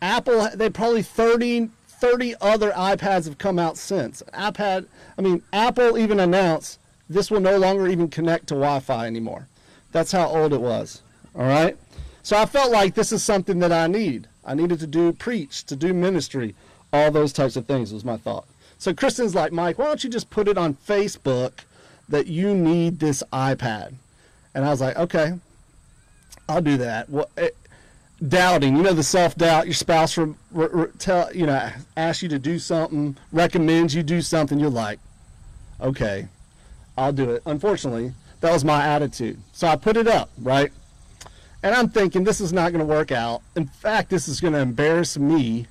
Apple, 0.00 0.48
they 0.54 0.70
probably 0.70 1.02
30, 1.02 1.70
30 1.88 2.34
other 2.40 2.70
iPads 2.70 3.24
have 3.24 3.38
come 3.38 3.58
out 3.58 3.76
since. 3.76 4.22
iPad, 4.32 4.86
I 5.18 5.22
mean, 5.22 5.42
Apple 5.52 5.98
even 5.98 6.20
announced 6.20 6.78
this 7.08 7.30
will 7.30 7.40
no 7.40 7.56
longer 7.56 7.86
even 7.86 8.08
connect 8.08 8.48
to 8.48 8.54
Wi 8.54 8.80
Fi 8.80 9.06
anymore. 9.06 9.48
That's 9.92 10.12
how 10.12 10.28
old 10.28 10.52
it 10.52 10.60
was. 10.60 11.02
All 11.34 11.46
right? 11.46 11.76
So 12.22 12.36
I 12.36 12.46
felt 12.46 12.72
like 12.72 12.94
this 12.94 13.12
is 13.12 13.22
something 13.22 13.58
that 13.58 13.72
I 13.72 13.86
need. 13.86 14.28
I 14.44 14.54
needed 14.54 14.80
to 14.80 14.86
do 14.86 15.12
preach, 15.12 15.64
to 15.64 15.76
do 15.76 15.92
ministry, 15.92 16.54
all 16.92 17.10
those 17.10 17.32
types 17.32 17.56
of 17.56 17.66
things 17.66 17.92
was 17.92 18.04
my 18.04 18.16
thought. 18.16 18.46
So 18.78 18.94
Kristen's 18.94 19.34
like, 19.34 19.52
Mike, 19.52 19.78
why 19.78 19.86
don't 19.86 20.04
you 20.04 20.10
just 20.10 20.30
put 20.30 20.48
it 20.48 20.58
on 20.58 20.74
Facebook 20.74 21.52
that 22.08 22.26
you 22.26 22.54
need 22.54 23.00
this 23.00 23.22
iPad? 23.32 23.94
And 24.54 24.64
I 24.64 24.70
was 24.70 24.80
like, 24.80 24.96
okay, 24.96 25.34
I'll 26.48 26.62
do 26.62 26.76
that. 26.78 27.08
Well, 27.08 27.28
doubting, 28.26 28.76
you 28.76 28.82
know, 28.82 28.92
the 28.92 29.02
self 29.02 29.36
doubt. 29.36 29.66
Your 29.66 29.74
spouse 29.74 30.16
re, 30.16 30.34
re, 30.52 30.68
re, 30.70 30.86
tell 30.98 31.34
you 31.34 31.46
know 31.46 31.70
asks 31.96 32.22
you 32.22 32.28
to 32.30 32.38
do 32.38 32.58
something, 32.58 33.16
recommends 33.32 33.94
you 33.94 34.02
do 34.02 34.20
something. 34.20 34.58
You're 34.58 34.70
like, 34.70 34.98
okay, 35.80 36.28
I'll 36.96 37.12
do 37.12 37.30
it. 37.30 37.42
Unfortunately, 37.46 38.12
that 38.40 38.52
was 38.52 38.64
my 38.64 38.86
attitude. 38.86 39.38
So 39.52 39.66
I 39.66 39.76
put 39.76 39.96
it 39.96 40.06
up, 40.06 40.30
right? 40.38 40.72
And 41.62 41.74
I'm 41.74 41.88
thinking 41.88 42.24
this 42.24 42.40
is 42.40 42.52
not 42.52 42.72
going 42.72 42.86
to 42.86 42.92
work 42.92 43.10
out. 43.10 43.42
In 43.56 43.66
fact, 43.66 44.10
this 44.10 44.28
is 44.28 44.40
going 44.40 44.52
to 44.52 44.60
embarrass 44.60 45.16
me 45.16 45.66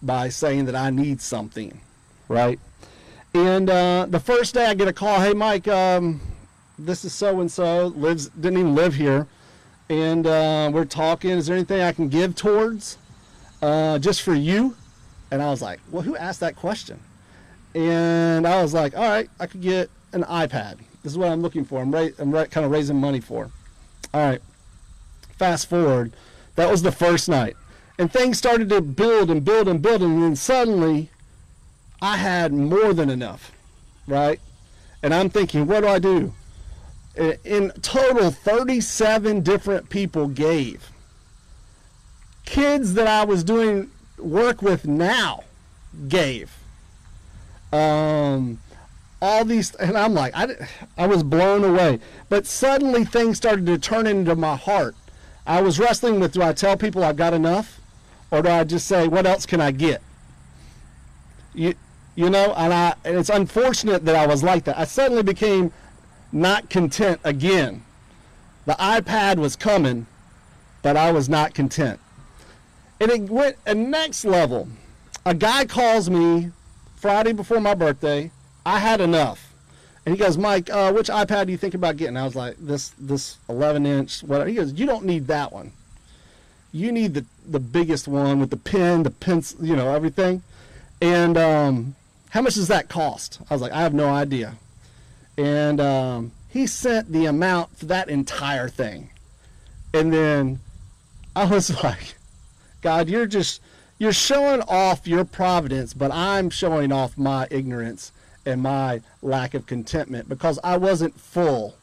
by 0.00 0.28
saying 0.28 0.66
that 0.66 0.76
I 0.76 0.90
need 0.90 1.20
something, 1.20 1.80
right? 2.28 2.58
And 3.34 3.70
uh, 3.70 4.06
the 4.08 4.20
first 4.20 4.54
day 4.54 4.66
I 4.66 4.74
get 4.74 4.88
a 4.88 4.92
call, 4.92 5.20
hey 5.20 5.32
Mike, 5.32 5.66
um, 5.66 6.20
this 6.78 7.04
is 7.04 7.14
so 7.14 7.40
and 7.40 7.50
so 7.50 7.88
lives 7.88 8.28
didn't 8.28 8.58
even 8.58 8.74
live 8.74 8.94
here, 8.94 9.26
and 9.88 10.26
uh, 10.26 10.70
we're 10.72 10.84
talking. 10.84 11.30
Is 11.30 11.46
there 11.46 11.56
anything 11.56 11.80
I 11.80 11.92
can 11.92 12.08
give 12.08 12.34
towards 12.34 12.98
uh, 13.62 13.98
just 13.98 14.22
for 14.22 14.34
you? 14.34 14.76
And 15.30 15.40
I 15.40 15.48
was 15.48 15.62
like, 15.62 15.80
well, 15.90 16.02
who 16.02 16.14
asked 16.16 16.40
that 16.40 16.56
question? 16.56 17.00
And 17.74 18.46
I 18.46 18.60
was 18.62 18.74
like, 18.74 18.94
all 18.96 19.08
right, 19.08 19.30
I 19.40 19.46
could 19.46 19.62
get 19.62 19.88
an 20.12 20.22
iPad. 20.24 20.78
This 21.02 21.12
is 21.12 21.18
what 21.18 21.30
I'm 21.30 21.42
looking 21.42 21.64
for. 21.64 21.80
I'm, 21.80 21.92
ra- 21.92 22.08
I'm 22.18 22.30
ra- 22.30 22.44
kind 22.44 22.64
of 22.64 22.70
raising 22.70 23.00
money 23.00 23.20
for. 23.20 23.50
All 24.14 24.20
right 24.20 24.40
fast 25.42 25.68
forward, 25.68 26.12
that 26.54 26.70
was 26.70 26.82
the 26.82 26.92
first 26.92 27.28
night. 27.28 27.56
And 27.98 28.12
things 28.12 28.38
started 28.38 28.68
to 28.68 28.80
build 28.80 29.28
and 29.28 29.44
build 29.44 29.66
and 29.66 29.82
build. 29.82 30.00
And 30.00 30.22
then 30.22 30.36
suddenly, 30.36 31.10
I 32.00 32.16
had 32.16 32.52
more 32.52 32.94
than 32.94 33.10
enough, 33.10 33.50
right? 34.06 34.38
And 35.02 35.12
I'm 35.12 35.28
thinking, 35.28 35.66
what 35.66 35.80
do 35.80 35.88
I 35.88 35.98
do? 35.98 36.32
In 37.16 37.72
total, 37.82 38.30
37 38.30 39.40
different 39.40 39.90
people 39.90 40.28
gave. 40.28 40.92
Kids 42.44 42.94
that 42.94 43.08
I 43.08 43.24
was 43.24 43.42
doing 43.42 43.90
work 44.18 44.62
with 44.62 44.86
now 44.86 45.42
gave. 46.06 46.56
Um, 47.72 48.60
all 49.22 49.44
these, 49.44 49.72
and 49.76 49.96
I'm 49.96 50.14
like, 50.14 50.32
I, 50.34 50.68
I 50.98 51.06
was 51.06 51.22
blown 51.22 51.62
away. 51.62 52.00
But 52.28 52.44
suddenly 52.44 53.04
things 53.04 53.36
started 53.36 53.64
to 53.66 53.78
turn 53.78 54.08
into 54.08 54.34
my 54.34 54.56
heart. 54.56 54.96
I 55.46 55.62
was 55.62 55.78
wrestling 55.78 56.18
with 56.18 56.32
do 56.32 56.42
I 56.42 56.52
tell 56.52 56.76
people 56.76 57.04
I've 57.04 57.16
got 57.16 57.32
enough 57.32 57.80
or 58.30 58.42
do 58.42 58.48
I 58.48 58.64
just 58.64 58.86
say 58.86 59.08
what 59.08 59.26
else 59.26 59.46
can 59.46 59.60
I 59.60 59.70
get? 59.70 60.02
You 61.54 61.74
you 62.14 62.30
know, 62.30 62.52
and 62.56 62.72
I 62.72 62.94
and 63.04 63.16
it's 63.16 63.28
unfortunate 63.28 64.04
that 64.04 64.14
I 64.14 64.26
was 64.26 64.42
like 64.42 64.64
that. 64.64 64.78
I 64.78 64.84
suddenly 64.84 65.22
became 65.22 65.72
not 66.30 66.68
content 66.68 67.20
again. 67.24 67.84
The 68.66 68.74
iPad 68.74 69.36
was 69.36 69.56
coming, 69.56 70.06
but 70.82 70.96
I 70.96 71.10
was 71.10 71.28
not 71.28 71.54
content. 71.54 71.98
And 73.00 73.10
it 73.10 73.22
went 73.22 73.56
a 73.66 73.74
next 73.74 74.24
level. 74.24 74.68
A 75.26 75.34
guy 75.34 75.64
calls 75.64 76.08
me 76.08 76.50
Friday 76.96 77.32
before 77.32 77.60
my 77.60 77.74
birthday. 77.74 78.30
I 78.64 78.78
had 78.78 79.00
enough. 79.00 79.52
And 80.04 80.14
he 80.14 80.18
goes, 80.18 80.36
Mike, 80.36 80.68
uh, 80.70 80.92
which 80.92 81.08
iPad 81.08 81.46
do 81.46 81.52
you 81.52 81.58
think 81.58 81.74
about 81.74 81.96
getting? 81.96 82.16
I 82.16 82.24
was 82.24 82.34
like, 82.34 82.56
this 82.58 82.90
this 82.98 83.38
11 83.48 83.86
inch, 83.86 84.22
whatever. 84.22 84.48
He 84.48 84.56
goes, 84.56 84.72
you 84.72 84.86
don't 84.86 85.04
need 85.04 85.26
that 85.28 85.52
one. 85.52 85.72
you 86.72 86.90
need 86.92 87.14
the 87.14 87.24
the 87.46 87.60
biggest 87.60 88.08
one 88.08 88.40
with 88.40 88.50
the 88.50 88.56
pen, 88.56 89.02
the 89.02 89.10
pencil, 89.10 89.64
you 89.64 89.76
know, 89.76 89.94
everything. 89.94 90.42
And 91.00 91.36
um, 91.36 91.94
how 92.30 92.42
much 92.42 92.54
does 92.54 92.68
that 92.68 92.88
cost? 92.88 93.40
I 93.50 93.54
was 93.54 93.60
like, 93.62 93.72
I 93.72 93.82
have 93.82 93.94
no 93.94 94.08
idea. 94.08 94.54
And 95.36 95.80
um, 95.80 96.32
he 96.48 96.66
sent 96.66 97.10
the 97.12 97.26
amount 97.26 97.76
for 97.76 97.86
that 97.86 98.08
entire 98.08 98.68
thing. 98.68 99.10
And 99.94 100.12
then 100.12 100.60
I 101.36 101.44
was 101.46 101.82
like, 101.84 102.14
God, 102.80 103.08
you're 103.08 103.26
just 103.26 103.60
you're 103.98 104.12
showing 104.12 104.62
off 104.62 105.06
your 105.06 105.24
providence, 105.24 105.94
but 105.94 106.10
I'm 106.12 106.50
showing 106.50 106.90
off 106.92 107.16
my 107.16 107.46
ignorance 107.50 108.10
and 108.44 108.62
my 108.62 109.00
lack 109.22 109.54
of 109.54 109.66
contentment 109.66 110.28
because 110.28 110.58
I 110.64 110.76
wasn't 110.76 111.18
full, 111.18 111.74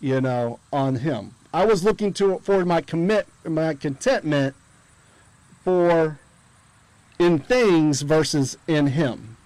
you 0.00 0.20
know, 0.20 0.58
on 0.72 0.96
him. 0.96 1.34
I 1.52 1.64
was 1.64 1.84
looking 1.84 2.12
to 2.14 2.38
for 2.38 2.64
my 2.64 2.80
commit 2.80 3.28
my 3.44 3.74
contentment 3.74 4.54
for 5.62 6.18
in 7.18 7.38
things 7.38 8.02
versus 8.02 8.56
in 8.66 8.88
him. 8.88 9.36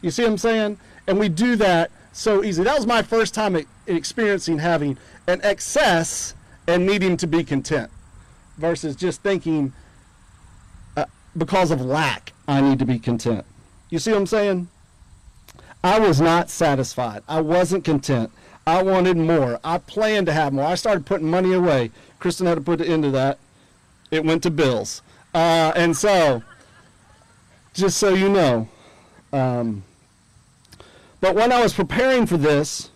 You 0.00 0.10
see 0.10 0.22
what 0.22 0.32
I'm 0.32 0.38
saying? 0.38 0.78
And 1.06 1.18
we 1.18 1.28
do 1.28 1.56
that 1.56 1.90
so 2.12 2.44
easy. 2.44 2.62
That 2.62 2.76
was 2.76 2.86
my 2.86 3.02
first 3.02 3.34
time 3.34 3.56
experiencing 3.86 4.58
having 4.58 4.96
an 5.26 5.40
excess 5.42 6.34
and 6.66 6.86
needing 6.86 7.16
to 7.18 7.26
be 7.26 7.44
content 7.44 7.90
versus 8.58 8.96
just 8.96 9.22
thinking 9.22 9.72
uh, 10.96 11.04
because 11.36 11.70
of 11.70 11.80
lack 11.80 12.32
I 12.48 12.60
need 12.60 12.78
to 12.78 12.84
be 12.86 12.98
content. 12.98 13.44
You 13.90 13.98
see 13.98 14.12
what 14.12 14.18
I'm 14.18 14.26
saying? 14.26 14.68
I 15.84 15.98
was 15.98 16.20
not 16.20 16.50
satisfied. 16.50 17.22
I 17.28 17.40
wasn't 17.40 17.84
content. 17.84 18.30
I 18.66 18.82
wanted 18.82 19.16
more. 19.16 19.60
I 19.62 19.78
planned 19.78 20.26
to 20.26 20.32
have 20.32 20.52
more. 20.52 20.64
I 20.64 20.74
started 20.74 21.06
putting 21.06 21.30
money 21.30 21.52
away. 21.52 21.92
Kristen 22.18 22.46
had 22.46 22.56
to 22.56 22.60
put 22.60 22.80
it 22.80 22.88
into 22.88 23.10
that. 23.12 23.38
It 24.10 24.24
went 24.24 24.42
to 24.42 24.50
bills. 24.50 25.02
Uh, 25.34 25.72
and 25.76 25.96
so, 25.96 26.42
just 27.74 27.98
so 27.98 28.14
you 28.14 28.28
know, 28.28 28.68
um, 29.32 29.84
but 31.20 31.34
when 31.34 31.52
I 31.52 31.62
was 31.62 31.74
preparing 31.74 32.26
for 32.26 32.36
this, 32.36 32.90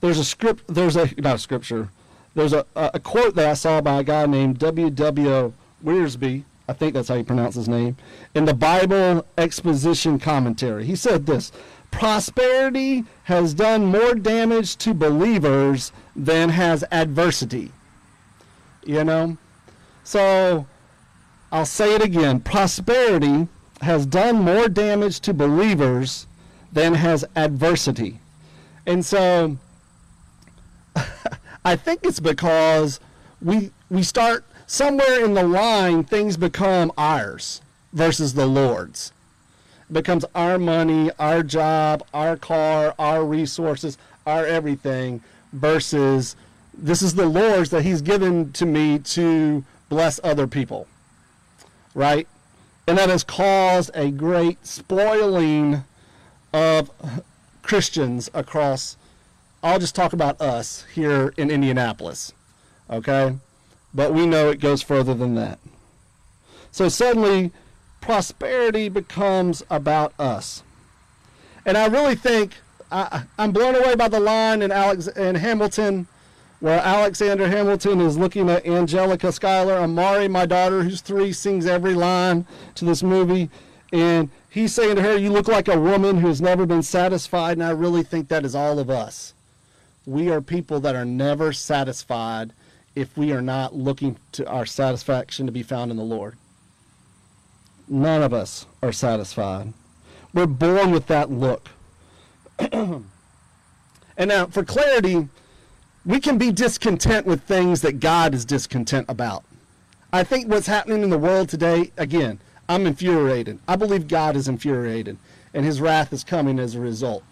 there's 0.00 0.18
a 0.18 0.24
script. 0.24 0.64
There's 0.66 0.96
a 0.96 1.08
not 1.18 1.36
a 1.36 1.38
scripture. 1.38 1.88
There's 2.34 2.52
a, 2.52 2.66
a 2.74 2.98
quote 3.00 3.34
that 3.36 3.48
I 3.48 3.54
saw 3.54 3.80
by 3.80 4.00
a 4.00 4.04
guy 4.04 4.26
named 4.26 4.58
W. 4.58 4.90
W. 4.90 5.52
Wiersbe. 5.84 6.42
I 6.68 6.72
think 6.72 6.94
that's 6.94 7.08
how 7.08 7.14
you 7.14 7.24
pronounce 7.24 7.54
his 7.54 7.68
name. 7.68 7.96
In 8.34 8.44
the 8.44 8.54
Bible 8.54 9.26
Exposition 9.38 10.18
Commentary, 10.18 10.84
he 10.84 10.96
said 10.96 11.26
this: 11.26 11.52
Prosperity 11.94 13.04
has 13.22 13.54
done 13.54 13.86
more 13.86 14.14
damage 14.14 14.76
to 14.78 14.92
believers 14.92 15.92
than 16.16 16.48
has 16.48 16.84
adversity. 16.90 17.70
You 18.84 19.04
know, 19.04 19.38
so 20.02 20.66
I'll 21.52 21.64
say 21.64 21.94
it 21.94 22.02
again: 22.02 22.40
prosperity 22.40 23.48
has 23.80 24.06
done 24.06 24.40
more 24.40 24.68
damage 24.68 25.20
to 25.20 25.32
believers 25.32 26.26
than 26.72 26.94
has 26.94 27.24
adversity. 27.36 28.18
And 28.86 29.06
so 29.06 29.56
I 31.64 31.76
think 31.76 32.00
it's 32.02 32.20
because 32.20 32.98
we 33.40 33.70
we 33.88 34.02
start 34.02 34.44
somewhere 34.66 35.24
in 35.24 35.34
the 35.34 35.44
line 35.44 36.02
things 36.02 36.36
become 36.36 36.90
ours 36.98 37.62
versus 37.92 38.34
the 38.34 38.46
Lord's. 38.46 39.13
Becomes 39.92 40.24
our 40.34 40.58
money, 40.58 41.10
our 41.18 41.42
job, 41.42 42.06
our 42.12 42.36
car, 42.36 42.94
our 42.98 43.24
resources, 43.24 43.98
our 44.26 44.46
everything 44.46 45.22
versus 45.52 46.36
this 46.76 47.02
is 47.02 47.14
the 47.14 47.26
Lord's 47.26 47.70
that 47.70 47.82
he's 47.82 48.02
given 48.02 48.52
to 48.52 48.66
me 48.66 48.98
to 48.98 49.64
bless 49.88 50.18
other 50.24 50.46
people. 50.46 50.88
Right? 51.94 52.26
And 52.86 52.98
that 52.98 53.08
has 53.08 53.24
caused 53.24 53.90
a 53.94 54.10
great 54.10 54.66
spoiling 54.66 55.84
of 56.52 56.90
Christians 57.62 58.28
across 58.34 58.96
I'll 59.64 59.78
just 59.78 59.94
talk 59.94 60.12
about 60.12 60.42
us 60.42 60.84
here 60.94 61.32
in 61.38 61.50
Indianapolis, 61.50 62.34
okay? 62.90 63.38
But 63.94 64.12
we 64.12 64.26
know 64.26 64.50
it 64.50 64.60
goes 64.60 64.82
further 64.82 65.14
than 65.14 65.36
that. 65.36 65.58
So 66.70 66.90
suddenly, 66.90 67.50
prosperity 68.04 68.88
becomes 68.88 69.62
about 69.70 70.12
us. 70.18 70.62
And 71.66 71.76
I 71.76 71.86
really 71.86 72.14
think 72.14 72.54
I, 72.92 73.24
am 73.38 73.52
blown 73.52 73.74
away 73.74 73.94
by 73.94 74.08
the 74.08 74.20
line 74.20 74.62
in 74.62 74.70
Alex 74.70 75.08
in 75.08 75.34
Hamilton, 75.34 76.06
where 76.60 76.80
Alexander 76.80 77.48
Hamilton 77.48 78.00
is 78.00 78.16
looking 78.16 78.50
at 78.50 78.66
Angelica 78.66 79.32
Schuyler. 79.32 79.74
Amari, 79.74 80.28
my 80.28 80.46
daughter, 80.46 80.82
who's 80.82 81.00
three, 81.00 81.32
sings 81.32 81.66
every 81.66 81.94
line 81.94 82.46
to 82.74 82.84
this 82.84 83.02
movie, 83.02 83.50
and 83.92 84.30
he's 84.48 84.74
saying 84.74 84.96
to 84.96 85.02
her, 85.02 85.16
"You 85.16 85.30
look 85.30 85.48
like 85.48 85.68
a 85.68 85.80
woman 85.80 86.18
who 86.18 86.28
has 86.28 86.40
never 86.40 86.66
been 86.66 86.82
satisfied." 86.82 87.52
And 87.52 87.64
I 87.64 87.70
really 87.70 88.02
think 88.02 88.28
that 88.28 88.44
is 88.44 88.54
all 88.54 88.78
of 88.78 88.90
us 88.90 89.34
we 90.06 90.30
are 90.30 90.40
people 90.40 90.80
that 90.80 90.94
are 90.94 91.04
never 91.04 91.52
satisfied 91.52 92.52
if 92.94 93.16
we 93.16 93.32
are 93.32 93.42
not 93.42 93.74
looking 93.74 94.16
to 94.32 94.46
our 94.48 94.66
satisfaction 94.66 95.46
to 95.46 95.52
be 95.52 95.62
found 95.62 95.90
in 95.90 95.96
the 95.96 96.02
Lord. 96.02 96.36
None 97.88 98.22
of 98.22 98.32
us 98.32 98.66
are 98.82 98.92
satisfied. 98.92 99.72
We're 100.32 100.46
born 100.46 100.90
with 100.90 101.06
that 101.06 101.30
look. 101.30 101.68
and 102.58 103.04
now, 104.18 104.46
for 104.46 104.64
clarity, 104.64 105.28
we 106.04 106.20
can 106.20 106.38
be 106.38 106.50
discontent 106.50 107.26
with 107.26 107.42
things 107.42 107.82
that 107.82 108.00
God 108.00 108.34
is 108.34 108.44
discontent 108.44 109.06
about. 109.08 109.44
I 110.12 110.24
think 110.24 110.48
what's 110.48 110.66
happening 110.66 111.02
in 111.02 111.10
the 111.10 111.18
world 111.18 111.48
today, 111.48 111.92
again, 111.96 112.40
I'm 112.68 112.86
infuriated. 112.86 113.58
I 113.68 113.76
believe 113.76 114.08
God 114.08 114.36
is 114.36 114.48
infuriated, 114.48 115.18
and 115.52 115.64
his 115.64 115.80
wrath 115.80 116.12
is 116.12 116.24
coming 116.24 116.58
as 116.58 116.74
a 116.74 116.80
result. 116.80 117.22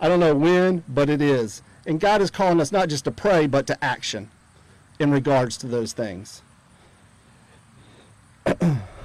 I 0.00 0.08
don't 0.08 0.20
know 0.20 0.34
when, 0.34 0.84
but 0.88 1.08
it 1.08 1.22
is. 1.22 1.62
And 1.86 2.00
God 2.00 2.20
is 2.20 2.30
calling 2.30 2.60
us 2.60 2.72
not 2.72 2.88
just 2.88 3.04
to 3.04 3.10
pray, 3.10 3.46
but 3.46 3.66
to 3.68 3.84
action 3.84 4.30
in 4.98 5.10
regards 5.10 5.56
to 5.58 5.66
those 5.66 5.92
things. 5.92 6.42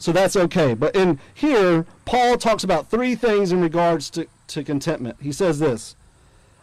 so 0.00 0.12
that's 0.12 0.34
okay. 0.34 0.72
But 0.72 0.96
in 0.96 1.20
here, 1.34 1.86
Paul 2.06 2.38
talks 2.38 2.64
about 2.64 2.90
three 2.90 3.14
things 3.14 3.52
in 3.52 3.60
regards 3.60 4.08
to, 4.10 4.26
to 4.48 4.64
contentment. 4.64 5.18
He 5.20 5.30
says 5.30 5.60
this 5.60 5.94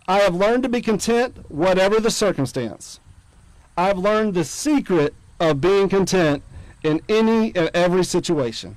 I 0.08 0.18
have 0.20 0.36
learned 0.36 0.64
to 0.64 0.70
be 0.70 0.82
content, 0.82 1.38
whatever 1.50 2.00
the 2.00 2.12
circumstance. 2.12 3.00
I've 3.78 4.00
learned 4.00 4.34
the 4.34 4.44
secret 4.44 5.14
of 5.40 5.62
being 5.62 5.88
content 5.88 6.42
in 6.84 7.00
any 7.08 7.56
and 7.56 7.70
every 7.76 8.04
situation. 8.04 8.76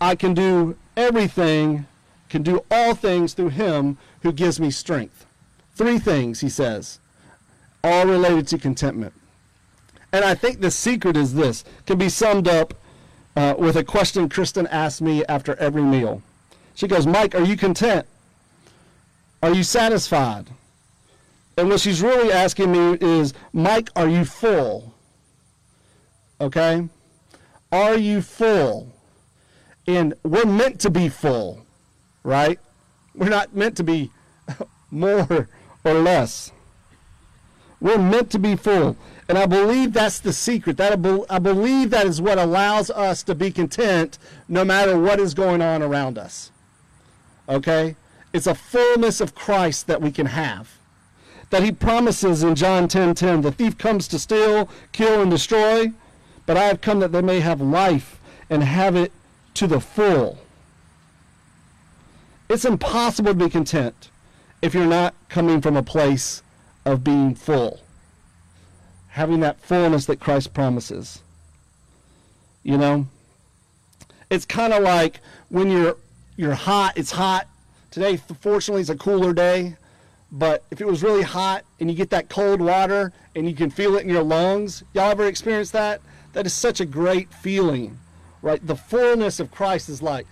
I 0.00 0.14
can 0.14 0.32
do 0.32 0.76
everything, 0.96 1.86
can 2.28 2.44
do 2.44 2.64
all 2.70 2.94
things 2.94 3.34
through 3.34 3.50
him 3.50 3.98
who 4.22 4.30
gives 4.30 4.60
me 4.60 4.70
strength. 4.70 5.26
Three 5.74 5.98
things, 5.98 6.40
he 6.40 6.48
says, 6.48 7.00
all 7.82 8.06
related 8.06 8.46
to 8.48 8.58
contentment. 8.58 9.12
And 10.12 10.24
I 10.24 10.34
think 10.34 10.60
the 10.60 10.70
secret 10.70 11.16
is 11.16 11.34
this, 11.34 11.64
can 11.84 11.98
be 11.98 12.08
summed 12.08 12.46
up 12.46 12.74
uh, 13.40 13.54
with 13.56 13.76
a 13.76 13.84
question 13.84 14.28
Kristen 14.28 14.66
asks 14.66 15.00
me 15.00 15.24
after 15.24 15.54
every 15.56 15.82
meal. 15.82 16.22
She 16.74 16.86
goes, 16.86 17.06
Mike, 17.06 17.34
are 17.34 17.42
you 17.42 17.56
content? 17.56 18.06
Are 19.42 19.54
you 19.54 19.62
satisfied? 19.62 20.48
And 21.56 21.70
what 21.70 21.80
she's 21.80 22.02
really 22.02 22.30
asking 22.30 22.70
me 22.70 22.98
is, 23.00 23.32
Mike, 23.54 23.88
are 23.96 24.08
you 24.08 24.26
full? 24.26 24.92
Okay? 26.38 26.86
Are 27.72 27.96
you 27.96 28.20
full? 28.20 28.92
And 29.86 30.12
we're 30.22 30.44
meant 30.44 30.78
to 30.80 30.90
be 30.90 31.08
full, 31.08 31.64
right? 32.22 32.58
We're 33.14 33.30
not 33.30 33.56
meant 33.56 33.76
to 33.78 33.84
be 33.84 34.10
more 34.90 35.48
or 35.82 35.94
less. 35.94 36.52
We're 37.80 37.96
meant 37.96 38.30
to 38.32 38.38
be 38.38 38.56
full. 38.56 38.98
And 39.30 39.38
I 39.38 39.46
believe 39.46 39.92
that's 39.92 40.18
the 40.18 40.32
secret. 40.32 40.76
That 40.76 40.92
I 41.30 41.38
believe 41.38 41.90
that 41.90 42.04
is 42.04 42.20
what 42.20 42.36
allows 42.36 42.90
us 42.90 43.22
to 43.22 43.34
be 43.36 43.52
content 43.52 44.18
no 44.48 44.64
matter 44.64 44.98
what 44.98 45.20
is 45.20 45.34
going 45.34 45.62
on 45.62 45.84
around 45.84 46.18
us. 46.18 46.50
Okay? 47.48 47.94
It's 48.32 48.48
a 48.48 48.56
fullness 48.56 49.20
of 49.20 49.36
Christ 49.36 49.86
that 49.86 50.02
we 50.02 50.10
can 50.10 50.26
have. 50.26 50.72
That 51.50 51.62
he 51.62 51.70
promises 51.70 52.42
in 52.42 52.56
John 52.56 52.88
10:10, 52.88 52.88
10, 52.88 53.14
10, 53.14 53.40
the 53.42 53.52
thief 53.52 53.78
comes 53.78 54.08
to 54.08 54.18
steal, 54.18 54.68
kill 54.90 55.22
and 55.22 55.30
destroy, 55.30 55.92
but 56.44 56.56
I 56.56 56.64
have 56.64 56.80
come 56.80 56.98
that 56.98 57.12
they 57.12 57.22
may 57.22 57.38
have 57.38 57.60
life 57.60 58.18
and 58.50 58.64
have 58.64 58.96
it 58.96 59.12
to 59.54 59.68
the 59.68 59.78
full. 59.78 60.40
It's 62.48 62.64
impossible 62.64 63.34
to 63.34 63.44
be 63.44 63.48
content 63.48 64.10
if 64.60 64.74
you're 64.74 64.86
not 64.86 65.14
coming 65.28 65.60
from 65.60 65.76
a 65.76 65.84
place 65.84 66.42
of 66.84 67.04
being 67.04 67.36
full, 67.36 67.78
having 69.10 69.40
that 69.40 69.60
fullness 69.60 70.06
that 70.06 70.20
Christ 70.20 70.54
promises. 70.54 71.20
You 72.62 72.78
know, 72.78 73.06
it's 74.30 74.44
kind 74.44 74.72
of 74.72 74.82
like 74.82 75.20
when 75.48 75.70
you're 75.70 75.96
you're 76.36 76.54
hot. 76.54 76.96
It's 76.96 77.10
hot 77.10 77.46
today. 77.90 78.16
Fortunately, 78.16 78.80
it's 78.80 78.90
a 78.90 78.96
cooler 78.96 79.32
day. 79.32 79.76
But 80.32 80.62
if 80.70 80.80
it 80.80 80.86
was 80.86 81.02
really 81.02 81.22
hot 81.22 81.64
and 81.80 81.90
you 81.90 81.96
get 81.96 82.10
that 82.10 82.28
cold 82.28 82.60
water 82.60 83.12
and 83.34 83.48
you 83.48 83.54
can 83.54 83.68
feel 83.68 83.96
it 83.96 84.02
in 84.02 84.08
your 84.08 84.22
lungs, 84.22 84.84
y'all 84.94 85.10
ever 85.10 85.26
experienced 85.26 85.72
that? 85.72 86.00
That 86.32 86.46
is 86.46 86.52
such 86.54 86.80
a 86.80 86.86
great 86.86 87.32
feeling, 87.34 87.98
right? 88.40 88.64
The 88.64 88.76
fullness 88.76 89.40
of 89.40 89.50
Christ 89.50 89.88
is 89.88 90.00
like 90.00 90.26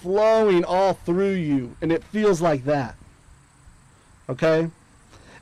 flowing 0.00 0.64
all 0.64 0.94
through 0.94 1.34
you, 1.34 1.76
and 1.82 1.92
it 1.92 2.02
feels 2.02 2.40
like 2.40 2.64
that. 2.64 2.96
Okay? 4.28 4.70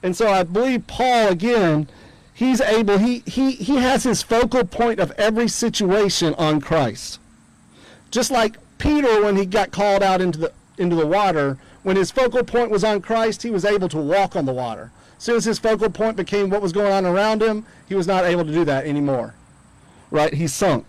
And 0.02 0.16
so 0.16 0.28
I 0.28 0.42
believe 0.42 0.86
Paul, 0.86 1.28
again, 1.28 1.88
he's 2.40 2.62
able, 2.62 2.96
he, 2.96 3.18
he, 3.26 3.50
he 3.52 3.76
has 3.76 4.02
his 4.02 4.22
focal 4.22 4.64
point 4.64 4.98
of 4.98 5.10
every 5.18 5.46
situation 5.46 6.32
on 6.38 6.58
Christ. 6.58 7.20
Just 8.10 8.30
like 8.30 8.56
Peter, 8.78 9.22
when 9.22 9.36
he 9.36 9.44
got 9.44 9.72
called 9.72 10.02
out 10.02 10.22
into 10.22 10.38
the, 10.38 10.52
into 10.78 10.96
the 10.96 11.06
water, 11.06 11.58
when 11.82 11.96
his 11.96 12.10
focal 12.10 12.42
point 12.42 12.70
was 12.70 12.82
on 12.82 13.02
Christ, 13.02 13.42
he 13.42 13.50
was 13.50 13.66
able 13.66 13.90
to 13.90 13.98
walk 13.98 14.36
on 14.36 14.46
the 14.46 14.54
water. 14.54 14.90
As 15.18 15.24
soon 15.24 15.36
as 15.36 15.44
his 15.44 15.58
focal 15.58 15.90
point 15.90 16.16
became 16.16 16.48
what 16.48 16.62
was 16.62 16.72
going 16.72 16.90
on 16.90 17.04
around 17.04 17.42
him, 17.42 17.66
he 17.86 17.94
was 17.94 18.06
not 18.06 18.24
able 18.24 18.46
to 18.46 18.52
do 18.52 18.64
that 18.64 18.86
anymore. 18.86 19.34
Right? 20.10 20.32
He 20.32 20.46
sunk. 20.46 20.86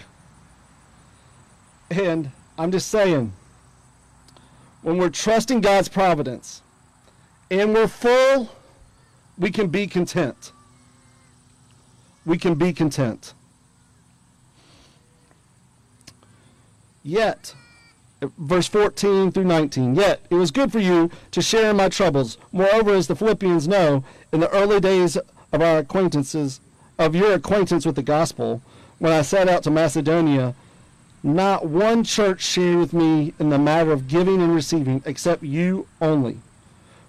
And 1.90 2.32
I'm 2.58 2.72
just 2.72 2.88
saying, 2.88 3.34
when 4.84 4.98
we're 4.98 5.10
trusting 5.10 5.60
God's 5.60 5.90
providence 5.90 6.62
and 7.50 7.74
we're 7.74 7.90
full, 7.90 8.56
we 9.38 9.52
can 9.52 9.68
be 9.68 9.86
content. 9.86 10.54
We 12.26 12.38
can 12.38 12.56
be 12.56 12.72
content. 12.74 13.34
Yet, 17.04 17.56
verse 18.38 18.68
14 18.68 19.32
through 19.32 19.46
19. 19.46 19.96
Yet 19.96 20.22
it 20.30 20.36
was 20.36 20.52
good 20.52 20.72
for 20.72 20.80
you 20.80 21.10
to 21.32 21.42
share 21.42 21.72
in 21.72 21.78
my 21.78 21.90
troubles. 21.90 22.38
Moreover, 22.52 22.94
as 22.94 23.08
the 23.08 23.16
Philippians 23.16 23.68
know, 23.68 24.04
in 24.32 24.40
the 24.40 24.50
early 24.50 24.80
days 24.80 25.18
of 25.18 25.62
our 25.62 25.80
acquaintances, 25.80 26.60
of 27.00 27.16
your 27.16 27.34
acquaintance 27.34 27.86
with 27.86 27.96
the 27.96 28.04
gospel, 28.04 28.62
when 29.00 29.12
I 29.12 29.24
set 29.24 29.50
out 29.50 29.64
to 29.64 29.72
Macedonia, 29.72 30.54
not 31.24 31.66
one 31.68 32.04
church 32.04 32.42
shared 32.42 32.78
with 32.78 32.94
me 32.94 33.34
in 33.40 33.50
the 33.50 33.58
matter 33.58 33.92
of 33.92 34.08
giving 34.08 34.42
and 34.42 34.54
receiving, 34.54 35.02
except 35.06 35.44
you 35.44 35.88
only. 36.00 36.40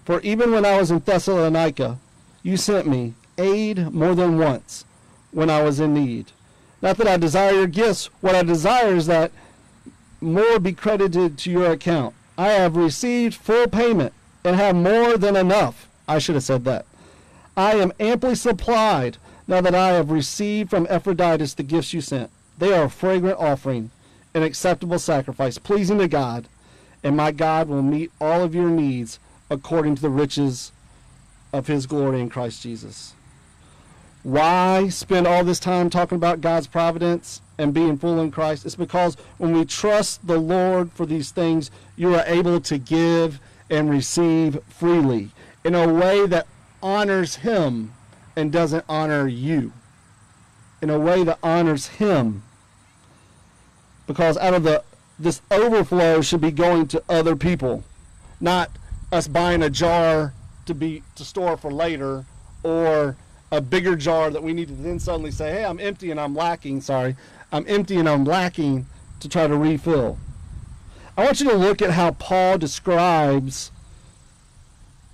For 0.05 0.21
even 0.21 0.53
when 0.53 0.65
I 0.65 0.79
was 0.79 0.91
in 0.91 1.01
Thessalonica, 1.01 1.99
you 2.43 2.57
sent 2.57 2.87
me 2.87 3.15
aid 3.39 3.93
more 3.93 4.15
than 4.15 4.39
once 4.39 4.85
when 5.33 5.51
I 5.51 5.63
was 5.63 5.81
in 5.81 5.95
need. 5.95 6.31
Not 6.81 6.97
that 6.99 7.09
I 7.09 7.17
desire 7.17 7.53
your 7.53 7.67
gifts. 7.67 8.07
What 8.21 8.35
I 8.35 8.43
desire 8.43 8.95
is 8.95 9.07
that 9.07 9.33
more 10.21 10.59
be 10.59 10.73
credited 10.73 11.39
to 11.39 11.51
your 11.51 11.73
account. 11.73 12.15
I 12.39 12.49
have 12.49 12.77
received 12.77 13.35
full 13.35 13.67
payment 13.67 14.13
and 14.45 14.57
have 14.57 14.77
more 14.77 15.17
than 15.17 15.37
enough. 15.37 15.89
I 16.09 16.19
should 16.19 16.35
have 16.35 16.45
said 16.45 16.65
that. 16.65 16.87
I 17.57 17.75
am 17.75 17.93
amply 18.01 18.35
supplied 18.35 19.19
now 19.47 19.61
that 19.61 19.75
I 19.75 19.89
have 19.89 20.11
received 20.11 20.71
from 20.71 20.87
Epaphroditus 20.89 21.55
the 21.55 21.63
gifts 21.63 21.93
you 21.93 22.01
sent. 22.01 22.31
They 22.59 22.73
are 22.73 22.85
a 22.85 22.91
fragrant 22.91 23.39
offering, 23.39 23.91
an 24.35 24.43
acceptable 24.43 24.99
sacrifice, 24.99 25.59
pleasing 25.59 25.99
to 25.99 26.09
God, 26.09 26.47
and 27.03 27.17
my 27.17 27.33
God 27.33 27.69
will 27.69 27.83
meet 27.83 28.11
all 28.21 28.43
of 28.43 28.55
your 28.55 28.71
needs 28.71 29.19
according 29.51 29.97
to 29.97 30.03
the 30.03 30.09
riches 30.09 30.73
of 31.53 31.67
his 31.67 31.87
glory 31.87 32.21
in 32.21 32.31
Christ 32.31 32.63
Jesus. 32.63 33.15
Why 34.23 34.89
spend 34.89 35.27
all 35.27 35.43
this 35.43 35.59
time 35.59 35.91
talking 35.91 36.17
about 36.17 36.41
God's 36.41 36.69
providence 36.69 37.41
and 37.59 37.75
being 37.75 37.99
full 37.99 38.21
in 38.21 38.31
Christ? 38.31 38.65
It's 38.65 38.77
because 38.77 39.17
when 39.39 39.53
we 39.53 39.65
trust 39.65 40.27
the 40.27 40.39
Lord 40.39 40.93
for 40.93 41.07
these 41.07 41.33
things, 41.33 41.71
you 41.97 42.15
are 42.15 42.25
able 42.27 42.61
to 42.61 42.79
give 42.79 43.41
and 43.69 43.91
receive 43.91 44.63
freely 44.69 45.31
in 45.65 45.75
a 45.75 45.93
way 45.93 46.27
that 46.27 46.47
honors 46.83 47.37
Him 47.37 47.93
and 48.37 48.53
doesn't 48.53 48.85
honor 48.89 49.27
you. 49.27 49.73
In 50.81 50.91
a 50.91 50.99
way 50.99 51.25
that 51.25 51.39
honors 51.43 51.87
Him. 51.87 52.43
Because 54.07 54.37
out 54.39 54.55
of 54.55 54.63
the 54.63 54.85
this 55.19 55.41
overflow 55.51 56.21
should 56.21 56.41
be 56.41 56.51
going 56.51 56.89
to 56.89 57.03
other 57.09 57.37
people, 57.37 57.85
not 58.41 58.71
us 59.13 59.29
buying 59.29 59.63
a 59.63 59.71
jar 59.71 60.33
to 60.67 60.75
be 60.75 61.03
to 61.17 61.25
store 61.25 61.57
for 61.57 61.71
later 61.71 62.25
or 62.63 63.17
a 63.53 63.61
bigger 63.61 63.95
jar 63.95 64.31
that 64.31 64.43
we 64.43 64.55
need 64.55 64.69
to 64.69 64.75
then 64.75 64.99
suddenly 64.99 65.31
say, 65.31 65.53
hey, 65.53 65.65
I'm 65.65 65.79
empty 65.79 66.11
and 66.11 66.19
I'm 66.19 66.35
lacking. 66.35 66.81
Sorry, 66.81 67.15
I'm 67.53 67.65
empty 67.69 67.99
and 67.99 68.09
I'm 68.09 68.25
lacking 68.25 68.87
to 69.21 69.29
try 69.29 69.47
to 69.47 69.57
refill. 69.57 70.19
I 71.17 71.25
want 71.25 71.41
you 71.41 71.51
to 71.51 71.57
look 71.57 71.83
at 71.83 71.91
how 71.91 72.13
Paul 72.13 72.57
describes 72.57 73.71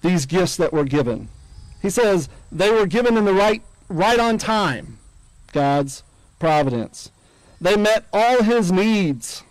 these 0.02 0.24
gifts 0.24 0.56
that 0.56 0.72
were 0.72 0.84
given. 0.84 1.28
He 1.82 1.90
says 1.90 2.28
they 2.52 2.70
were 2.70 2.86
given 2.86 3.16
in 3.16 3.24
the 3.24 3.34
right 3.34 3.60
right 3.88 4.20
on 4.20 4.38
time. 4.38 4.98
God's 5.52 6.04
providence. 6.38 7.10
They 7.60 7.76
met 7.76 8.06
all 8.12 8.44
his 8.44 8.70
needs. 8.70 9.42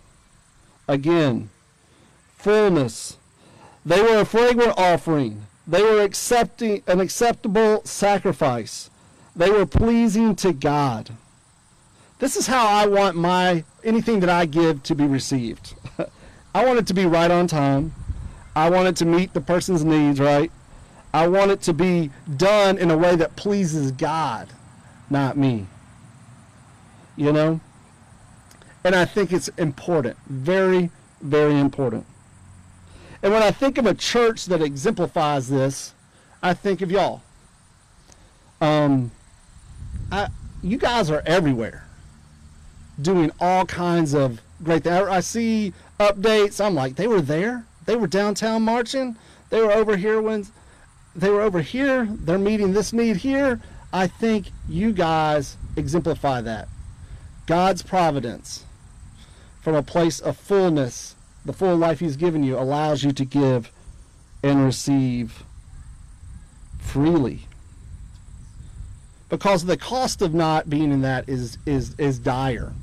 Again, 0.86 1.50
fullness. 2.38 3.18
They 3.84 4.00
were 4.00 4.20
a 4.20 4.24
fragrant 4.24 4.78
offering. 4.78 5.46
They 5.68 5.82
were 5.82 6.00
accepting 6.00 6.82
an 6.86 6.98
acceptable 6.98 7.82
sacrifice. 7.84 8.88
They 9.36 9.50
were 9.50 9.66
pleasing 9.66 10.34
to 10.36 10.54
God. 10.54 11.10
This 12.18 12.36
is 12.36 12.46
how 12.46 12.66
I 12.66 12.86
want 12.86 13.16
my 13.16 13.64
anything 13.84 14.20
that 14.20 14.30
I 14.30 14.46
give 14.46 14.82
to 14.84 14.94
be 14.94 15.04
received. 15.04 15.74
I 16.54 16.64
want 16.64 16.78
it 16.78 16.86
to 16.86 16.94
be 16.94 17.04
right 17.04 17.30
on 17.30 17.46
time. 17.46 17.94
I 18.56 18.70
want 18.70 18.88
it 18.88 18.96
to 18.96 19.04
meet 19.04 19.34
the 19.34 19.42
person's 19.42 19.84
needs, 19.84 20.18
right? 20.18 20.50
I 21.12 21.28
want 21.28 21.50
it 21.50 21.60
to 21.62 21.74
be 21.74 22.10
done 22.36 22.78
in 22.78 22.90
a 22.90 22.96
way 22.96 23.14
that 23.16 23.36
pleases 23.36 23.92
God, 23.92 24.48
not 25.10 25.36
me. 25.36 25.66
You 27.14 27.32
know? 27.32 27.60
And 28.84 28.94
I 28.94 29.04
think 29.04 29.32
it's 29.32 29.48
important. 29.58 30.16
Very, 30.26 30.90
very 31.20 31.58
important. 31.60 32.06
And 33.22 33.32
when 33.32 33.42
I 33.42 33.50
think 33.50 33.78
of 33.78 33.86
a 33.86 33.94
church 33.94 34.46
that 34.46 34.62
exemplifies 34.62 35.48
this, 35.48 35.92
I 36.42 36.54
think 36.54 36.82
of 36.82 36.90
y'all. 36.90 37.22
Um, 38.60 39.10
I, 40.10 40.28
you 40.62 40.78
guys 40.78 41.10
are 41.10 41.22
everywhere, 41.26 41.84
doing 43.00 43.30
all 43.40 43.64
kinds 43.66 44.14
of 44.14 44.40
great 44.62 44.84
things. 44.84 45.08
I 45.08 45.20
see 45.20 45.72
updates. 45.98 46.64
I'm 46.64 46.74
like, 46.74 46.96
they 46.96 47.06
were 47.06 47.20
there. 47.20 47.64
They 47.86 47.96
were 47.96 48.06
downtown 48.06 48.62
marching. 48.62 49.16
They 49.50 49.60
were 49.60 49.72
over 49.72 49.96
here 49.96 50.20
when 50.20 50.46
they 51.16 51.30
were 51.30 51.42
over 51.42 51.60
here. 51.60 52.06
They're 52.10 52.38
meeting 52.38 52.72
this 52.72 52.92
need 52.92 53.16
here. 53.16 53.60
I 53.92 54.06
think 54.06 54.50
you 54.68 54.92
guys 54.92 55.56
exemplify 55.76 56.42
that. 56.42 56.68
God's 57.46 57.82
providence 57.82 58.64
from 59.62 59.74
a 59.74 59.82
place 59.82 60.20
of 60.20 60.36
fullness 60.36 61.14
the 61.48 61.54
full 61.54 61.76
life 61.76 61.98
He's 61.98 62.16
given 62.16 62.44
you 62.44 62.58
allows 62.58 63.02
you 63.02 63.10
to 63.12 63.24
give 63.24 63.72
and 64.42 64.62
receive 64.62 65.42
freely. 66.78 67.40
Because 69.30 69.64
the 69.64 69.78
cost 69.78 70.20
of 70.20 70.34
not 70.34 70.68
being 70.68 70.92
in 70.92 71.00
that 71.00 71.26
is 71.26 71.56
is 71.64 71.94
is 71.98 72.18
dire. 72.18 72.74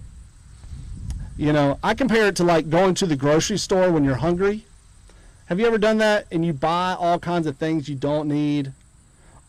You 1.37 1.53
know, 1.53 1.77
I 1.83 1.93
compare 1.93 2.25
it 2.25 2.35
to 2.37 2.43
like 2.43 2.71
going 2.71 2.95
to 2.95 3.05
the 3.05 3.15
grocery 3.15 3.59
store 3.59 3.91
when 3.91 4.03
you're 4.03 4.15
hungry. 4.15 4.65
Have 5.45 5.59
you 5.59 5.67
ever 5.67 5.77
done 5.77 5.99
that 5.99 6.25
and 6.31 6.43
you 6.43 6.51
buy 6.51 6.95
all 6.97 7.19
kinds 7.19 7.45
of 7.45 7.57
things 7.57 7.87
you 7.87 7.95
don't 7.95 8.27
need 8.27 8.73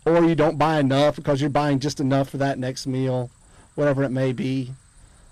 or 0.05 0.25
you 0.25 0.35
don't 0.35 0.59
buy 0.59 0.79
enough 0.79 1.17
because 1.17 1.41
you're 1.41 1.49
buying 1.49 1.79
just 1.79 2.01
enough 2.01 2.29
for 2.29 2.37
that 2.37 2.59
next 2.59 2.87
meal, 2.87 3.31
whatever 3.77 4.03
it 4.03 4.11
may 4.11 4.35
be? 4.35 4.73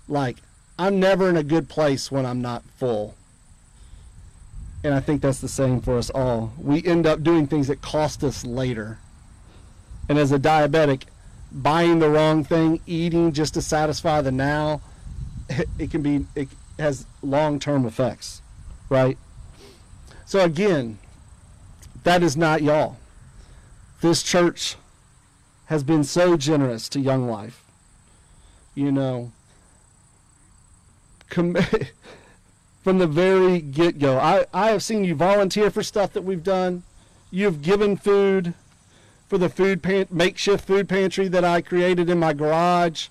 Like 0.07 0.37
I'm 0.79 0.99
never 0.99 1.29
in 1.29 1.37
a 1.37 1.43
good 1.43 1.69
place 1.69 2.11
when 2.11 2.25
I'm 2.25 2.41
not 2.41 2.63
full. 2.77 3.13
And 4.85 4.93
I 4.93 4.99
think 4.99 5.23
that's 5.23 5.41
the 5.41 5.47
same 5.47 5.81
for 5.81 5.97
us 5.97 6.11
all. 6.11 6.53
We 6.59 6.85
end 6.85 7.07
up 7.07 7.23
doing 7.23 7.47
things 7.47 7.69
that 7.69 7.81
cost 7.81 8.23
us 8.23 8.45
later. 8.45 8.99
And 10.07 10.19
as 10.19 10.31
a 10.31 10.37
diabetic, 10.37 11.05
buying 11.51 11.97
the 11.97 12.07
wrong 12.07 12.43
thing, 12.43 12.79
eating 12.85 13.31
just 13.31 13.55
to 13.55 13.63
satisfy 13.63 14.21
the 14.21 14.31
now, 14.31 14.81
it 15.79 15.89
can 15.89 16.03
be, 16.03 16.27
it 16.35 16.49
has 16.77 17.07
long 17.23 17.57
term 17.57 17.87
effects, 17.87 18.43
right? 18.87 19.17
So 20.27 20.41
again, 20.41 20.99
that 22.03 22.21
is 22.21 22.37
not 22.37 22.61
y'all. 22.61 22.97
This 24.01 24.21
church 24.21 24.75
has 25.65 25.83
been 25.83 26.03
so 26.03 26.37
generous 26.37 26.89
to 26.89 26.99
Young 26.99 27.27
Life. 27.27 27.63
You 28.75 28.91
know, 28.91 29.31
com- 31.31 31.57
from 32.85 32.99
the 32.99 33.07
very 33.07 33.61
get 33.61 33.97
go. 33.97 34.19
I, 34.19 34.45
I 34.53 34.69
have 34.69 34.83
seen 34.83 35.03
you 35.03 35.15
volunteer 35.15 35.71
for 35.71 35.81
stuff 35.81 36.13
that 36.13 36.21
we've 36.21 36.43
done. 36.43 36.83
You've 37.31 37.63
given 37.63 37.97
food 37.97 38.53
for 39.27 39.39
the 39.39 39.49
food 39.49 39.81
pan- 39.81 40.05
makeshift 40.11 40.67
food 40.67 40.87
pantry 40.87 41.27
that 41.29 41.43
I 41.43 41.61
created 41.61 42.11
in 42.11 42.19
my 42.19 42.31
garage. 42.31 43.07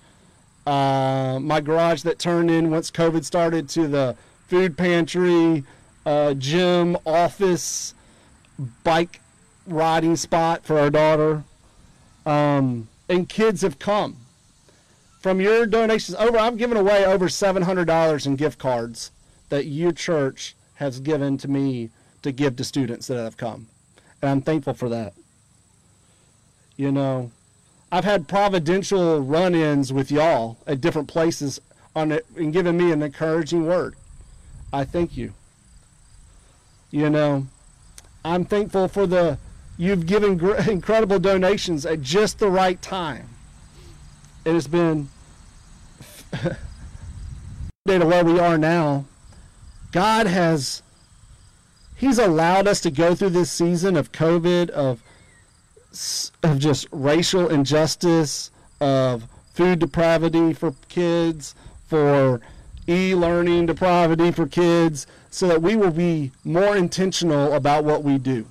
Uh, 0.65 1.39
my 1.41 1.59
garage 1.59 2.03
that 2.03 2.19
turned 2.19 2.49
in 2.49 2.71
once 2.71 2.89
COVID 2.89 3.25
started 3.25 3.67
to 3.71 3.89
the 3.89 4.15
food 4.47 4.77
pantry, 4.77 5.65
uh, 6.05 6.35
gym, 6.35 6.95
office, 7.05 7.93
bike 8.85 9.19
riding 9.67 10.15
spot 10.15 10.63
for 10.63 10.79
our 10.79 10.89
daughter. 10.89 11.43
Um, 12.25 12.87
and 13.09 13.27
kids 13.27 13.61
have 13.61 13.77
come 13.77 14.15
from 15.19 15.41
your 15.41 15.65
donations 15.65 16.15
over 16.15 16.37
I've 16.37 16.57
given 16.57 16.77
away 16.77 17.05
over 17.05 17.27
$700 17.27 18.25
in 18.25 18.37
gift 18.37 18.57
cards 18.57 19.11
that 19.49 19.65
your 19.65 19.91
church 19.91 20.55
has 20.75 20.99
given 20.99 21.37
to 21.37 21.47
me 21.47 21.89
to 22.21 22.31
give 22.31 22.55
to 22.55 22.63
students 22.63 23.07
that 23.07 23.17
have 23.17 23.37
come. 23.37 23.67
And 24.21 24.31
I'm 24.31 24.41
thankful 24.41 24.73
for 24.73 24.89
that. 24.89 25.13
You 26.77 26.91
know, 26.91 27.31
I've 27.91 28.03
had 28.03 28.27
providential 28.27 29.21
run-ins 29.21 29.93
with 29.93 30.11
y'all 30.11 30.57
at 30.67 30.81
different 30.81 31.07
places 31.07 31.61
on 31.95 32.11
it 32.11 32.25
and 32.35 32.51
giving 32.51 32.77
me 32.77 32.91
an 32.91 33.01
encouraging 33.01 33.65
word. 33.65 33.95
I 34.73 34.83
thank 34.83 35.15
you. 35.15 35.33
You 36.91 37.09
know, 37.09 37.47
I'm 38.23 38.43
thankful 38.43 38.87
for 38.87 39.07
the 39.07 39.37
you've 39.77 40.05
given 40.05 40.37
gr- 40.37 40.55
incredible 40.69 41.19
donations 41.19 41.85
at 41.85 42.01
just 42.01 42.39
the 42.39 42.49
right 42.49 42.81
time. 42.81 43.29
It 44.43 44.53
has 44.53 44.67
been 44.67 45.09
to 47.87 48.05
where 48.05 48.25
we 48.25 48.39
are 48.39 48.57
now. 48.57 49.05
God 49.95 50.27
has 50.27 50.83
He's 51.95 52.19
allowed 52.19 52.67
us 52.67 52.81
to 52.81 52.91
go 52.91 53.15
through 53.15 53.29
this 53.29 53.49
season 53.49 53.95
of 53.95 54.11
COVID, 54.11 54.69
of 54.71 55.01
of 56.43 56.59
just 56.59 56.89
racial 56.91 57.47
injustice, 57.47 58.51
of 58.81 59.25
food 59.53 59.79
depravity 59.79 60.51
for 60.51 60.73
kids, 60.89 61.55
for 61.87 62.41
e-learning 62.89 63.67
depravity 63.67 64.31
for 64.33 64.45
kids, 64.45 65.07
so 65.29 65.47
that 65.47 65.61
we 65.61 65.77
will 65.77 65.91
be 65.91 66.33
more 66.43 66.75
intentional 66.75 67.53
about 67.53 67.85
what 67.85 68.03
we 68.03 68.17
do. 68.17 68.45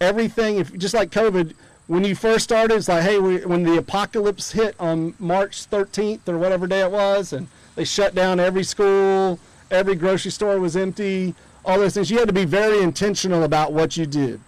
Everything, 0.00 0.58
if 0.58 0.72
just 0.78 0.94
like 0.94 1.10
COVID, 1.10 1.54
when 1.88 2.04
you 2.04 2.14
first 2.14 2.44
started, 2.44 2.76
it's 2.76 2.86
like, 2.86 3.02
hey, 3.02 3.18
we, 3.18 3.44
when 3.44 3.64
the 3.64 3.78
apocalypse 3.78 4.52
hit 4.52 4.76
on 4.78 5.14
March 5.18 5.68
13th 5.68 6.28
or 6.28 6.38
whatever 6.38 6.68
day 6.68 6.82
it 6.82 6.90
was, 6.92 7.32
and 7.32 7.48
they 7.74 7.84
shut 7.84 8.14
down 8.14 8.38
every 8.38 8.62
school, 8.62 9.40
every 9.70 9.94
grocery 9.94 10.30
store 10.30 10.58
was 10.58 10.76
empty, 10.76 11.34
all 11.64 11.78
those 11.78 11.94
things. 11.94 12.10
You 12.10 12.18
had 12.18 12.28
to 12.28 12.34
be 12.34 12.44
very 12.44 12.80
intentional 12.82 13.42
about 13.42 13.72
what 13.72 13.96
you 13.96 14.06
did. 14.06 14.40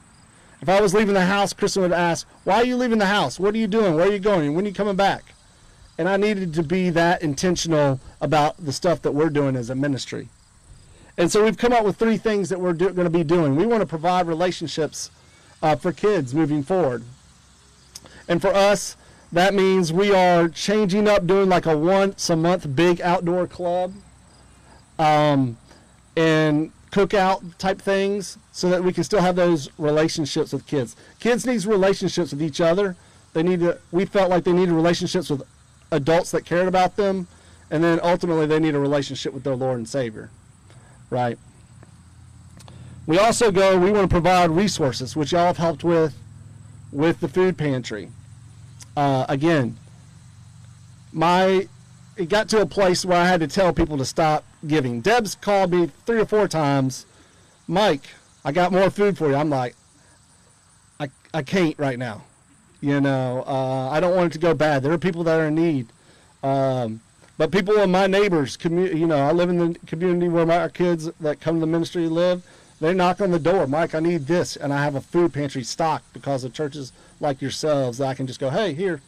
If 0.61 0.69
I 0.69 0.81
was 0.81 0.95
leaving 0.95 1.15
the 1.15 1.25
house, 1.25 1.53
Kristen 1.53 1.83
would 1.83 1.93
ask, 1.93 2.27
Why 2.45 2.57
are 2.57 2.65
you 2.65 2.77
leaving 2.77 2.99
the 2.99 3.07
house? 3.07 3.39
What 3.39 3.55
are 3.55 3.59
you 3.59 3.67
doing? 3.67 3.95
Where 3.95 4.09
are 4.09 4.13
you 4.13 4.19
going? 4.19 4.55
When 4.55 4.65
are 4.65 4.69
you 4.69 4.75
coming 4.75 4.97
back? 4.97 5.35
And 5.99 6.09
I 6.09 6.17
needed 6.17 6.55
to 6.55 6.63
be 6.63 6.91
that 6.91 7.23
intentional 7.23 8.01
about 8.21 8.65
the 8.65 8.73
stuff 8.73 9.03
that 9.03 9.13
we're 9.13 9.31
doing 9.31 9.57
as 9.57 9.71
a 9.71 9.75
ministry. 9.75 10.29
And 11.17 11.31
so 11.31 11.45
we've 11.45 11.59
come 11.59 11.73
up 11.73 11.85
with 11.85 11.97
three 11.97 12.17
things 12.17 12.49
that 12.49 12.61
we're 12.61 12.73
do- 12.73 12.91
going 12.91 13.07
to 13.07 13.11
be 13.11 13.25
doing. 13.25 13.57
We 13.57 13.67
want 13.67 13.81
to 13.81 13.87
provide 13.87 14.29
relationships 14.29 15.11
uh, 15.61 15.75
for 15.75 15.93
kids 15.93 16.33
moving 16.35 16.63
forward. 16.63 17.03
And 18.29 18.41
for 18.41 18.55
us, 18.55 18.97
that 19.33 19.55
means 19.55 19.93
we 19.93 20.15
are 20.15 20.49
changing 20.49 21.09
up, 21.09 21.27
doing 21.27 21.49
like 21.49 21.67
a 21.67 21.77
once 21.77 22.31
a 22.31 22.37
month 22.37 22.75
big 22.77 23.01
outdoor 23.01 23.47
club. 23.47 23.93
Um, 24.99 25.57
and 26.17 26.73
cookout 26.91 27.57
type 27.59 27.81
things 27.81 28.39
so 28.53 28.69
that 28.71 28.83
we 28.83 28.93
can 28.93 29.05
still 29.05 29.21
have 29.21 29.37
those 29.37 29.69
relationships 29.79 30.53
with 30.53 30.67
kids. 30.67 30.97
Kids 31.21 31.47
needs 31.47 31.67
relationships 31.67 32.33
with 32.33 32.43
each 32.43 32.61
other. 32.61 32.97
They 33.35 33.43
need 33.43 33.61
to 33.61 33.79
we 33.93 34.05
felt 34.05 34.31
like 34.31 34.45
they 34.45 34.53
needed 34.53 34.73
relationships 34.73 35.31
with 35.31 35.43
adults 35.91 36.31
that 36.33 36.45
cared 36.45 36.67
about 36.67 36.97
them 36.97 37.29
and 37.71 37.85
then 37.85 38.01
ultimately 38.03 38.47
they 38.47 38.59
need 38.59 38.75
a 38.75 38.79
relationship 38.79 39.33
with 39.33 39.45
their 39.45 39.55
Lord 39.55 39.79
and 39.79 39.89
Savior. 39.89 40.31
Right? 41.11 41.39
We 43.07 43.19
also 43.19 43.53
go 43.53 43.79
we 43.79 43.93
want 43.93 44.09
to 44.09 44.15
provide 44.15 44.51
resources 44.51 45.15
which 45.15 45.33
y'all 45.33 45.47
have 45.47 45.59
helped 45.59 45.85
with 45.85 46.15
with 46.91 47.21
the 47.21 47.29
food 47.29 47.59
pantry. 47.59 48.11
Uh, 48.97 49.27
again, 49.29 49.77
my 51.13 51.69
it 52.17 52.29
got 52.29 52.49
to 52.49 52.61
a 52.61 52.67
place 52.67 53.05
where 53.05 53.21
I 53.21 53.27
had 53.27 53.41
to 53.41 53.47
tell 53.47 53.73
people 53.73 53.99
to 53.99 54.05
stop 54.05 54.45
giving. 54.67 55.01
Deb's 55.01 55.35
called 55.35 55.73
me 55.73 55.91
three 56.07 56.21
or 56.21 56.27
four 56.27 56.49
times. 56.49 57.07
Mike, 57.67 58.03
I 58.45 58.53
got 58.53 58.73
more 58.73 58.91
food 58.91 59.17
for 59.17 59.29
you. 59.29 59.35
I'm 59.35 59.51
like, 59.51 59.75
I, 60.99 61.09
I 61.33 61.43
can't 61.43 61.79
right 61.79 61.99
now. 61.99 62.25
You 62.81 63.01
know, 63.01 63.45
uh, 63.47 63.91
I 63.91 64.01
don't 64.01 64.15
want 64.15 64.33
it 64.33 64.33
to 64.35 64.39
go 64.39 64.55
bad. 64.55 64.83
There 64.83 64.93
are 64.93 64.99
people 64.99 65.25
that 65.25 65.41
are 65.41 65.47
in 65.47 65.55
need. 65.55 65.89
Um, 66.43 67.01
but 67.37 67.51
people 67.53 67.77
in 67.79 67.91
my 67.91 68.07
neighbors, 68.07 68.57
commu- 68.57 68.97
you 68.97 69.07
know, 69.07 69.19
I 69.19 69.33
live 69.33 69.51
in 69.51 69.59
the 69.59 69.79
community 69.87 70.29
where 70.29 70.47
my 70.47 70.69
kids 70.69 71.11
that 71.21 71.41
come 71.41 71.57
to 71.57 71.61
the 71.61 71.67
ministry 71.67 72.09
live. 72.09 72.43
They 72.81 72.95
knock 72.95 73.21
on 73.21 73.33
the 73.33 73.41
door, 73.41 73.67
Mike, 73.67 73.97
I 73.97 74.01
need 74.01 74.27
this, 74.27 74.55
and 74.55 74.73
I 74.73 74.85
have 74.85 74.95
a 74.95 75.01
food 75.01 75.33
pantry 75.33 75.65
stocked 75.65 76.13
because 76.13 76.45
of 76.45 76.53
churches 76.53 76.93
like 77.19 77.43
yourselves 77.43 77.99
that 77.99 78.07
I 78.07 78.15
can 78.15 78.29
just 78.29 78.39
go, 78.39 78.51
hey, 78.51 78.73
here, 78.73 79.01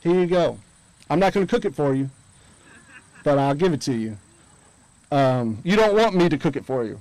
here 0.00 0.14
you 0.14 0.26
go. 0.26 0.58
I'm 1.10 1.18
not 1.18 1.34
going 1.34 1.46
to 1.46 1.54
cook 1.54 1.66
it 1.66 1.74
for 1.74 1.94
you, 1.94 2.08
but 3.24 3.38
I'll 3.38 3.54
give 3.54 3.74
it 3.74 3.82
to 3.82 3.94
you. 3.94 4.16
Um, 5.10 5.58
you 5.64 5.76
don't 5.76 5.96
want 5.96 6.14
me 6.14 6.28
to 6.28 6.36
cook 6.36 6.56
it 6.56 6.64
for 6.64 6.84
you. 6.84 7.00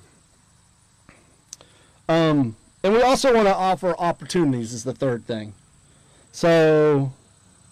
Um, 2.08 2.56
and 2.84 2.94
we 2.94 3.02
also 3.02 3.34
want 3.34 3.48
to 3.48 3.56
offer 3.56 3.96
opportunities 3.98 4.74
is 4.74 4.84
the 4.84 4.94
third 4.94 5.26
thing. 5.26 5.54
So 6.32 7.12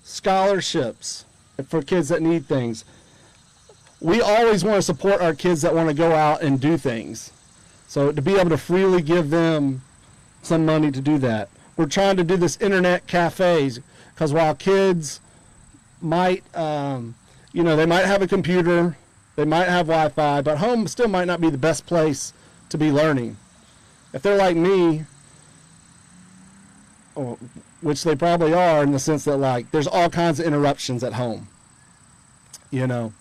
scholarships 0.04 1.26
for 1.68 1.82
kids 1.82 2.10
that 2.10 2.22
need 2.22 2.46
things. 2.48 2.84
We 4.02 4.22
always 4.22 4.64
want 4.64 4.76
to 4.76 4.82
support 4.82 5.22
our 5.22 5.34
kids 5.34 5.62
that 5.62 5.74
want 5.74 5.88
to 5.88 5.96
go 5.96 6.12
out 6.12 6.42
and 6.42 6.60
do 6.60 6.78
things. 6.78 7.32
So 7.88 8.12
to 8.12 8.22
be 8.22 8.36
able 8.36 8.50
to 8.50 8.58
freely 8.58 9.02
give 9.02 9.30
them 9.30 9.82
some 10.46 10.66
money 10.66 10.92
to 10.92 11.02
do 11.02 11.18
that. 11.20 11.50
We're 11.76 11.88
trying 11.88 12.18
to 12.18 12.24
do 12.24 12.38
this 12.38 12.58
internet 12.62 13.08
cafes 13.08 13.80
because 14.14 14.32
while 14.32 14.56
kids 14.56 15.20
might, 16.02 16.44
um, 16.56 17.16
you 17.52 17.64
know, 17.64 17.76
they 17.76 17.86
might 17.86 18.06
have 18.06 18.22
a 18.22 18.28
computer, 18.28 18.96
they 19.36 19.46
might 19.46 19.68
have 19.68 19.88
Wi-Fi, 19.88 20.42
but 20.42 20.58
home 20.58 20.88
still 20.88 21.08
might 21.08 21.26
not 21.26 21.42
be 21.42 21.50
the 21.50 21.58
best 21.58 21.86
place 21.86 22.34
to 22.70 22.78
be 22.78 22.92
learning. 22.92 23.38
If 24.14 24.22
they're 24.22 24.38
like 24.38 24.56
me, 24.56 25.06
which 27.82 28.04
they 28.04 28.16
probably 28.16 28.54
are 28.54 28.84
in 28.84 28.92
the 28.92 29.00
sense 29.00 29.26
that 29.26 29.38
like 29.38 29.72
there's 29.72 29.88
all 29.88 30.10
kinds 30.10 30.40
of 30.40 30.46
interruptions 30.46 31.04
at 31.04 31.14
home, 31.14 31.48
you 32.72 32.88
know, 32.88 33.14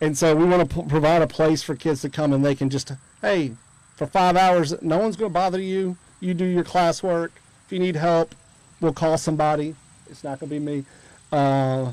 and 0.00 0.16
so 0.16 0.34
we 0.34 0.44
want 0.44 0.70
to 0.70 0.82
provide 0.84 1.22
a 1.22 1.26
place 1.26 1.62
for 1.62 1.74
kids 1.74 2.02
to 2.02 2.10
come 2.10 2.32
and 2.32 2.44
they 2.44 2.54
can 2.54 2.68
just 2.68 2.92
hey, 3.22 3.52
for 3.96 4.06
five 4.06 4.36
hours, 4.36 4.74
no 4.82 4.98
one's 4.98 5.16
going 5.16 5.30
to 5.30 5.34
bother 5.34 5.60
you. 5.60 5.96
You 6.20 6.34
do 6.34 6.44
your 6.44 6.64
classwork. 6.64 7.30
If 7.66 7.72
you 7.72 7.78
need 7.78 7.96
help, 7.96 8.34
we'll 8.80 8.92
call 8.92 9.16
somebody. 9.16 9.74
It's 10.10 10.22
not 10.22 10.40
going 10.40 10.50
to 10.50 10.54
be 10.54 10.58
me, 10.58 10.84
uh, 11.32 11.92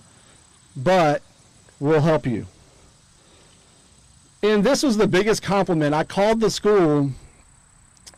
but 0.76 1.22
we'll 1.80 2.02
help 2.02 2.26
you. 2.26 2.48
And 4.44 4.64
this 4.64 4.82
was 4.82 4.98
the 4.98 5.08
biggest 5.08 5.44
compliment. 5.44 5.94
I 5.94 6.04
called 6.04 6.40
the 6.40 6.50
school 6.50 7.12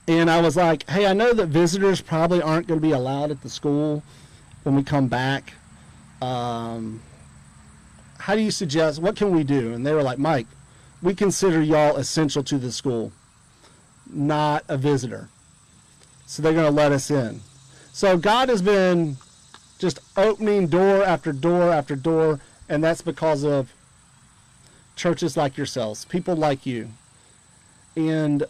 and 0.07 0.30
I 0.30 0.41
was 0.41 0.55
like, 0.55 0.89
hey, 0.89 1.05
I 1.05 1.13
know 1.13 1.34
that 1.34 1.47
visitors 1.47 2.01
probably 2.01 2.41
aren't 2.41 2.67
going 2.67 2.80
to 2.80 2.86
be 2.86 2.93
allowed 2.93 3.32
at 3.32 3.41
the 3.41 3.49
school 3.49 4.03
when 4.63 4.76
we 4.76 4.84
come 4.84 5.07
back. 5.07 5.53
Um, 6.21 7.01
how 8.17 8.36
do 8.36 8.41
you 8.41 8.51
suggest, 8.51 9.01
what 9.01 9.15
can 9.15 9.32
we 9.32 9.43
do? 9.43 9.74
And 9.74 9.86
they 9.86 9.93
were 9.93 10.03
like, 10.03 10.17
Mike, 10.17 10.47
we 11.01 11.13
consider 11.13 11.61
y'all 11.61 11.97
essential 11.97 12.43
to 12.43 12.57
the 12.57 12.71
school, 12.71 13.11
not 14.09 14.63
a 14.69 14.78
visitor. 14.78 15.28
So 16.26 16.41
they're 16.41 16.53
going 16.53 16.65
to 16.65 16.71
let 16.71 16.93
us 16.93 17.11
in. 17.11 17.41
So 17.91 18.17
God 18.17 18.47
has 18.47 18.61
been 18.61 19.17
just 19.78 19.99
opening 20.15 20.67
door 20.67 21.03
after 21.03 21.34
door 21.34 21.69
after 21.69 21.97
door, 21.97 22.39
and 22.69 22.82
that's 22.82 23.01
because 23.01 23.43
of 23.43 23.74
churches 24.96 25.36
like 25.38 25.58
yourselves, 25.58 26.06
people 26.06 26.36
like 26.36 26.66
you. 26.66 26.89
And 27.96 28.44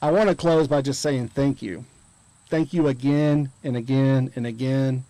I 0.00 0.10
want 0.10 0.28
to 0.28 0.34
close 0.34 0.68
by 0.68 0.82
just 0.82 1.00
saying 1.00 1.28
thank 1.28 1.62
you. 1.62 1.84
Thank 2.48 2.72
you 2.72 2.88
again 2.88 3.50
and 3.64 3.76
again 3.76 4.32
and 4.36 4.46
again 4.46 5.04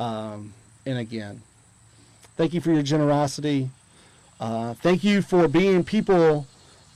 um, 0.00 0.52
and 0.86 0.98
again. 0.98 1.42
Thank 2.36 2.54
you 2.54 2.60
for 2.60 2.72
your 2.72 2.82
generosity. 2.82 3.70
Uh, 4.40 4.74
thank 4.74 5.02
you 5.02 5.22
for 5.22 5.48
being 5.48 5.84
people 5.84 6.46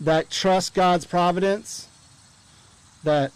that 0.00 0.30
trust 0.30 0.74
God's 0.74 1.04
providence, 1.04 1.88
that 3.04 3.32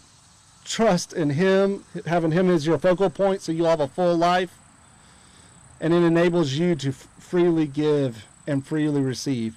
trust 0.63 1.13
in 1.13 1.29
Him, 1.29 1.83
having 2.05 2.31
Him 2.31 2.49
as 2.49 2.65
your 2.65 2.77
focal 2.77 3.09
point 3.09 3.41
so 3.41 3.51
you'll 3.51 3.69
have 3.69 3.79
a 3.79 3.87
full 3.87 4.15
life. 4.15 4.57
And 5.79 5.93
it 5.93 6.03
enables 6.03 6.53
you 6.53 6.75
to 6.75 6.91
freely 6.91 7.67
give 7.67 8.25
and 8.47 8.65
freely 8.65 9.01
receive. 9.01 9.45